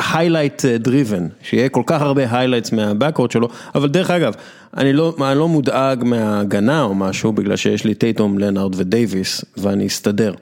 highlight 0.00 0.64
driven, 0.84 1.22
שיהיה 1.42 1.68
כל 1.68 1.82
כך 1.86 2.02
הרבה 2.02 2.30
highlights 2.30 2.74
מהבקורט 2.74 3.30
שלו, 3.30 3.48
אבל 3.74 3.88
דרך 3.88 4.10
אגב, 4.10 4.34
אני 4.76 4.92
לא, 4.92 5.14
אני 5.30 5.38
לא 5.38 5.48
מודאג 5.48 6.04
מההגנה 6.04 6.82
או 6.82 6.94
משהו, 6.94 7.32
בגלל 7.32 7.56
שיש 7.56 7.84
לי 7.84 7.94
טייטום, 7.94 8.38
לנארד 8.38 8.74
ודייוויס, 8.76 9.44
ואני 9.56 9.86
אסתדר. 9.86 10.34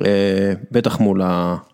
אה, 0.00 0.52
בטח 0.70 1.00
מול 1.00 1.20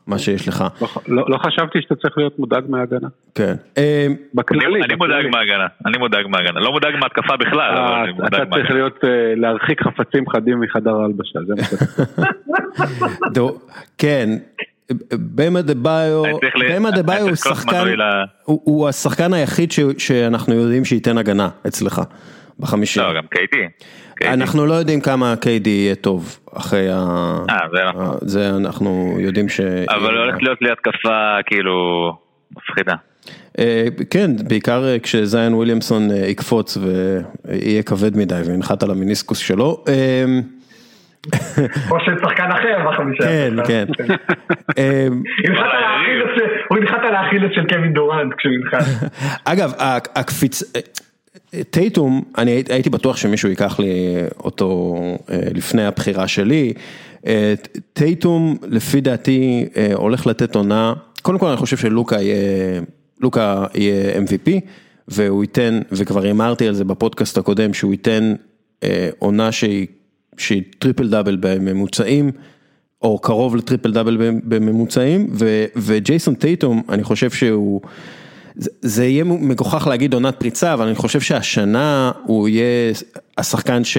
מה 0.07 0.19
שיש 0.19 0.49
לך. 0.49 0.65
לא, 0.81 0.89
לא, 1.09 1.25
לא 1.29 1.39
חשבתי 1.39 1.83
שאתה 1.83 1.95
צריך 1.95 2.19
להיות 2.19 2.39
מודאג 2.39 2.65
מההגנה. 2.69 3.09
כן. 3.35 3.55
אה, 3.79 4.07
בכללי. 4.35 4.83
אני 4.85 4.95
מודאג 4.95 5.27
מההגנה, 5.27 5.67
אני 5.87 5.99
מודאג 5.99 6.27
מההגנה, 6.27 6.61
לא 6.61 6.73
מודאג 6.73 6.95
מהתקפה 7.01 7.37
בכלל, 7.37 7.77
אבל 7.77 7.93
אני 7.93 8.13
מודאג 8.13 8.31
מההגנה. 8.33 8.43
אתה 8.43 8.57
צריך 8.57 8.71
להיות, 8.71 9.05
אה, 9.05 9.35
להרחיק 9.37 9.83
חפצים 9.83 10.29
חדים 10.31 10.61
מחדר 10.61 10.95
ההלבשה, 10.95 11.39
זה 11.47 11.55
מה 11.55 11.65
שאתה 11.65 13.43
כן. 13.99 14.29
במה 15.13 15.63
דה 15.63 15.75
ביו, 15.75 16.23
במה 16.71 16.91
דה 16.91 17.03
ביו 17.03 17.29
הוא 17.29 17.35
שחקן, 17.35 17.85
הוא 18.45 18.89
השחקן 18.89 19.33
היחיד 19.33 19.73
שאנחנו 19.99 20.55
יודעים 20.55 20.85
שייתן 20.85 21.19
הגנה 21.19 21.49
אצלך, 21.67 22.03
בחמישי. 22.61 23.01
לא, 23.01 23.15
גם 23.17 23.27
קייטי. 23.31 23.69
אנחנו 24.25 24.67
לא 24.67 24.75
יודעים 24.75 25.01
כמה 25.01 25.35
KD 25.41 25.69
יהיה 25.69 25.95
טוב 25.95 26.39
אחרי 26.57 26.89
ה... 26.93 26.97
אה, 27.51 27.59
זה 27.73 27.85
נכון. 27.85 28.17
זה 28.21 28.51
אנחנו 28.51 29.17
יודעים 29.21 29.49
ש... 29.49 29.61
אבל 29.89 30.19
הולך 30.19 30.37
להיות 30.43 30.63
לי 30.63 30.71
התקפה 30.71 31.37
כאילו 31.47 32.13
מפחידה. 32.57 32.95
אה, 33.59 33.87
כן, 34.11 34.31
בעיקר 34.49 34.85
אה, 34.85 34.99
כשזיין 35.03 35.55
וויליאמסון 35.55 36.11
אה, 36.11 36.17
יקפוץ 36.17 36.77
ויהיה 36.77 37.83
כבד 37.83 38.17
מדי 38.17 38.41
וינחת 38.47 38.83
על 38.83 38.91
המיניסקוס 38.91 39.39
שלו. 39.39 39.85
או 41.91 42.01
של 42.01 42.19
שחקן 42.23 42.51
אחר 42.51 42.89
בחמישה. 42.89 43.25
כן, 43.25 43.55
כן. 43.67 43.85
הוא 46.69 46.79
ינחת 46.79 47.01
על 47.03 47.15
האכילס 47.15 47.51
של 47.55 47.67
קווין 47.69 47.93
דורנט 47.93 48.35
כשהוא 48.39 48.53
ינחת. 48.53 48.85
אגב, 49.45 49.73
הקפיץ... 50.17 50.63
טייטום, 51.71 52.23
אני 52.39 52.63
הייתי 52.69 52.91
בטוח 52.91 53.17
שמישהו 53.17 53.49
ייקח 53.49 53.81
לי 53.81 53.89
אותו 54.45 54.97
אה, 55.31 55.41
לפני 55.55 55.85
הבחירה 55.85 56.29
שלי, 56.29 56.73
אה, 57.27 57.55
טייטום 57.93 58.57
לפי 58.63 59.01
דעתי 59.01 59.67
אה, 59.77 59.91
הולך 59.95 60.27
לתת 60.27 60.55
עונה, 60.55 60.95
קודם 61.23 61.39
כל 61.39 61.47
אני 61.47 61.57
חושב 61.57 61.77
שלוקה 61.77 62.23
יהיה, 62.23 62.81
לוקה 63.21 63.65
יהיה 63.75 64.19
MVP 64.19 64.51
והוא 65.09 65.45
ייתן, 65.45 65.81
וכבר 65.93 66.23
הימרתי 66.23 66.69
על 66.69 66.75
זה 66.75 66.85
בפודקאסט 66.85 67.39
הקודם, 67.39 67.75
שהוא 67.75 67.93
ייתן 67.93 68.35
עונה 69.19 69.53
שהיא, 69.53 69.87
שהיא 70.39 70.63
טריפל 70.79 71.09
דאבל 71.09 71.37
בממוצעים. 71.41 72.31
או 73.03 73.19
קרוב 73.19 73.57
לטריפל 73.57 73.93
דאבל 73.93 74.17
בממוצעים, 74.45 75.31
וג'ייסון 75.77 76.35
טייטום, 76.35 76.83
אני 76.89 77.05
חושב 77.05 77.31
שהוא, 77.31 77.81
זה 78.83 79.07
יהיה 79.07 79.25
מגוחך 79.25 79.87
להגיד 79.87 80.15
עונת 80.15 80.37
פריצה, 80.41 80.75
אבל 80.75 80.87
אני 80.87 80.95
חושב 80.95 81.21
שהשנה 81.21 82.13
הוא 82.25 82.49
יהיה 82.49 82.93
השחקן 83.39 83.85
ש... 83.85 83.97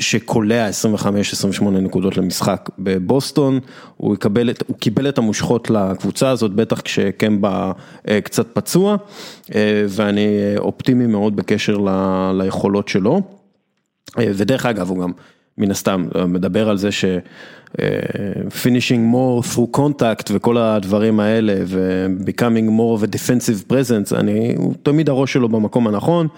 שקולע 0.00 0.68
25-28 1.60 1.64
נקודות 1.70 2.16
למשחק 2.16 2.70
בבוסטון, 2.78 3.60
הוא, 3.96 4.14
יקבל 4.14 4.50
את, 4.50 4.62
הוא 4.66 4.76
קיבל 4.76 5.08
את 5.08 5.18
המושכות 5.18 5.70
לקבוצה 5.70 6.30
הזאת, 6.30 6.52
בטח 6.52 6.80
כשקמבה 6.80 7.72
אה, 8.08 8.20
קצת 8.20 8.46
פצוע, 8.52 8.96
אה, 9.54 9.84
ואני 9.88 10.28
אופטימי 10.58 11.06
מאוד 11.06 11.36
בקשר 11.36 11.78
ל, 11.78 11.88
ליכולות 12.42 12.88
שלו. 12.88 13.22
אה, 14.18 14.24
ודרך 14.34 14.66
אגב, 14.66 14.88
הוא 14.90 15.02
גם 15.02 15.12
מן 15.60 15.70
הסתם 15.70 16.04
מדבר 16.28 16.70
על 16.70 16.76
זה 16.76 16.92
ש... 16.92 17.04
finishing 18.48 19.14
more 19.14 19.54
through 19.54 19.76
contact 19.76 20.30
וכל 20.32 20.58
הדברים 20.58 21.20
האלה 21.20 21.54
ו-becoming 21.66 22.68
more 22.68 23.00
of 23.00 23.04
a 23.04 23.08
defensive 23.08 23.72
presence, 23.72 24.16
אני, 24.16 24.54
הוא 24.56 24.74
תמיד 24.82 25.08
הראש 25.08 25.32
שלו 25.32 25.48
במקום 25.48 25.86
הנכון. 25.86 26.28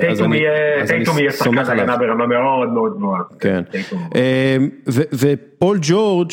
טייטום 0.00 0.32
יהיה 1.18 1.32
שחקן 1.32 1.58
הגנה 1.58 1.96
ברמה 1.96 2.26
מאוד 2.26 2.68
מאוד 2.68 2.96
גבוהה. 2.96 3.20
כן. 3.40 3.62
ופול 4.88 5.78
ג'ורג' 5.82 6.30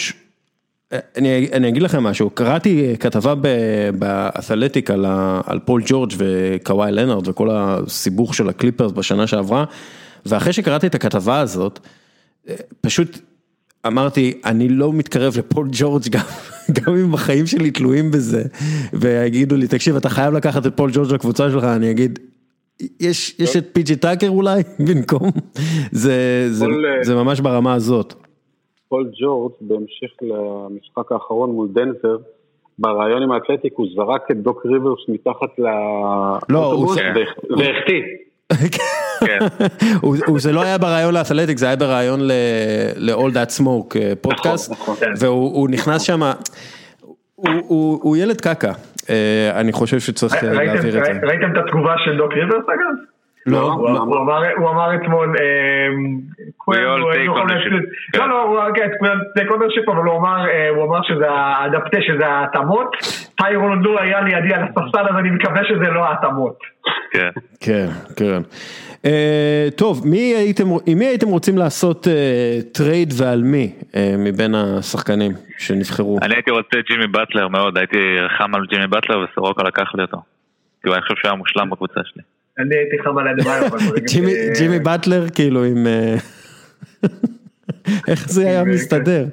אני, 1.18 1.48
אני 1.54 1.68
אגיד 1.70 1.84
לכם 1.84 2.04
משהו, 2.04 2.30
קראתי 2.30 2.96
כתבה 3.00 3.34
באתלטיק 4.00 4.92
על, 4.92 5.06
על 5.46 5.60
פול 5.66 5.82
ג'ורג' 5.86 6.14
וקוואי 6.18 6.92
לנארד 6.92 7.28
וכל 7.28 7.50
הסיבוך 7.52 8.36
של 8.36 8.50
הקליפרס 8.50 8.92
בשנה 8.92 9.28
שעברה, 9.28 9.64
ואחרי 10.30 10.54
שקראתי 10.54 10.88
את 10.88 10.96
הכתבה 10.96 11.40
הזאת, 11.40 11.80
פשוט 12.82 13.18
אמרתי, 13.88 14.42
אני 14.46 14.70
לא 14.70 14.94
מתקרב 14.94 15.34
לפול 15.38 15.68
ג'ורג' 15.72 16.04
גם, 16.12 16.26
גם 16.78 16.96
אם 16.96 17.14
החיים 17.14 17.46
שלי 17.46 17.72
תלויים 17.72 18.12
בזה, 18.12 18.44
ויגידו 18.94 19.56
לי, 19.56 19.68
תקשיב, 19.68 19.96
אתה 19.96 20.10
חייב 20.10 20.34
לקחת 20.34 20.66
את 20.66 20.78
פול 20.78 20.90
ג'ורג' 20.94 21.14
לקבוצה 21.14 21.52
שלך, 21.52 21.64
אני 21.64 21.92
אגיד, 21.92 22.20
יש, 23.00 23.40
יש 23.40 23.56
את 23.56 23.66
פיג'י 23.74 23.96
טאקר 23.96 24.30
אולי 24.30 24.62
במקום, 24.88 25.32
זה, 25.92 26.48
זה, 26.50 26.66
אה, 26.66 27.04
זה 27.04 27.16
ממש 27.16 27.40
ברמה 27.40 27.74
הזאת. 27.74 28.14
פול 28.90 29.12
ג'ורג' 29.22 29.52
בהמשך 29.62 30.12
למשחק 30.22 31.12
האחרון 31.12 31.50
מול 31.52 31.68
דנבר, 31.74 32.18
בריאיון 32.80 33.24
עם 33.24 33.32
האתלטיק 33.32 33.74
הוא 33.76 33.88
זרק 33.96 34.32
את 34.32 34.38
דוק 34.38 34.66
ריברס 34.66 35.00
מתחת 35.08 35.60
לאוטובוס 36.50 36.98
לא, 36.98 37.58
והחטיא. 37.58 38.02
כן. 39.22 39.40
זה 40.38 40.52
לא 40.52 40.64
היה 40.64 40.78
בריאיון 40.78 41.14
לאתלטיק, 41.14 41.58
זה 41.58 41.66
היה 41.66 41.76
בריאיון 41.76 42.20
ל-All 42.24 43.34
the 43.34 43.60
Smoke 43.60 44.00
אה, 44.00 44.14
פודקאסט, 44.22 44.72
נכון, 44.72 44.96
נכון. 44.96 45.14
והוא 45.20 45.70
נכנס 45.70 46.02
שם, 46.02 46.22
הוא 47.36 48.18
ילד 48.18 48.42
קקע, 48.42 48.72
אה, 49.10 49.52
אני 49.60 49.72
חושב 49.72 50.00
שצריך 50.00 50.44
אה, 50.44 50.54
להעביר 50.54 51.00
את 51.00 51.06
זה. 51.06 51.12
ראיתם 51.24 51.52
את 51.52 51.58
התגובה 51.66 51.94
של 52.06 52.18
דוק 52.18 52.34
ריברס 52.34 52.66
אגב? 52.66 53.17
לא. 53.48 53.74
הוא 54.58 54.70
אמר 54.70 54.96
אתמול. 54.96 55.36
לא, 58.14 58.30
לא, 58.30 58.44
הוא 58.44 58.60
כן, 58.76 58.90
take 59.38 59.50
ownership, 59.52 59.92
אבל 59.92 60.04
הוא 60.76 60.84
אמר 60.84 61.02
שזה 61.04 61.30
האדפטה, 61.30 61.98
שזה 62.08 62.28
ההתאמות. 62.28 62.96
טיירון 63.38 63.84
לא 63.84 64.02
היה 64.02 64.22
לידי 64.22 64.54
על 64.54 64.64
הספסל, 64.64 65.08
אז 65.10 65.16
אני 65.20 65.30
מקווה 65.30 65.62
שזה 65.64 65.92
לא 65.92 66.06
ההתאמות. 66.06 66.58
כן. 67.12 67.30
כן, 67.60 67.88
כן. 68.16 68.42
טוב, 69.76 70.02
עם 70.86 70.98
מי 70.98 71.06
הייתם 71.06 71.28
רוצים 71.28 71.58
לעשות 71.58 72.08
טרייד 72.72 73.14
ועל 73.18 73.42
מי 73.44 73.74
מבין 74.18 74.56
השחקנים 74.56 75.32
שנבחרו? 75.58 76.20
אני 76.22 76.36
הייתי 76.36 76.52
רוצה 76.52 76.78
ג'ימי 76.88 77.08
באטלר 77.08 77.48
מאוד, 77.48 77.78
הייתי 77.78 77.98
חם 78.38 78.56
על 78.56 78.66
ג'ימי 78.70 78.88
באטלר 78.88 79.20
וסורוקה 79.20 79.64
לקח 79.64 79.96
לי 79.96 80.02
אותו. 80.02 80.18
כי 80.84 80.90
אני 80.94 81.02
חושב 81.02 81.16
שהוא 81.16 81.30
היה 81.30 81.36
מושלם 81.36 81.70
בקבוצה 81.70 82.00
שלי. 82.04 82.24
אני 82.60 82.76
הייתי 82.76 83.00
חם 83.04 83.18
על 83.18 83.28
אדמייר. 83.28 83.64
ג'ימי 84.58 84.80
באטלר 84.80 85.30
כאילו 85.30 85.64
עם... 85.64 85.88
איך 88.08 88.30
זה 88.30 88.48
היה 88.48 88.64
מסתדר? 88.64 89.26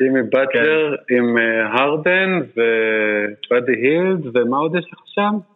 ג'ימי 0.00 0.22
באטלר 0.22 0.94
עם 1.10 1.36
הרדן 1.72 2.40
ובאדי 2.50 3.72
הילד 3.72 4.36
ומה 4.36 4.56
עוד 4.56 4.76
יש 4.76 4.84
לך 4.92 5.00
שם? 5.06 5.53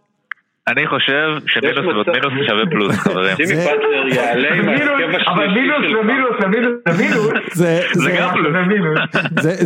אני 0.71 0.87
חושב 0.87 1.29
שמינוס 1.47 1.79
ומינוס 1.79 2.33
שווה 2.47 2.67
פלוס, 2.71 2.97
חברים. 3.05 3.37
ג'ימי 3.37 3.55
באטלר 3.55 4.09
יעלה 4.09 4.55
עם 4.55 4.69
ההרכב 4.69 4.93
השלישי 4.95 5.25
שלך. 5.25 5.29
אבל 5.29 5.49
מינוס 5.49 6.01
ומינוס 6.01 6.37
ומינוס 6.45 6.75
ומינוס. 6.89 7.57
זה 7.95 8.11
גם 8.19 8.31
פלוס. 8.33 8.53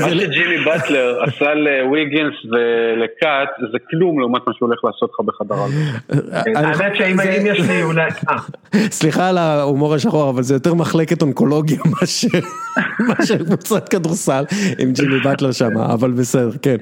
מה 0.00 0.10
שג'ימי 0.10 0.58
באטלר 0.64 1.22
עשה 1.22 1.54
לוויגינס 1.54 2.34
ולקאט 2.44 3.48
זה 3.72 3.78
כלום 3.90 4.20
לעומת 4.20 4.42
מה 4.46 4.52
שהוא 4.52 4.68
הולך 4.68 4.84
לעשות 4.84 5.10
לך 5.14 5.26
בחדר 5.26 5.54
הלב. 5.54 6.56
האמת 6.56 6.96
שאם 6.96 7.16
יש 7.46 7.60
לי 7.60 7.82
אולי... 7.82 8.10
סליחה 8.74 9.28
על 9.28 9.38
ההומור 9.38 9.94
השחור, 9.94 10.30
אבל 10.30 10.42
זה 10.42 10.54
יותר 10.54 10.74
מחלקת 10.74 11.22
אונקולוגיה 11.22 11.78
מאשר 13.08 13.36
קבוצת 13.44 13.88
כדורסל 13.88 14.44
עם 14.78 14.92
ג'ימי 14.92 15.20
באטלר 15.20 15.52
שם, 15.52 15.78
אבל 15.78 16.10
בסדר, 16.10 16.50
כן. 16.62 16.76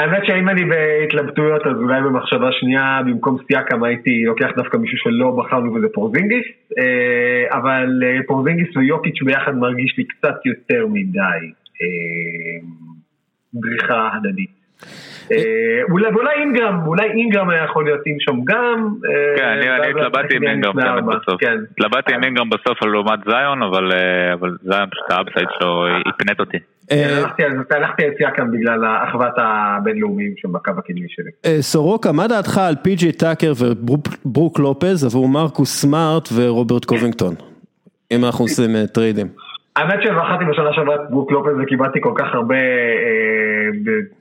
האמת 0.00 0.24
שאם 0.26 0.48
אני 0.48 0.64
בהתלבטויות 0.64 1.66
אז 1.66 1.76
אולי 1.76 2.00
במחשבה 2.02 2.52
שנייה 2.52 3.00
במקום 3.06 3.36
סייקם 3.46 3.82
הייתי 3.82 4.24
לוקח 4.24 4.48
דווקא 4.56 4.76
מישהו 4.76 4.98
שלא 4.98 5.30
בחרנו 5.30 5.74
וזה 5.74 5.86
פורזינגיס 5.94 6.46
אבל 7.50 8.02
פורזינגיס 8.26 8.76
ויוקיץ' 8.76 9.22
ביחד 9.22 9.54
מרגיש 9.56 9.94
לי 9.98 10.04
קצת 10.04 10.46
יותר 10.46 10.86
מדי 10.86 11.52
בריחה 13.52 14.08
הדדית. 14.14 14.59
ואולי 15.90 16.34
אינגרם, 16.40 16.80
אולי 16.86 17.10
אינגרם 17.10 17.50
היה 17.50 17.64
יכול 17.64 17.84
להיות 17.84 18.00
עם 18.06 18.16
שם 18.18 18.44
גם. 18.44 18.94
כן, 19.36 19.44
אני 19.44 19.90
התלבטתי 19.90 20.36
עם 20.36 20.46
אינגרם 20.46 20.76
בסוף. 21.06 21.40
התלבטתי 21.72 22.14
עם 22.14 22.24
אינגרם 22.24 22.50
בסוף 22.50 22.82
על 22.82 22.90
לעומת 22.90 23.18
זיון, 23.24 23.62
אבל 23.62 23.92
זיון 24.62 24.90
פשוט 24.90 25.10
ה 25.10 25.15
upside 25.15 25.48
שלו 25.58 25.86
הפנט 26.06 26.40
אותי. 26.40 26.56
הלכתי 27.70 28.04
על 28.04 28.10
סיאקם 28.18 28.50
בגלל 28.52 28.84
האחוות 28.84 29.32
הבינלאומיים 29.36 30.34
שם 30.36 30.52
בקו 30.52 30.72
הקדמי 30.78 31.06
שלי. 31.08 31.62
סורוקה, 31.62 32.12
מה 32.12 32.28
דעתך 32.28 32.58
על 32.58 32.74
פי.ג'י 32.82 33.12
טאקר 33.12 33.52
וברוק 33.56 34.58
לופז 34.58 35.04
עבור 35.04 35.28
מרקוס 35.28 35.80
סמארט 35.80 36.28
ורוברט 36.34 36.84
קובינגטון? 36.84 37.34
אם 38.12 38.24
אנחנו 38.24 38.44
עושים 38.44 38.86
טריידים. 38.86 39.26
האמת 39.76 40.02
שבחרתי 40.02 40.44
בשנה 40.44 40.72
שעברה 40.72 40.94
את 40.94 41.00
ברוק 41.10 41.32
לופז 41.32 41.52
וקיבלתי 41.62 42.00
כל 42.00 42.12
כך 42.16 42.34
הרבה 42.34 42.56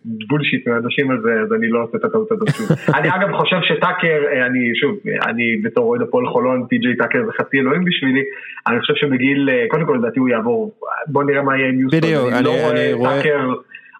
bullshit 0.05 0.67
מאנשים 0.67 1.11
על 1.11 1.21
זה, 1.21 1.41
אז 1.41 1.53
אני 1.53 1.67
לא 1.67 1.83
עושה 1.83 1.97
את 1.97 2.03
הטעות 2.03 2.31
הזאת 2.31 2.49
שוב. 2.49 2.67
אני 2.97 3.09
אגב 3.15 3.31
חושב 3.31 3.57
שטאקר, 3.61 4.21
אני 4.45 4.71
שוב, 4.75 4.97
אני 5.27 5.57
בתור 5.63 5.85
אוהד 5.85 6.01
הפועל 6.01 6.27
חולון, 6.27 6.65
פי.ג'יי 6.69 6.95
טאקר 6.95 7.25
זה 7.25 7.31
חצי 7.39 7.59
אלוהים 7.59 7.85
בשבילי, 7.85 8.23
אני 8.67 8.79
חושב 8.79 8.93
שבגיל, 8.95 9.49
קודם 9.67 9.85
כל 9.85 9.97
לדעתי 9.99 10.19
הוא 10.19 10.29
יעבור, 10.29 10.71
בוא 11.07 11.23
נראה 11.23 11.41
מה 11.41 11.57
יהיה 11.57 11.69
עם 11.69 11.79
יוסטון. 11.79 11.99
בדיוק, 11.99 12.33
אני 12.71 12.93
רואה... 12.93 13.21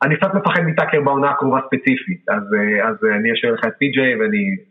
אני 0.04 0.16
קצת 0.16 0.34
מפחד 0.36 0.62
מטאקר 0.62 1.02
בעונה 1.02 1.30
הקרובה 1.30 1.60
ספציפית, 1.68 2.30
אז 2.30 3.04
אני 3.16 3.34
אשאיר 3.34 3.54
לך 3.54 3.66
את 3.68 3.74
פי.ג'יי 3.78 4.16
ואני... 4.16 4.69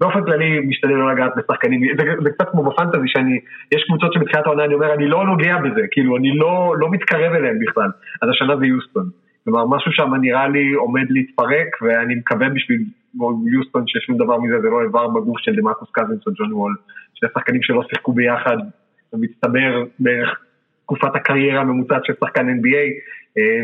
באופן 0.00 0.24
כללי 0.24 0.60
משתדל 0.60 0.94
לא 0.94 1.12
לגעת 1.12 1.32
בשחקנים, 1.36 1.80
זה, 1.98 2.04
זה 2.22 2.30
קצת 2.30 2.48
כמו 2.50 2.62
בפנטזי 2.62 3.06
שאני, 3.06 3.40
יש 3.72 3.84
קבוצות 3.84 4.12
שבתחילת 4.12 4.46
העונה 4.46 4.64
אני 4.64 4.74
אומר 4.74 4.94
אני 4.94 5.08
לא 5.08 5.26
נוגע 5.26 5.56
בזה, 5.58 5.80
כאילו 5.90 6.16
אני 6.16 6.38
לא, 6.38 6.74
לא 6.78 6.90
מתקרב 6.90 7.32
אליהם 7.32 7.58
בכלל, 7.58 7.90
אז 8.22 8.28
השנה 8.30 8.56
זה 8.56 8.66
יוסטון. 8.66 9.08
כלומר 9.44 9.66
משהו 9.76 9.92
שם 9.92 10.14
נראה 10.20 10.48
לי 10.48 10.72
עומד 10.72 11.10
להתפרק 11.10 11.82
ואני 11.82 12.14
מקווה 12.14 12.48
בשביל 12.48 12.84
יוסטון 13.52 13.84
ששום 13.86 14.16
דבר 14.16 14.38
מזה 14.38 14.60
זה 14.60 14.68
לא 14.68 14.82
איבר 14.82 15.08
בגוף 15.08 15.38
של 15.38 15.56
דמאקוס 15.56 15.88
קזינס 15.92 16.26
או 16.26 16.32
ג'ון 16.32 16.52
וול, 16.52 16.74
שני 17.14 17.28
שחקנים 17.34 17.62
שלא 17.62 17.82
שיחקו 17.88 18.12
ביחד, 18.12 18.56
ומצטבר 19.12 19.84
בערך 19.98 20.38
תקופת 20.82 21.16
הקריירה 21.16 21.60
הממוצעת 21.60 22.04
של 22.04 22.12
שחקן 22.20 22.48
NBA 22.48 22.86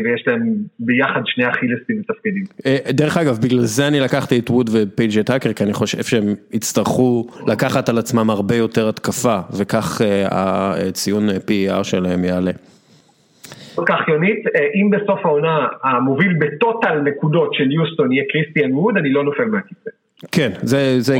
ויש 0.03 0.23
להם 0.27 0.53
ביחד 0.79 1.21
שני 1.25 1.49
אכילסים 1.49 2.01
בתפקידים. 2.01 2.43
דרך 2.89 3.17
אגב, 3.17 3.37
בגלל 3.43 3.61
זה 3.61 3.87
אני 3.87 3.99
לקחתי 3.99 4.39
את 4.39 4.49
ווד 4.49 4.69
ופי.ג'יי 4.73 5.23
טאקר, 5.23 5.53
כי 5.53 5.63
אני 5.63 5.73
חושב 5.73 6.03
שהם 6.03 6.35
יצטרכו 6.53 7.27
לקחת 7.47 7.89
על 7.89 7.97
עצמם 7.97 8.29
הרבה 8.29 8.55
יותר 8.55 8.89
התקפה, 8.89 9.39
וכך 9.57 10.01
הציון 10.31 11.29
PER 11.29 11.83
שלהם 11.83 12.23
יעלה. 12.23 12.51
כל 13.75 13.83
כך 13.87 14.07
יונית, 14.07 14.39
אם 14.75 14.89
בסוף 14.89 15.25
העונה 15.25 15.67
המוביל 15.83 16.33
בטוטל 16.39 17.01
נקודות 17.01 17.53
של 17.53 17.71
יוסטון 17.71 18.11
יהיה 18.11 18.23
קריסטיאן 18.31 18.73
ווד, 18.73 18.97
אני 18.97 19.09
לא 19.09 19.23
נופל 19.23 19.45
מהכיסא. 19.45 19.89
כן, 20.31 20.51
זה 20.99 21.17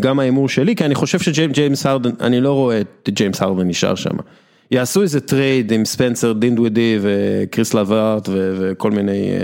גם 0.00 0.18
ההימור 0.18 0.48
שלי, 0.48 0.76
כי 0.76 0.84
אני 0.84 0.94
חושב 0.94 1.18
שג'יימס 1.18 1.86
הרדן, 1.86 2.10
אני 2.20 2.40
לא 2.40 2.52
רואה 2.52 2.80
את 2.80 3.08
ג'יימס 3.08 3.42
הרדן 3.42 3.68
נשאר 3.68 3.94
שם. 3.94 4.16
יעשו 4.70 5.02
איזה 5.02 5.20
טרייד 5.20 5.72
עם 5.72 5.84
ספנסר 5.84 6.32
דינווידי 6.32 6.98
וקריס 7.02 7.74
לברט 7.74 8.28
וכל 8.32 8.90
מיני 8.90 9.38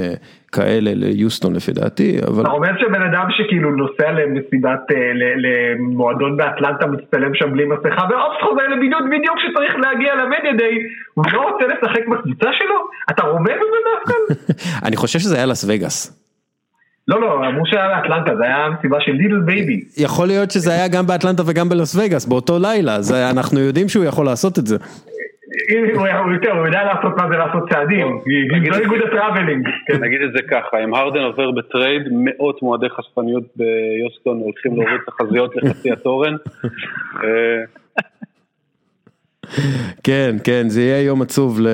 כאלה 0.53 0.91
ליוסטון 0.95 1.57
לפי 1.57 1.73
דעתי, 1.73 2.19
אבל... 2.29 2.43
אתה 2.43 2.51
אומר 2.51 2.71
שבן 2.81 3.03
אדם 3.03 3.27
שכאילו 3.31 3.71
נוסע 3.71 4.13
למסיבת, 4.13 4.81
למועדון 5.45 6.37
באטלנטה 6.37 6.87
מצטלם 6.87 7.35
שם 7.35 7.53
בלי 7.53 7.65
מסכה 7.65 8.03
ואופס 8.11 8.39
חוזר 8.43 8.69
לבידוד 8.69 9.05
בדיוק 9.07 9.37
כשצריך 9.39 9.75
להגיע 9.77 10.15
ל 10.15 10.21
media 10.21 10.53
day, 10.59 10.79
הוא 11.15 11.25
לא 11.33 11.41
רוצה 11.51 11.65
לשחק 11.67 12.09
בקבוצה 12.09 12.51
שלו? 12.59 12.77
אתה 13.11 13.23
רומז 13.23 13.51
את 13.51 13.71
זה 13.75 13.81
דווקא? 13.91 14.17
אני 14.87 14.97
חושב 14.97 15.19
שזה 15.19 15.37
היה 15.37 15.47
לאס 15.47 15.65
וגאס. 15.69 16.21
לא, 17.09 17.21
לא, 17.21 17.49
אמרו 17.49 17.67
שהיה 17.67 17.89
באטלנטה, 17.89 18.37
זה 18.37 18.45
היה 18.45 18.69
מסיבה 18.79 18.99
של 19.01 19.13
ליל 19.13 19.41
בייבי. 19.41 19.85
יכול 19.97 20.27
להיות 20.27 20.51
שזה 20.51 20.71
היה 20.71 20.89
גם 20.89 21.07
באטלנטה 21.07 21.43
וגם 21.47 21.69
בלאס 21.69 21.97
וגאס, 21.97 22.27
באותו 22.27 22.59
לילה, 22.59 22.97
אנחנו 23.31 23.61
יודעים 23.61 23.89
שהוא 23.89 24.05
יכול 24.05 24.27
לעשות 24.27 24.59
את 24.59 24.67
זה. 24.67 24.77
הוא 25.95 26.33
יותר, 26.33 26.53
הוא 26.53 26.67
יודע 26.67 26.85
לעשות 26.85 27.13
מה 27.17 27.29
זה 27.31 27.37
לעשות 27.37 27.71
צעדים, 27.71 28.21
לא 28.71 28.77
איגוד 28.77 28.99
ה 29.07 29.12
traveling. 29.12 29.69
נגיד 30.01 30.23
את 30.23 30.33
זה 30.33 30.43
ככה, 30.51 30.85
אם 30.85 30.95
הרדן 30.95 31.21
עובר 31.21 31.51
בטרייד, 31.51 32.03
מאות 32.11 32.63
מועדי 32.63 32.87
חשפניות 32.89 33.45
ביוסטון 33.57 34.39
הולכים 34.39 34.77
להוריד 34.77 35.01
תחזיות 35.07 35.57
לחצי 35.57 35.93
התורן. 35.93 36.37
כן, 40.03 40.37
כן, 40.45 40.69
זה 40.69 40.81
יהיה 40.81 41.03
יום 41.03 41.23
עצוב 41.23 41.61
ל... 41.61 41.69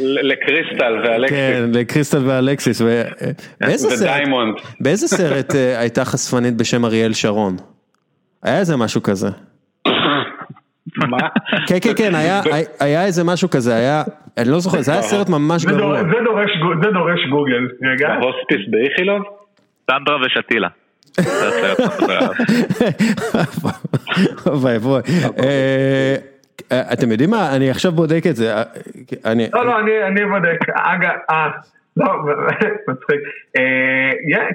לקריסטל 0.00 1.00
ואלקסיס. 1.04 1.38
כן, 1.38 1.70
לקריסטל 1.74 2.22
ואלקסיס. 2.26 2.82
ודיימונד. 4.00 4.54
באיזה 4.80 5.08
סרט 5.08 5.54
הייתה 5.78 6.04
חשפנית 6.04 6.56
בשם 6.56 6.84
אריאל 6.84 7.12
שרון? 7.12 7.56
היה 8.42 8.58
איזה 8.58 8.76
משהו 8.76 9.02
כזה. 9.02 9.28
מה? 11.10 11.18
כן, 11.66 11.76
כן, 11.82 11.92
כן, 11.96 12.12
היה 12.80 13.04
איזה 13.04 13.24
משהו 13.24 13.50
כזה, 13.50 13.74
היה, 13.74 14.02
אני 14.38 14.48
לא 14.50 14.58
זוכר, 14.58 14.80
זה 14.80 14.92
היה 14.92 15.02
סרט 15.02 15.28
ממש 15.28 15.64
גרוע. 15.64 16.02
זה 16.02 16.88
דורש 16.92 17.20
גוגל, 17.30 17.68
רגע. 17.92 18.08
ההוספיס 18.08 18.60
באיכילוב? 18.70 19.22
סנדרה 19.90 20.16
ושתילה. 20.26 20.68
אוי 24.46 24.60
ואבוי. 24.62 25.02
אתם 26.92 27.10
יודעים 27.12 27.30
מה, 27.30 27.56
אני 27.56 27.70
עכשיו 27.70 27.92
בודק 27.92 28.22
את 28.30 28.36
זה. 28.36 28.54
לא, 29.52 29.66
לא, 29.66 29.78
אני 30.06 30.24
בודק. 30.24 30.58
אגב, 30.74 31.50
לא, 31.96 32.06
מצחיק. 32.88 33.20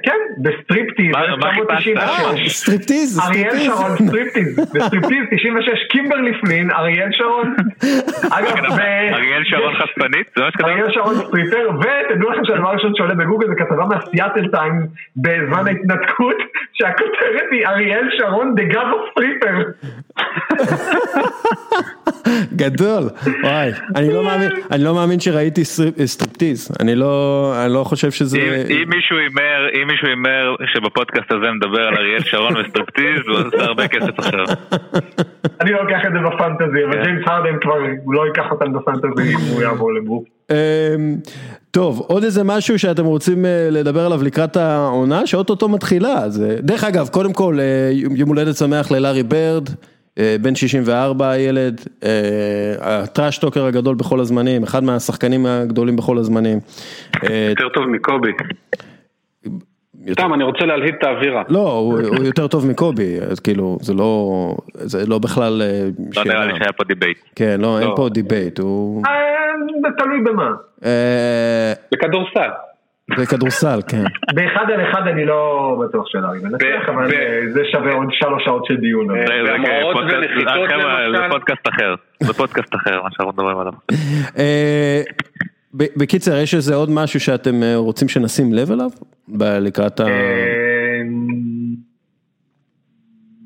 כן, 0.04 0.20
בסטריפטיז, 0.42 1.16
1996. 1.16 2.56
סטריפטיז, 2.56 3.20
אריאל 3.20 3.60
שרון 3.60 3.96
סטריפטיז, 4.08 4.60
בסטריפטיז 4.60 5.24
96, 5.32 5.88
קימברלי 5.92 6.32
פלין, 6.42 6.72
אריאל 6.72 7.10
שרון. 7.12 7.56
אריאל 8.34 9.44
שרון 9.44 9.74
חשפנית? 9.76 10.38
אריאל 10.64 10.92
שרון 10.92 11.16
stripper, 11.16 11.70
ותדעו 11.80 12.30
לכם 12.30 12.42
שהדבר 12.46 12.70
הראשון 12.70 12.92
שעולה 12.96 13.16
בגוגל 13.16 13.48
זה 13.48 13.54
כתבה 13.58 13.86
מהסיאטל 13.86 14.48
טיים 14.48 14.88
בזמן 15.18 15.68
ההתנתקות, 15.68 16.38
שהכותרת 16.74 17.48
היא 17.52 17.68
אריאל 17.68 18.08
שרון 18.18 18.56
the 18.56 18.64
Gaza 18.64 18.88
stripper. 19.12 19.56
גדול, 22.56 23.04
וואי, 23.44 23.72
אני 23.96 24.14
לא 24.14 24.24
מאמין, 24.24 24.50
אני 24.72 24.84
לא 24.84 24.96
מאמין 24.96 25.20
שראיתי 25.20 25.66
סטריפטיז, 26.06 26.72
אני 26.80 26.96
לא, 26.96 27.27
אני 27.66 27.74
לא 27.74 27.84
חושב 27.84 28.12
שזה... 28.12 28.38
אם 28.70 28.90
מישהו 28.90 29.18
הימר, 29.18 29.60
אם 29.74 29.88
מישהו 29.88 30.08
הימר 30.08 30.56
שבפודקאסט 30.74 31.32
הזה 31.32 31.52
מדבר 31.52 31.82
על 31.82 31.94
אריאל 31.98 32.24
שרון 32.24 32.58
וסטריפטיז, 32.58 33.22
הוא 33.28 33.38
עושה 33.38 33.64
הרבה 33.64 33.88
כסף 33.88 34.20
עכשיו. 34.20 34.46
אני 35.62 35.72
לא 35.72 35.84
לוקח 35.84 36.02
את 36.08 36.12
זה 36.14 36.20
בפנטזי, 36.20 36.86
אבל 36.86 37.04
ג'יימס 37.04 37.28
הרדן 37.28 37.60
כבר, 37.62 37.74
הוא 38.04 38.14
לא 38.14 38.26
ייקח 38.28 38.52
אותם 38.52 38.74
בפנטזי 38.74 39.36
אם 39.36 39.40
הוא 39.54 39.62
יעבור 39.62 39.94
לברוק. 39.94 40.26
אמ, 40.52 40.56
טוב, 41.72 42.06
עוד 42.08 42.24
איזה 42.24 42.44
משהו 42.44 42.80
שאתם 42.80 43.06
רוצים 43.06 43.46
אה, 43.46 43.68
לדבר 43.72 44.06
עליו 44.06 44.24
לקראת 44.24 44.58
העונה, 44.58 45.28
שאו-טו-טו 45.28 45.70
מתחילה, 45.70 46.24
דרך 46.60 46.84
אגב, 46.84 47.08
קודם 47.08 47.34
כל, 47.34 47.60
אה, 47.60 47.90
יום 47.92 48.30
הולדת 48.30 48.56
שמח 48.56 48.92
ללארי 48.92 49.24
ברד. 49.24 49.70
אה, 50.20 50.36
בן 50.42 50.56
64 50.56 51.30
הילד, 51.30 51.82
אה, 52.04 52.10
ה 52.82 52.89
trash 52.89 53.24
talker 53.24 53.66
הגדול 53.66 53.96
בכל 53.96 54.20
הזמנים, 54.20 54.64
אחד 54.64 54.84
מהשחקנים 54.84 55.46
הגדולים 55.46 55.96
בכל 55.96 56.18
הזמנים. 56.18 56.60
אה, 57.24 57.48
יותר 57.50 57.70
טוב 57.70 57.86
מקובי. 57.86 58.32
סתם, 60.12 60.34
אני 60.34 60.44
רוצה 60.44 60.66
להלהיט 60.66 60.96
את 61.00 61.04
האווירה. 61.04 61.44
לא, 61.50 61.72
הוא 61.72 62.24
יותר 62.26 62.48
טוב 62.48 62.68
מקובי, 62.68 63.20
אז 63.32 63.40
כאילו, 63.40 63.78
זה 63.82 63.94
לא, 63.94 64.56
זה 64.74 65.06
לא 65.08 65.20
בכלל 65.20 65.62
לא 66.16 66.24
נראה 66.24 66.46
לי 66.46 66.54
שהיה 66.60 66.74
פה 66.74 66.84
debate. 66.84 67.18
כן, 67.36 67.62
לא, 67.62 67.80
אין 67.80 67.88
לא. 67.88 67.94
פה 67.96 68.10
debate, 68.10 68.60
הוא... 68.60 69.04
זה 69.82 69.88
תלוי 69.98 70.20
במה. 70.24 70.52
בכדורסל. 71.92 72.50
בכדורסל, 73.10 73.80
כן. 73.88 74.04
באחד 74.36 74.72
על 74.74 74.90
אחד 74.90 75.08
אני 75.08 75.26
לא 75.26 75.76
בטוח 75.84 76.08
שלארי 76.08 76.40
מנצח, 76.44 76.90
אבל 76.90 77.08
זה 77.54 77.62
שווה 77.72 77.94
עוד 77.94 78.08
שלוש 78.12 78.44
שעות 78.46 78.66
של 78.66 78.76
דיון. 78.76 79.08
זה 81.12 81.20
פודקאסט 81.30 81.68
אחר, 81.68 81.96
זה 82.20 82.34
פודקאסט 82.34 82.76
אחר, 82.76 83.02
מה 83.04 83.10
שאנחנו 83.12 83.34
מדברים 83.34 83.58
עליו. 83.58 83.74
אה, 84.38 85.02
בקיצר, 85.74 86.38
יש 86.38 86.54
איזה 86.56 86.76
עוד 86.76 86.90
משהו 86.92 87.20
שאתם 87.20 87.64
אה, 87.64 87.76
רוצים 87.76 88.08
שנשים 88.08 88.54
לב 88.54 88.72
אליו? 88.72 88.90
לקראת 89.40 90.00
ה... 90.00 90.08
אה, 90.08 91.02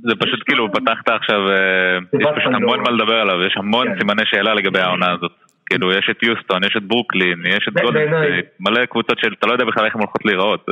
זה 0.04 0.14
פשוט 0.20 0.40
כאילו 0.46 0.72
פתחת 0.72 1.10
עכשיו, 1.10 1.40
יש 2.20 2.28
פשוט 2.36 2.54
המון 2.54 2.80
מה 2.80 2.92
לדבר 2.92 3.16
עליו, 3.16 3.44
יש 3.48 3.54
המון 3.58 3.88
כן. 3.88 4.00
סימני 4.00 4.24
שאלה 4.26 4.54
לגבי 4.54 4.80
העונה 4.80 5.12
הזאת. 5.12 5.32
כאילו, 5.72 5.92
יש 5.92 6.10
את 6.12 6.24
יוסטון, 6.24 6.64
יש 6.64 6.78
את 6.78 6.84
ברוקלין, 6.84 7.40
יש 7.46 7.68
את 7.68 7.74
גולדן 7.74 8.06
סטייט, 8.06 8.46
מלא 8.60 8.86
קבוצות 8.86 9.20
שאתה 9.20 9.48
לא 9.48 9.52
יודע 9.52 9.66
בכלל 9.66 9.86
איך 9.86 9.96
הן 9.96 10.02
הולכות 10.02 10.26
להיראות. 10.26 10.66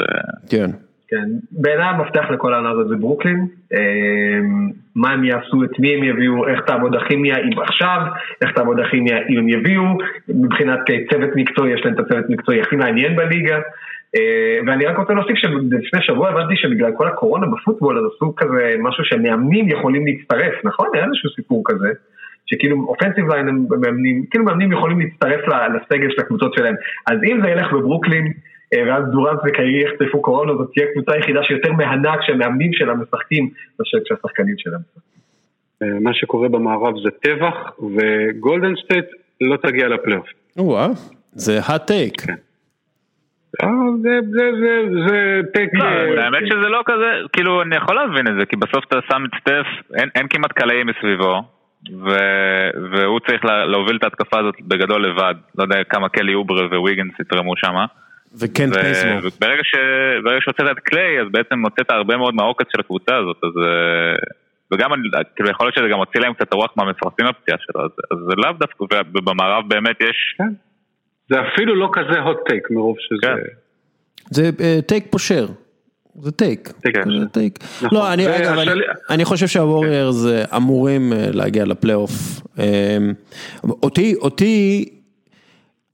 כן. 0.50 0.70
כן, 1.12 1.28
בעיניי 1.52 1.86
המפתח 1.86 2.26
לכל 2.32 2.54
העונה 2.54 2.70
הזאת 2.70 2.88
זה 2.88 2.96
ברוקלין, 2.96 3.48
אמ, 3.74 4.70
מה 4.96 5.12
הם 5.12 5.24
יעשו, 5.24 5.64
את 5.64 5.80
מי 5.80 5.96
הם 5.96 6.04
יביאו, 6.04 6.48
איך 6.48 6.60
תעבוד 6.68 6.96
הכימיה 6.96 7.38
אם 7.38 7.60
עכשיו, 7.60 8.02
איך 8.42 8.52
תעבוד 8.52 8.80
הכימיה 8.80 9.18
אם 9.30 9.38
הם 9.38 9.50
יביאו, 9.50 9.84
מבחינת 10.28 10.80
צוות 11.12 11.30
מקצועי, 11.36 11.74
יש 11.74 11.82
להם 11.86 11.94
את 11.94 12.00
הצוות 12.00 12.26
המקצועי 12.30 12.62
הכי 12.62 12.76
מעניין 12.76 13.16
בליגה, 13.16 13.60
אה, 14.16 14.60
ואני 14.68 14.86
רק 14.86 14.98
רוצה 14.98 15.14
להוסיף 15.14 15.36
שלפני 15.36 16.02
שבוע 16.02 16.30
הבנתי 16.30 16.56
שבגלל 16.56 16.92
כל 16.98 17.08
הקורונה 17.08 17.48
בפוטבול 17.48 17.98
אז 17.98 18.04
עשו 18.16 18.36
כזה 18.36 18.76
משהו 18.80 19.04
שמאמנים 19.04 19.70
יכולים 19.70 20.06
להצטרף, 20.06 20.54
נכון? 20.64 20.88
היה 20.94 21.06
איזשהו 21.06 21.30
סיפור 21.30 21.64
כזה. 21.66 21.90
שכאילו 22.50 22.86
אופנסיב 22.88 23.26
ליין 23.32 23.48
הם 23.48 23.66
מאמנים, 23.82 24.26
כאילו 24.30 24.46
מאמנים 24.46 24.72
יכולים 24.72 25.00
להצטרף 25.00 25.42
לסגל 25.48 26.08
של 26.10 26.22
הקבוצות 26.22 26.54
שלהם. 26.54 26.76
אז 27.08 27.18
אם 27.24 27.42
זה 27.44 27.50
ילך 27.50 27.74
בברוקלין, 27.74 28.34
אה, 28.74 28.84
ואז 28.88 29.04
דורנט 29.12 29.40
וקיירי 29.46 29.84
יחטפו 29.84 30.22
קורונה, 30.22 30.54
זאת 30.54 30.70
תהיה 30.74 30.86
קבוצה 30.94 31.18
יחידה 31.18 31.44
שיותר 31.44 31.72
מהנה 31.72 32.18
כשהמאמנים 32.22 32.74
שלה 32.74 32.94
משחקים, 32.94 33.50
מאשר 33.80 33.98
כשהשחקנים 34.06 34.56
שלהם 34.58 34.82
אה, 35.84 36.00
מה 36.02 36.14
שקורה 36.14 36.50
במערב 36.50 36.94
זה 37.04 37.10
טבח, 37.12 37.56
וגולדן 37.80 38.74
סטייט 38.84 39.06
לא 39.42 39.58
תגיע 39.58 39.88
לפלייאוף. 39.88 40.28
וואו, 40.58 40.92
זה 41.32 41.60
הטייק. 41.60 42.22
כן. 42.22 42.34
אה, 43.64 43.68
זה 45.08 45.42
טייק... 45.54 45.74
לא, 45.74 45.86
האמת 46.22 46.44
שזה 46.46 46.70
לא 46.70 46.84
כזה, 46.86 47.12
כאילו 47.34 47.62
אני 47.62 47.76
יכול 47.76 47.96
להבין 47.96 48.28
את 48.28 48.34
זה, 48.40 48.46
כי 48.46 48.56
בסוף 48.56 48.86
אתה 48.88 48.96
שם 49.08 49.24
את 49.26 49.30
סטף, 49.42 49.96
אין 50.16 50.28
כמעט 50.30 50.52
קלעים 50.52 50.88
מסביבו. 50.88 51.59
ו... 51.88 52.10
והוא 52.92 53.20
צריך 53.20 53.46
לה... 53.46 53.66
להוביל 53.66 53.96
את 53.98 54.04
ההתקפה 54.04 54.40
הזאת 54.40 54.56
בגדול 54.62 55.08
לבד, 55.08 55.36
לא 55.58 55.64
יודע 55.64 55.84
כמה 55.84 56.10
קלי 56.10 56.34
אוברה 56.34 56.82
וויגנס 56.82 57.20
יתרמו 57.20 57.58
שם. 57.58 57.76
ובנט 58.40 58.76
ו... 58.76 58.80
בייזמור. 58.80 59.18
וברגע 59.18 59.64
ש... 59.64 59.76
שהוצאת 60.44 60.66
את 60.72 60.80
קליי, 60.80 61.22
אז 61.22 61.28
בעצם 61.32 61.62
הוצאת 61.62 61.92
הרבה 61.92 62.18
מאוד 62.18 62.36
מהעוקץ 62.36 62.66
של 62.72 62.80
הקבוצה 62.80 63.16
הזאת, 63.18 63.38
אז... 63.44 63.64
אה, 63.64 64.16
וגם, 64.74 64.90
כאילו, 65.36 65.50
יכול 65.50 65.66
להיות 65.66 65.76
שזה 65.76 65.88
גם 65.92 65.98
הוציא 65.98 66.22
להם 66.22 66.34
קצת 66.34 66.54
רוח 66.54 66.74
מהמפרשים 66.76 67.26
הפציעה 67.26 67.58
שלו, 67.60 67.86
אז, 67.86 67.92
אז 68.12 68.18
זה 68.28 68.34
לאו 68.38 68.52
דווקא, 68.52 68.84
ובמערב 69.16 69.64
באמת 69.68 70.02
יש... 70.02 70.36
כן. 70.38 70.54
זה 71.30 71.36
אפילו 71.42 71.76
לא 71.76 71.90
כזה 71.94 72.20
hot 72.20 72.52
take 72.52 72.74
מרוב 72.74 72.96
שזה... 73.00 73.28
כן. 73.28 73.36
זה 74.30 74.52
טייק 74.82 75.06
אה, 75.06 75.10
פושר. 75.10 75.46
זה 76.16 76.32
טייק, 76.32 76.70
זה 77.20 77.28
טייק. 77.32 77.60
נכון. 77.82 77.98
לא, 77.98 78.14
אני, 78.14 78.38
אגב, 78.38 78.58
אני, 78.58 78.72
אני 79.10 79.26
חושב 79.26 79.48
שהווריירס 79.48 80.26
כן. 80.26 80.56
אמורים 80.56 81.14
אה, 81.14 81.28
להגיע 81.34 81.66
לפלייאוף. 81.66 82.12
אמ, 82.60 83.14
אותי, 83.84 84.16
אותי, 84.16 84.86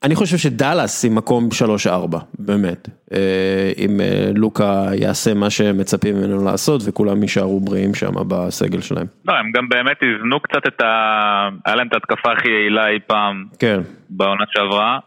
אני 0.04 0.16
חושב 0.16 0.38
שדאלאס 0.38 1.06
עם 1.06 1.16
מקום 1.16 1.50
3-4, 1.88 2.18
באמת. 2.40 2.90
אה, 3.14 3.72
אם 3.78 4.02
אה, 4.02 4.30
לוקה 4.36 4.86
יעשה 4.94 5.34
מה 5.34 5.50
שמצפים 5.50 6.16
ממנו 6.16 6.46
לעשות 6.46 6.82
וכולם 6.86 7.22
יישארו 7.22 7.60
בריאים 7.60 7.94
שם 7.94 8.14
בסגל 8.28 8.82
שלהם. 8.82 9.08
לא, 9.26 9.34
הם 9.34 9.52
גם 9.52 9.70
באמת 9.70 9.98
איזנו 10.02 10.40
קצת 10.40 10.68
את 10.68 10.82
ה... 10.82 11.50
היה 11.66 11.76
להם 11.76 11.88
את 11.88 11.94
ההתקפה 11.94 12.32
הכי 12.32 12.50
יעילה 12.50 12.88
אי 12.88 13.00
פעם. 13.08 13.46
כן. 13.60 13.80
בעונה 14.10 14.44
שעברה, 14.50 15.00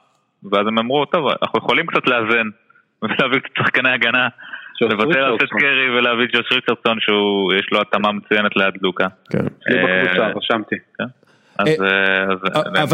ואז 0.52 0.66
הם 0.66 0.78
אמרו, 0.78 1.04
טוב, 1.04 1.28
אנחנו 1.42 1.58
יכולים 1.58 1.86
קצת 1.86 2.06
לאזן 2.06 2.48
ולהביא 3.02 3.40
קצת 3.40 3.56
שחקני 3.58 3.90
הגנה. 3.90 4.28
לוותר 4.84 5.24
על 5.24 5.36
סט 5.36 5.52
קרי 5.58 5.98
ולהביא 5.98 6.26
ג'וש 6.32 6.52
ריצ'רדסון 6.52 6.98
שיש 7.00 7.66
לו 7.72 7.80
התאמה 7.80 8.12
מצוינת 8.12 8.56
ליד 8.56 8.74
לוקה. 8.82 9.06
כן. 9.30 9.44
לי 9.68 9.76
בקבוצה, 9.76 10.22
אה, 10.22 10.32
רשמתי. 10.36 10.76
כן. 10.98 11.04
אה, 11.60 11.74
אה, 12.76 12.84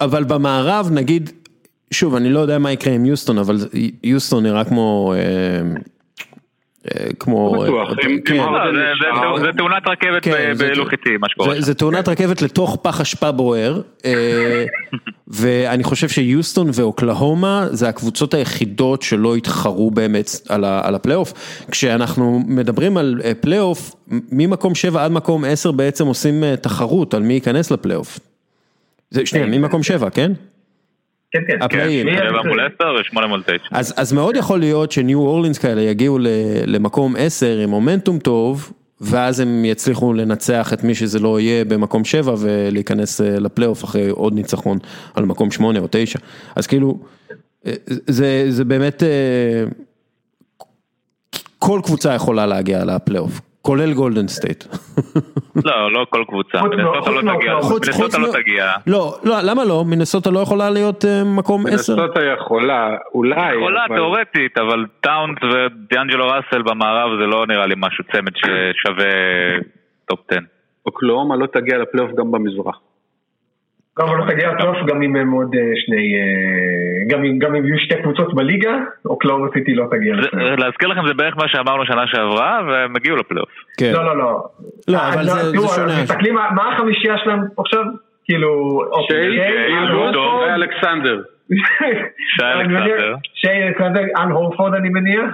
אבל 0.00 0.24
במערב 0.24 0.90
נגיד, 0.94 1.30
שוב 1.92 2.14
אני 2.14 2.30
לא 2.30 2.40
יודע 2.40 2.58
מה 2.58 2.72
יקרה 2.72 2.94
עם 2.94 3.06
יוסטון 3.06 3.38
אבל 3.38 3.56
יוסטון 4.02 4.42
נראה 4.42 4.64
כמו 4.64 5.14
כמו... 7.18 7.64
זה 9.40 9.52
תאונת 9.56 9.82
רכבת 9.86 10.22
כן, 10.22 10.52
בהילוך 10.58 10.92
איטי, 10.92 11.16
מה 11.20 11.28
שקורה. 11.28 11.60
זה 11.60 11.74
תאונת 11.74 12.08
רכבת 12.08 12.42
לתוך 12.42 12.78
פח 12.82 13.00
אשפה 13.00 13.32
בוער, 13.32 13.80
אה, 14.04 14.64
ואני 15.28 15.84
חושב 15.84 16.08
שיוסטון 16.08 16.70
ואוקלהומה 16.74 17.66
זה 17.70 17.88
הקבוצות 17.88 18.34
היחידות 18.34 19.02
שלא 19.02 19.36
התחרו 19.36 19.90
באמת 19.90 20.30
על 20.48 20.94
הפלייאוף. 20.94 21.32
כשאנחנו 21.70 22.42
מדברים 22.46 22.96
על 22.96 23.20
אה, 23.24 23.32
פלייאוף, 23.34 23.94
ממקום 24.32 24.74
7 24.74 25.04
עד 25.04 25.12
מקום 25.12 25.44
10 25.44 25.70
בעצם 25.70 26.06
עושים 26.06 26.44
אה, 26.44 26.56
תחרות 26.56 27.14
על 27.14 27.22
מי 27.22 27.34
ייכנס 27.34 27.70
לפלייאוף. 27.70 28.18
שנייה, 29.24 29.46
ממקום 29.46 29.82
7, 29.82 30.10
כן? 30.10 30.32
כן, 31.30 31.40
כן. 31.46 31.62
הפלאים. 31.62 32.06
שבע 32.06 32.42
מול 32.48 32.60
עשר 32.60 32.94
ושמונה 33.00 33.26
מול 33.26 33.42
תשע. 33.42 33.68
אז 33.96 34.12
מאוד 34.12 34.36
יכול 34.36 34.58
להיות 34.58 34.92
שניו 34.92 35.18
אורלינס 35.18 35.58
כאלה 35.58 35.82
יגיעו 35.82 36.18
למקום 36.66 37.14
עשר 37.18 37.58
עם 37.58 37.70
מומנטום 37.70 38.18
טוב, 38.18 38.72
ואז 39.00 39.40
הם 39.40 39.64
יצליחו 39.64 40.12
לנצח 40.12 40.72
את 40.72 40.84
מי 40.84 40.94
שזה 40.94 41.18
לא 41.18 41.40
יהיה 41.40 41.64
במקום 41.64 42.04
שבע 42.04 42.34
ולהיכנס 42.38 43.20
אה, 43.20 43.38
לפלייאוף 43.38 43.84
אחרי 43.84 44.08
עוד 44.08 44.34
ניצחון 44.34 44.78
על 45.14 45.24
מקום 45.24 45.50
שמונה 45.50 45.78
או 45.78 45.86
תשע. 45.90 46.18
אז 46.56 46.66
כאילו, 46.66 46.98
אה, 47.66 47.72
זה 48.48 48.64
באמת, 48.64 49.02
אה, 49.02 49.64
כל 51.58 51.80
קבוצה 51.84 52.14
יכולה 52.14 52.46
להגיע 52.46 52.84
לפלייאוף. 52.84 53.40
כולל 53.62 53.94
גולדן 53.94 54.28
סטייט. 54.28 54.64
לא, 55.64 55.92
לא 55.92 56.06
כל 56.10 56.24
קבוצה, 56.28 56.62
מנסוטה 56.62 57.10
לא 57.10 57.20
תגיע, 57.20 57.54
מנסוטה 57.54 58.18
לא 58.18 58.32
תגיע. 58.32 58.72
לא, 58.86 59.14
לא, 59.24 59.34
למה 59.42 59.64
לא? 59.64 59.84
מנסוטה 59.86 60.30
לא 60.30 60.40
יכולה 60.40 60.70
להיות 60.70 61.04
אה, 61.04 61.22
מקום 61.24 61.66
10? 61.66 61.72
מנסוטה 61.72 62.20
יכולה, 62.24 62.96
אולי. 63.14 63.56
יכולה 63.56 63.84
תאורטית, 63.96 64.58
אבל 64.58 64.86
טאונס 65.00 65.38
ודיאנג'לו 65.42 66.26
ראסל 66.26 66.62
במערב 66.62 67.10
זה 67.20 67.26
לא 67.26 67.46
נראה 67.46 67.66
לי 67.66 67.74
משהו 67.78 68.04
צמד 68.12 68.32
ששווה 68.36 69.10
טופ 70.06 70.20
10. 70.30 70.40
אוקלהומה 70.86 71.36
לא 71.36 71.46
תגיע 71.46 71.78
לפלייאוף 71.78 72.12
גם 72.18 72.32
במזרח. 72.32 72.78
גם 74.00 74.18
לא 74.18 74.24
תגיע 74.32 74.52
לפלייאוף 74.52 74.76
גם 74.86 75.02
אם 75.02 75.16
הם 75.16 75.30
עוד 75.30 75.54
אה, 75.54 75.60
שני, 75.84 76.14
אה, 76.16 77.38
גם 77.38 77.54
אם 77.54 77.66
יהיו 77.66 77.78
שתי 77.78 77.94
קבוצות 78.02 78.34
בליגה, 78.34 78.74
אוקלאומה 79.06 79.46
סיטי 79.54 79.74
לא 79.74 79.84
תגיע 79.90 80.14
לפלייאוף. 80.14 80.58
להזכיר 80.58 80.88
לכם 80.88 81.06
זה 81.06 81.14
בערך 81.14 81.36
מה 81.36 81.48
שאמרנו 81.48 81.86
שנה 81.86 82.06
שעברה, 82.06 82.60
והם 82.68 82.96
הגיעו 82.96 83.16
לפלייאוף. 83.16 83.50
כן. 83.78 83.92
לא, 83.92 84.04
לא, 84.04 84.18
לא. 84.18 84.44
לא, 84.88 84.98
אה, 84.98 85.14
אבל 85.14 85.24
זה 85.24 85.58
שונה. 85.74 86.02
תסתכלי 86.02 86.30
מה 86.30 86.74
החמישייה 86.74 87.18
שלהם 87.24 87.40
עכשיו, 87.58 87.84
כאילו, 88.24 88.80
אוקיי, 88.92 89.30
שי, 89.30 90.54
אלכסנדר. 90.54 91.22
שי 92.36 92.44
אלכסנדר. 92.44 93.14
שי 93.34 93.48
אלכסנדר, 93.48 94.00
אל 94.00 94.30
הורפורד 94.30 94.74
אני 94.74 94.88
מניח. 94.88 95.30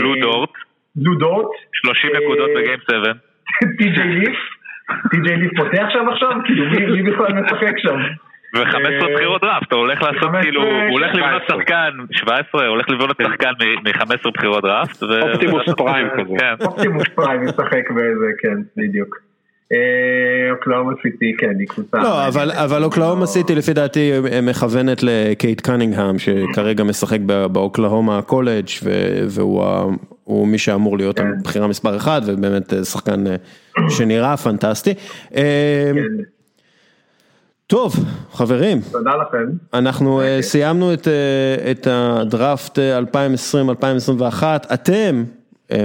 לו 0.00 0.14
דורט. 0.20 0.50
לו 0.96 1.14
דורט. 1.14 1.50
30 1.72 2.10
נקודות 2.16 2.50
בגיים 2.56 2.78
7. 2.90 3.12
טי.ג'יי 3.78 4.08
ליף. 4.08 4.57
טי.ג'יי 5.10 5.36
ליף 5.36 5.52
פותח 5.56 5.86
שם 5.88 6.08
עכשיו? 6.12 6.30
כאילו 6.44 6.64
מי 6.96 7.02
בכלל 7.02 7.32
משחק 7.32 7.78
שם? 7.78 7.98
ו-15 8.54 8.74
אה, 8.74 9.14
בחירות 9.14 9.42
דראפט, 9.42 9.72
הוא 9.72 9.80
הולך 9.80 10.02
לעשות 10.02 10.30
כאילו, 10.42 10.62
הוא 10.62 10.90
הולך 10.90 11.14
לבנות 11.14 11.42
שחקן, 11.48 11.90
17, 12.12 12.60
הוא 12.60 12.70
הולך 12.70 12.90
לבנות 12.90 13.16
שחקן 13.22 13.52
מ-15 13.84 14.30
בחירות 14.34 14.62
דראפט. 14.62 15.02
אופטימוס 15.02 15.62
פריים 15.76 16.06
כזה. 16.16 16.34
כן. 16.38 16.64
אופטימוס 16.64 17.08
פריים 17.14 17.42
ישחק 17.42 17.90
באיזה, 17.90 18.26
כן, 18.42 18.56
בדיוק. 18.76 19.16
אה, 19.72 20.50
אוקלהומה 20.52 20.92
סיטי, 21.02 21.32
כן, 21.38 21.58
היא 21.58 21.68
קבוצה. 21.68 21.98
לא, 21.98 22.28
אבל 22.64 22.84
אוקלאומה 22.84 23.26
סיטי 23.26 23.54
לפי 23.54 23.72
דעתי 23.72 24.12
מכוונת 24.42 25.02
לקייד 25.02 25.60
קנינגהם, 25.60 26.18
שכרגע 26.18 26.84
משחק 26.84 27.20
באוקלהומה 27.52 28.22
קולג' 28.22 28.66
והוא 29.28 29.64
מי 30.28 30.58
שאמור 30.58 30.98
להיות 30.98 31.18
כן. 31.18 31.26
הבחירה 31.38 31.66
מספר 31.66 31.96
1, 31.96 32.22
ובאמת 32.26 32.72
שחקן 32.84 33.24
שנראה 33.88 34.36
פנטסטי. 34.36 34.94
כן. 35.30 35.42
טוב, 37.66 37.94
חברים. 38.32 38.80
תודה 38.92 39.10
לכם. 39.16 39.50
אנחנו 39.74 40.22
uh, 40.22 40.42
סיימנו 40.42 40.92
את, 40.92 41.08
את 41.70 41.86
הדראפט 41.90 42.78
2020-2021, 42.78 44.42
אתם 44.74 45.24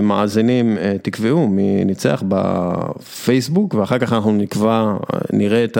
מאזינים, 0.01 0.77
תקבעו 1.01 1.47
מי 1.47 1.85
ניצח 1.85 2.23
בפייסבוק 2.27 3.73
ואחר 3.73 3.99
כך 3.99 4.13
אנחנו 4.13 4.31
נקבע, 4.31 4.95
נראה 5.33 5.63
את 5.63 5.77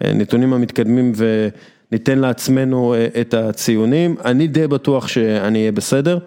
הנתונים 0.00 0.52
המתקדמים 0.52 1.12
וניתן 1.16 2.18
לעצמנו 2.18 2.94
את 3.20 3.34
הציונים. 3.34 4.16
אני 4.24 4.46
די 4.46 4.66
בטוח 4.66 5.08
שאני 5.08 5.58
אהיה 5.58 5.72
בסדר. 5.72 6.18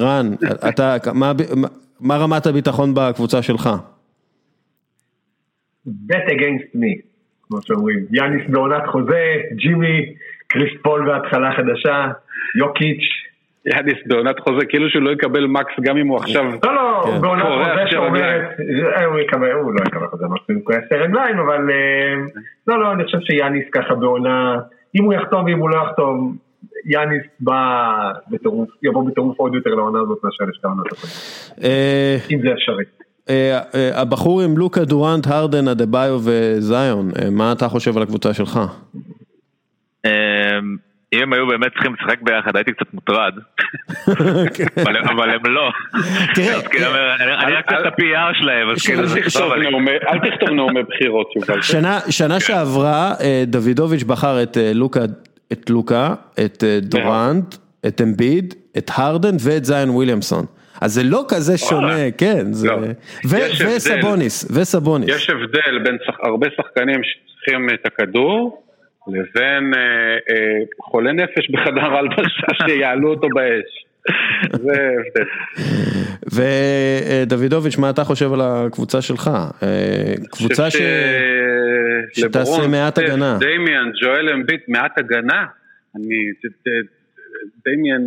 רן, 0.00 0.26
אתה, 0.68 0.96
מה, 1.14 1.32
מה 2.00 2.16
רמת 2.16 2.46
הביטחון 2.46 2.94
בקבוצה 2.94 3.42
שלך? 3.42 3.70
bet 5.86 6.26
against 6.28 6.74
me. 6.74 7.14
כמו 7.48 7.58
שאומרים, 7.62 7.98
יאניס 8.10 8.42
בעונת 8.48 8.86
חוזה, 8.86 9.34
ג'ימי, 9.52 10.14
קריס 10.46 10.72
פול 10.82 11.06
בהתחלה 11.06 11.52
חדשה, 11.56 12.06
יוקיץ'. 12.58 13.04
יאניס 13.66 13.98
בעונת 14.06 14.40
חוזה, 14.40 14.66
כאילו 14.66 14.90
שהוא 14.90 15.02
לא 15.02 15.10
יקבל 15.10 15.46
מקס 15.46 15.72
גם 15.82 15.96
אם 15.96 16.08
הוא 16.08 16.18
עכשיו... 16.18 16.44
לא, 16.44 16.74
לא, 16.74 17.02
כן. 17.04 17.20
בעונת 17.20 17.42
חוזה 17.42 17.90
שאומרת, 17.90 18.42
הוא 19.06 19.20
יקבל, 19.20 19.52
הוא 19.52 19.72
לא 19.72 19.80
יקבל 19.86 20.06
חוזה 20.06 20.26
מקסימום 20.26 20.62
הוא 20.64 20.74
יעשה 20.74 20.96
רגליים, 20.96 21.38
אבל 21.38 21.70
אה, 21.70 22.14
לא, 22.66 22.80
לא, 22.80 22.92
אני 22.92 23.04
חושב 23.04 23.18
שיאניס 23.20 23.64
ככה 23.72 23.94
בעונה, 23.94 24.56
אם 24.94 25.04
הוא 25.04 25.14
יחתום 25.14 25.44
ואם 25.44 25.58
הוא 25.58 25.70
לא 25.70 25.76
יחתום, 25.76 26.36
יאניס 26.84 27.22
בא 27.40 27.54
בטירוף, 28.30 28.68
יבוא 28.82 29.10
בטירוף 29.10 29.38
עוד 29.38 29.54
יותר 29.54 29.70
לעונה 29.70 29.98
הזאת 30.00 30.18
מאשר 30.24 30.44
לשתי 30.44 30.66
העונות 30.66 30.86
הקודמות. 30.86 31.60
אה, 31.64 32.16
אם 32.30 32.40
זה 32.42 32.48
אפשרי. 32.52 32.84
אה, 33.30 33.60
אה, 33.74 34.00
הבחור 34.00 34.42
עם 34.42 34.58
לוקה 34.58 34.84
דורנט, 34.84 35.26
הרדן, 35.26 35.68
אדה-ביו 35.68 36.20
וזיון, 36.24 37.10
מה 37.30 37.52
אתה 37.52 37.68
חושב 37.68 37.96
על 37.96 38.02
הקבוצה 38.02 38.34
שלך? 38.34 38.60
אם 41.12 41.22
הם 41.22 41.32
היו 41.32 41.46
באמת 41.46 41.72
צריכים 41.72 41.94
לשחק 41.94 42.22
ביחד 42.22 42.56
הייתי 42.56 42.72
קצת 42.72 42.94
מוטרד, 42.94 43.32
אבל 45.16 45.30
הם 45.30 45.46
לא. 45.46 45.70
תראה, 46.34 46.62
כאילו, 46.62 46.86
אני 47.42 47.52
רק 47.52 47.64
את 47.66 47.86
ה-PR 47.86 48.40
שלהם, 48.40 48.70
אז 48.70 48.86
כאילו 48.86 49.06
זה 49.06 49.20
נכתוב 49.20 49.52
אל 49.52 50.30
תכתוב 50.30 50.50
נאומי 50.50 50.82
בחירות. 50.82 51.26
שנה 52.10 52.40
שעברה 52.40 53.12
דוידוביץ' 53.46 54.02
בחר 54.02 54.42
את 54.42 54.56
לוקה, 54.74 55.00
את 55.52 56.64
דורנט, 56.82 57.54
את 57.86 58.00
אמביד, 58.00 58.54
את 58.78 58.90
הרדן 58.94 59.36
ואת 59.40 59.64
זיון 59.64 59.90
וויליאמסון. 59.90 60.46
אז 60.80 60.94
זה 60.94 61.02
לא 61.02 61.24
כזה 61.28 61.58
שונה, 61.58 62.10
כן, 62.18 62.52
זה... 62.52 62.68
לא. 62.68 62.76
וסבוניס, 63.30 64.50
וסבוניס. 64.50 65.08
יש 65.08 65.30
הבדל 65.30 65.78
בין 65.84 65.98
הרבה 66.22 66.46
שחקנים 66.56 67.00
שצריכים 67.02 67.68
את 67.74 67.86
הכדור, 67.86 68.64
לבין 69.08 69.74
אה, 69.74 69.80
אה, 69.80 70.62
חולה 70.82 71.12
נפש 71.12 71.50
בחדר 71.50 71.96
הלבשה 71.96 72.46
שיעלו 72.66 73.10
אותו 73.10 73.28
באש. 73.34 73.84
זה 74.52 74.72
הבדל. 74.72 75.28
ודוידוביץ', 77.22 77.78
מה 77.78 77.90
אתה 77.90 78.04
חושב 78.04 78.32
על 78.32 78.40
הקבוצה 78.42 79.02
שלך? 79.02 79.30
אה, 79.62 80.14
קבוצה 80.30 80.70
ש... 80.70 80.76
שתעשה 82.14 82.68
מעט 82.68 82.98
הגנה. 82.98 83.38
דמיאן, 83.40 83.90
ג'ואל 84.02 84.28
אמביט, 84.28 84.68
מעט 84.68 84.98
הגנה? 84.98 85.44
אני... 85.96 86.16
דמיאן 87.66 88.02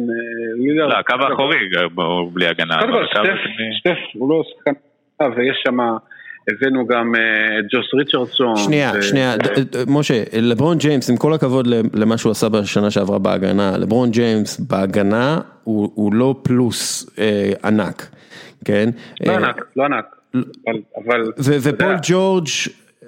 אה. 0.82 0.88
לא, 0.88 0.94
הקו 1.00 1.14
האחורי 1.20 1.58
בלי 2.34 2.48
הגנה. 2.48 2.80
קודם 2.80 2.94
כל, 2.94 3.06
סטף 3.80 3.98
הוא 4.14 4.30
לא 4.30 4.44
שחקן, 4.44 4.72
ויש 5.38 5.58
שם... 5.66 5.78
הבאנו 6.50 6.88
גם 6.88 7.16
את 7.16 7.20
אה, 7.20 7.62
ג'וס 7.72 7.94
ריצ'רדסון. 7.94 8.56
שנייה, 8.56 9.02
שנייה, 9.02 9.36
משה, 9.88 10.24
לברון 10.42 10.78
ג'יימס, 10.78 11.10
עם 11.10 11.18
כל 11.18 11.34
הכבוד 11.34 11.68
למה 11.94 12.18
שהוא 12.18 12.32
עשה 12.32 12.50
בשנה 12.50 12.92
שעברה 12.92 13.20
בהגנה, 13.20 13.78
לברון 13.78 14.12
ג'יימס 14.12 14.60
בהגנה 14.60 15.40
הוא 15.64 16.14
לא 16.14 16.36
פלוס 16.44 17.10
אה, 17.20 17.52
ענק, 17.64 18.08
כן? 18.66 18.90
לא 19.26 19.34
ענק, 19.34 19.66
לא 19.76 19.86
ענק, 19.86 20.06
אבל... 21.06 21.24
ופול 21.44 21.96
ג'ורג' 22.04 22.48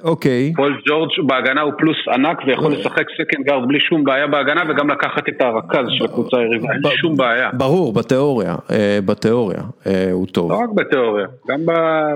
אוקיי. 0.03 0.53
פול 0.55 0.81
ג'ורג' 0.87 1.09
בהגנה 1.27 1.61
הוא 1.61 1.73
פלוס 1.77 1.97
ענק 2.13 2.37
ויכול 2.47 2.71
לשחק 2.71 3.05
second 3.17 3.45
guard 3.45 3.67
בלי 3.67 3.79
שום 3.79 4.03
בעיה 4.03 4.27
בהגנה 4.27 4.63
וגם 4.69 4.89
לקחת 4.89 5.29
את 5.29 5.41
הרכז 5.41 5.85
של 5.89 6.05
הקבוצה 6.05 6.37
היריבה, 6.37 6.67
אין 6.73 6.81
שום 6.95 7.17
בעיה. 7.17 7.49
ברור, 7.53 7.93
בתיאוריה, 7.93 8.55
אה, 8.71 8.99
בתיאוריה 9.05 9.61
אה, 9.87 10.11
הוא 10.11 10.27
טוב. 10.27 10.51
לא 10.51 10.57
רק 10.57 10.69
בתיאוריה, 10.75 11.27
גם 11.47 11.59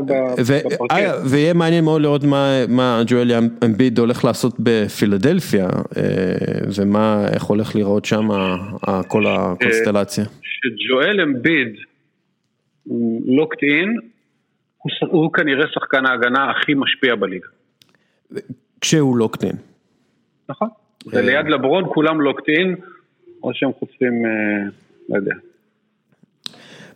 בפרקט. 0.05 0.93
ויהיה 1.31 1.53
מעניין 1.53 1.84
מאוד 1.84 2.01
לראות 2.01 2.23
מה 2.69 3.01
ג'ואל 3.07 3.31
אמביד 3.65 3.99
הולך 3.99 4.25
לעשות 4.25 4.53
בפילדלפיה 4.59 5.65
אה, 5.97 6.01
ומה, 6.77 7.25
איך 7.34 7.43
הולך 7.43 7.75
לראות 7.75 8.05
שם 8.05 8.27
כל 9.07 9.23
הקונסטלציה. 9.27 10.23
שג'ואל 10.41 11.21
אמביד 11.21 11.75
לוקט 13.25 13.63
אין, 13.63 13.97
הוא 15.01 15.34
כנראה 15.34 15.67
שחקן 15.67 16.05
ההגנה 16.05 16.51
הכי 16.51 16.73
משפיע 16.73 17.15
בליגה. 17.15 17.47
כשהוא 18.81 19.17
לוקטין. 19.17 19.55
נכון, 20.49 20.67
וליד 21.05 21.45
לברון 21.47 21.84
כולם 21.93 22.21
לוקטין, 22.21 22.75
או 23.43 23.53
שהם 23.53 23.71
חושפים, 23.79 24.25
אה, 24.25 24.69
לא 25.09 25.15
יודע. 25.15 25.36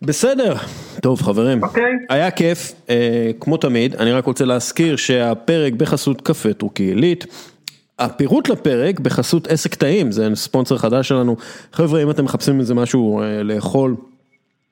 בסדר, 0.02 0.54
טוב 1.02 1.22
חברים, 1.22 1.64
okay. 1.64 1.68
אוקיי. 1.68 1.94
היה 2.10 2.32
כיף, 2.32 2.74
אה, 2.90 3.32
כמו 3.40 3.58
תמיד, 3.58 3.96
אני 3.96 4.12
רק 4.12 4.26
רוצה 4.26 4.46
להזכיר 4.46 4.96
שהפרק 4.96 5.74
בחסות 5.74 6.22
קפה 6.22 6.54
טורקי 6.54 6.84
עילית, 6.84 7.26
הפירוט 8.00 8.50
לפרק 8.50 9.00
בחסות 9.00 9.48
עסק 9.48 9.76
טעים, 9.76 10.12
זה 10.12 10.28
ספונסר 10.34 10.78
חדש 10.78 11.08
שלנו, 11.08 11.36
חבר'ה 11.74 12.04
אם 12.04 12.10
אתם 12.10 12.26
מחפשים 12.26 12.60
איזה 12.60 12.74
משהו 12.74 13.22
אה, 13.22 13.44
לאכול, 13.44 13.96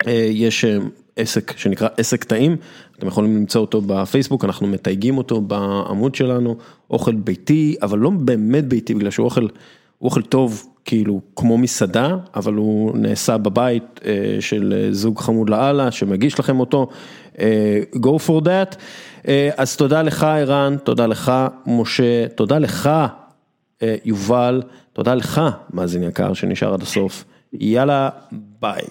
אה, 0.08 0.28
יש 0.30 0.66
אה, 0.66 0.78
עסק 1.16 1.58
שנקרא 1.58 1.88
עסק 1.98 2.24
טעים, 2.24 2.58
אתם 2.98 3.08
יכולים 3.08 3.36
למצוא 3.36 3.62
אותו 3.62 3.82
בפייסבוק, 3.82 4.46
אנחנו 4.46 4.68
מתייגים 4.68 5.18
אותו 5.18 5.42
בעמוד 5.42 6.16
שלנו, 6.16 6.56
אוכל 6.90 7.16
ביתי, 7.16 7.76
אבל 7.82 8.00
לא 8.00 8.10
באמת 8.10 8.66
ביתי, 8.66 8.94
בגלל 8.94 9.12
שהוא 9.12 9.26
אוכל, 9.26 9.48
אוכל 10.02 10.22
טוב, 10.22 10.68
כאילו 10.86 11.22
כמו 11.36 11.58
מסעדה, 11.58 12.16
אבל 12.36 12.54
הוא 12.54 12.98
נעשה 12.98 13.38
בבית 13.38 14.00
אה, 14.06 14.38
של 14.40 14.88
זוג 14.92 15.20
חמוד 15.20 15.50
לאללה, 15.50 15.92
שמגיש 15.92 16.40
לכם 16.40 16.60
אותו, 16.60 16.90
go 17.96 18.18
for 18.28 18.46
that. 18.46 18.76
אז 19.58 19.78
תודה 19.78 20.02
לך 20.02 20.24
ערן, 20.24 20.76
תודה 20.84 21.08
לך 21.08 21.32
משה, 21.66 22.28
תודה 22.28 22.60
לך 22.60 22.90
יובל, 24.06 24.62
תודה 24.94 25.16
לך 25.16 25.42
מאזין 25.74 26.04
יקר 26.04 26.34
שנשאר 26.34 26.74
עד 26.74 26.82
הסוף, 26.82 27.26
יאללה 27.54 28.10
ביי. 28.32 28.82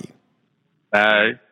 ביי. 0.92 1.43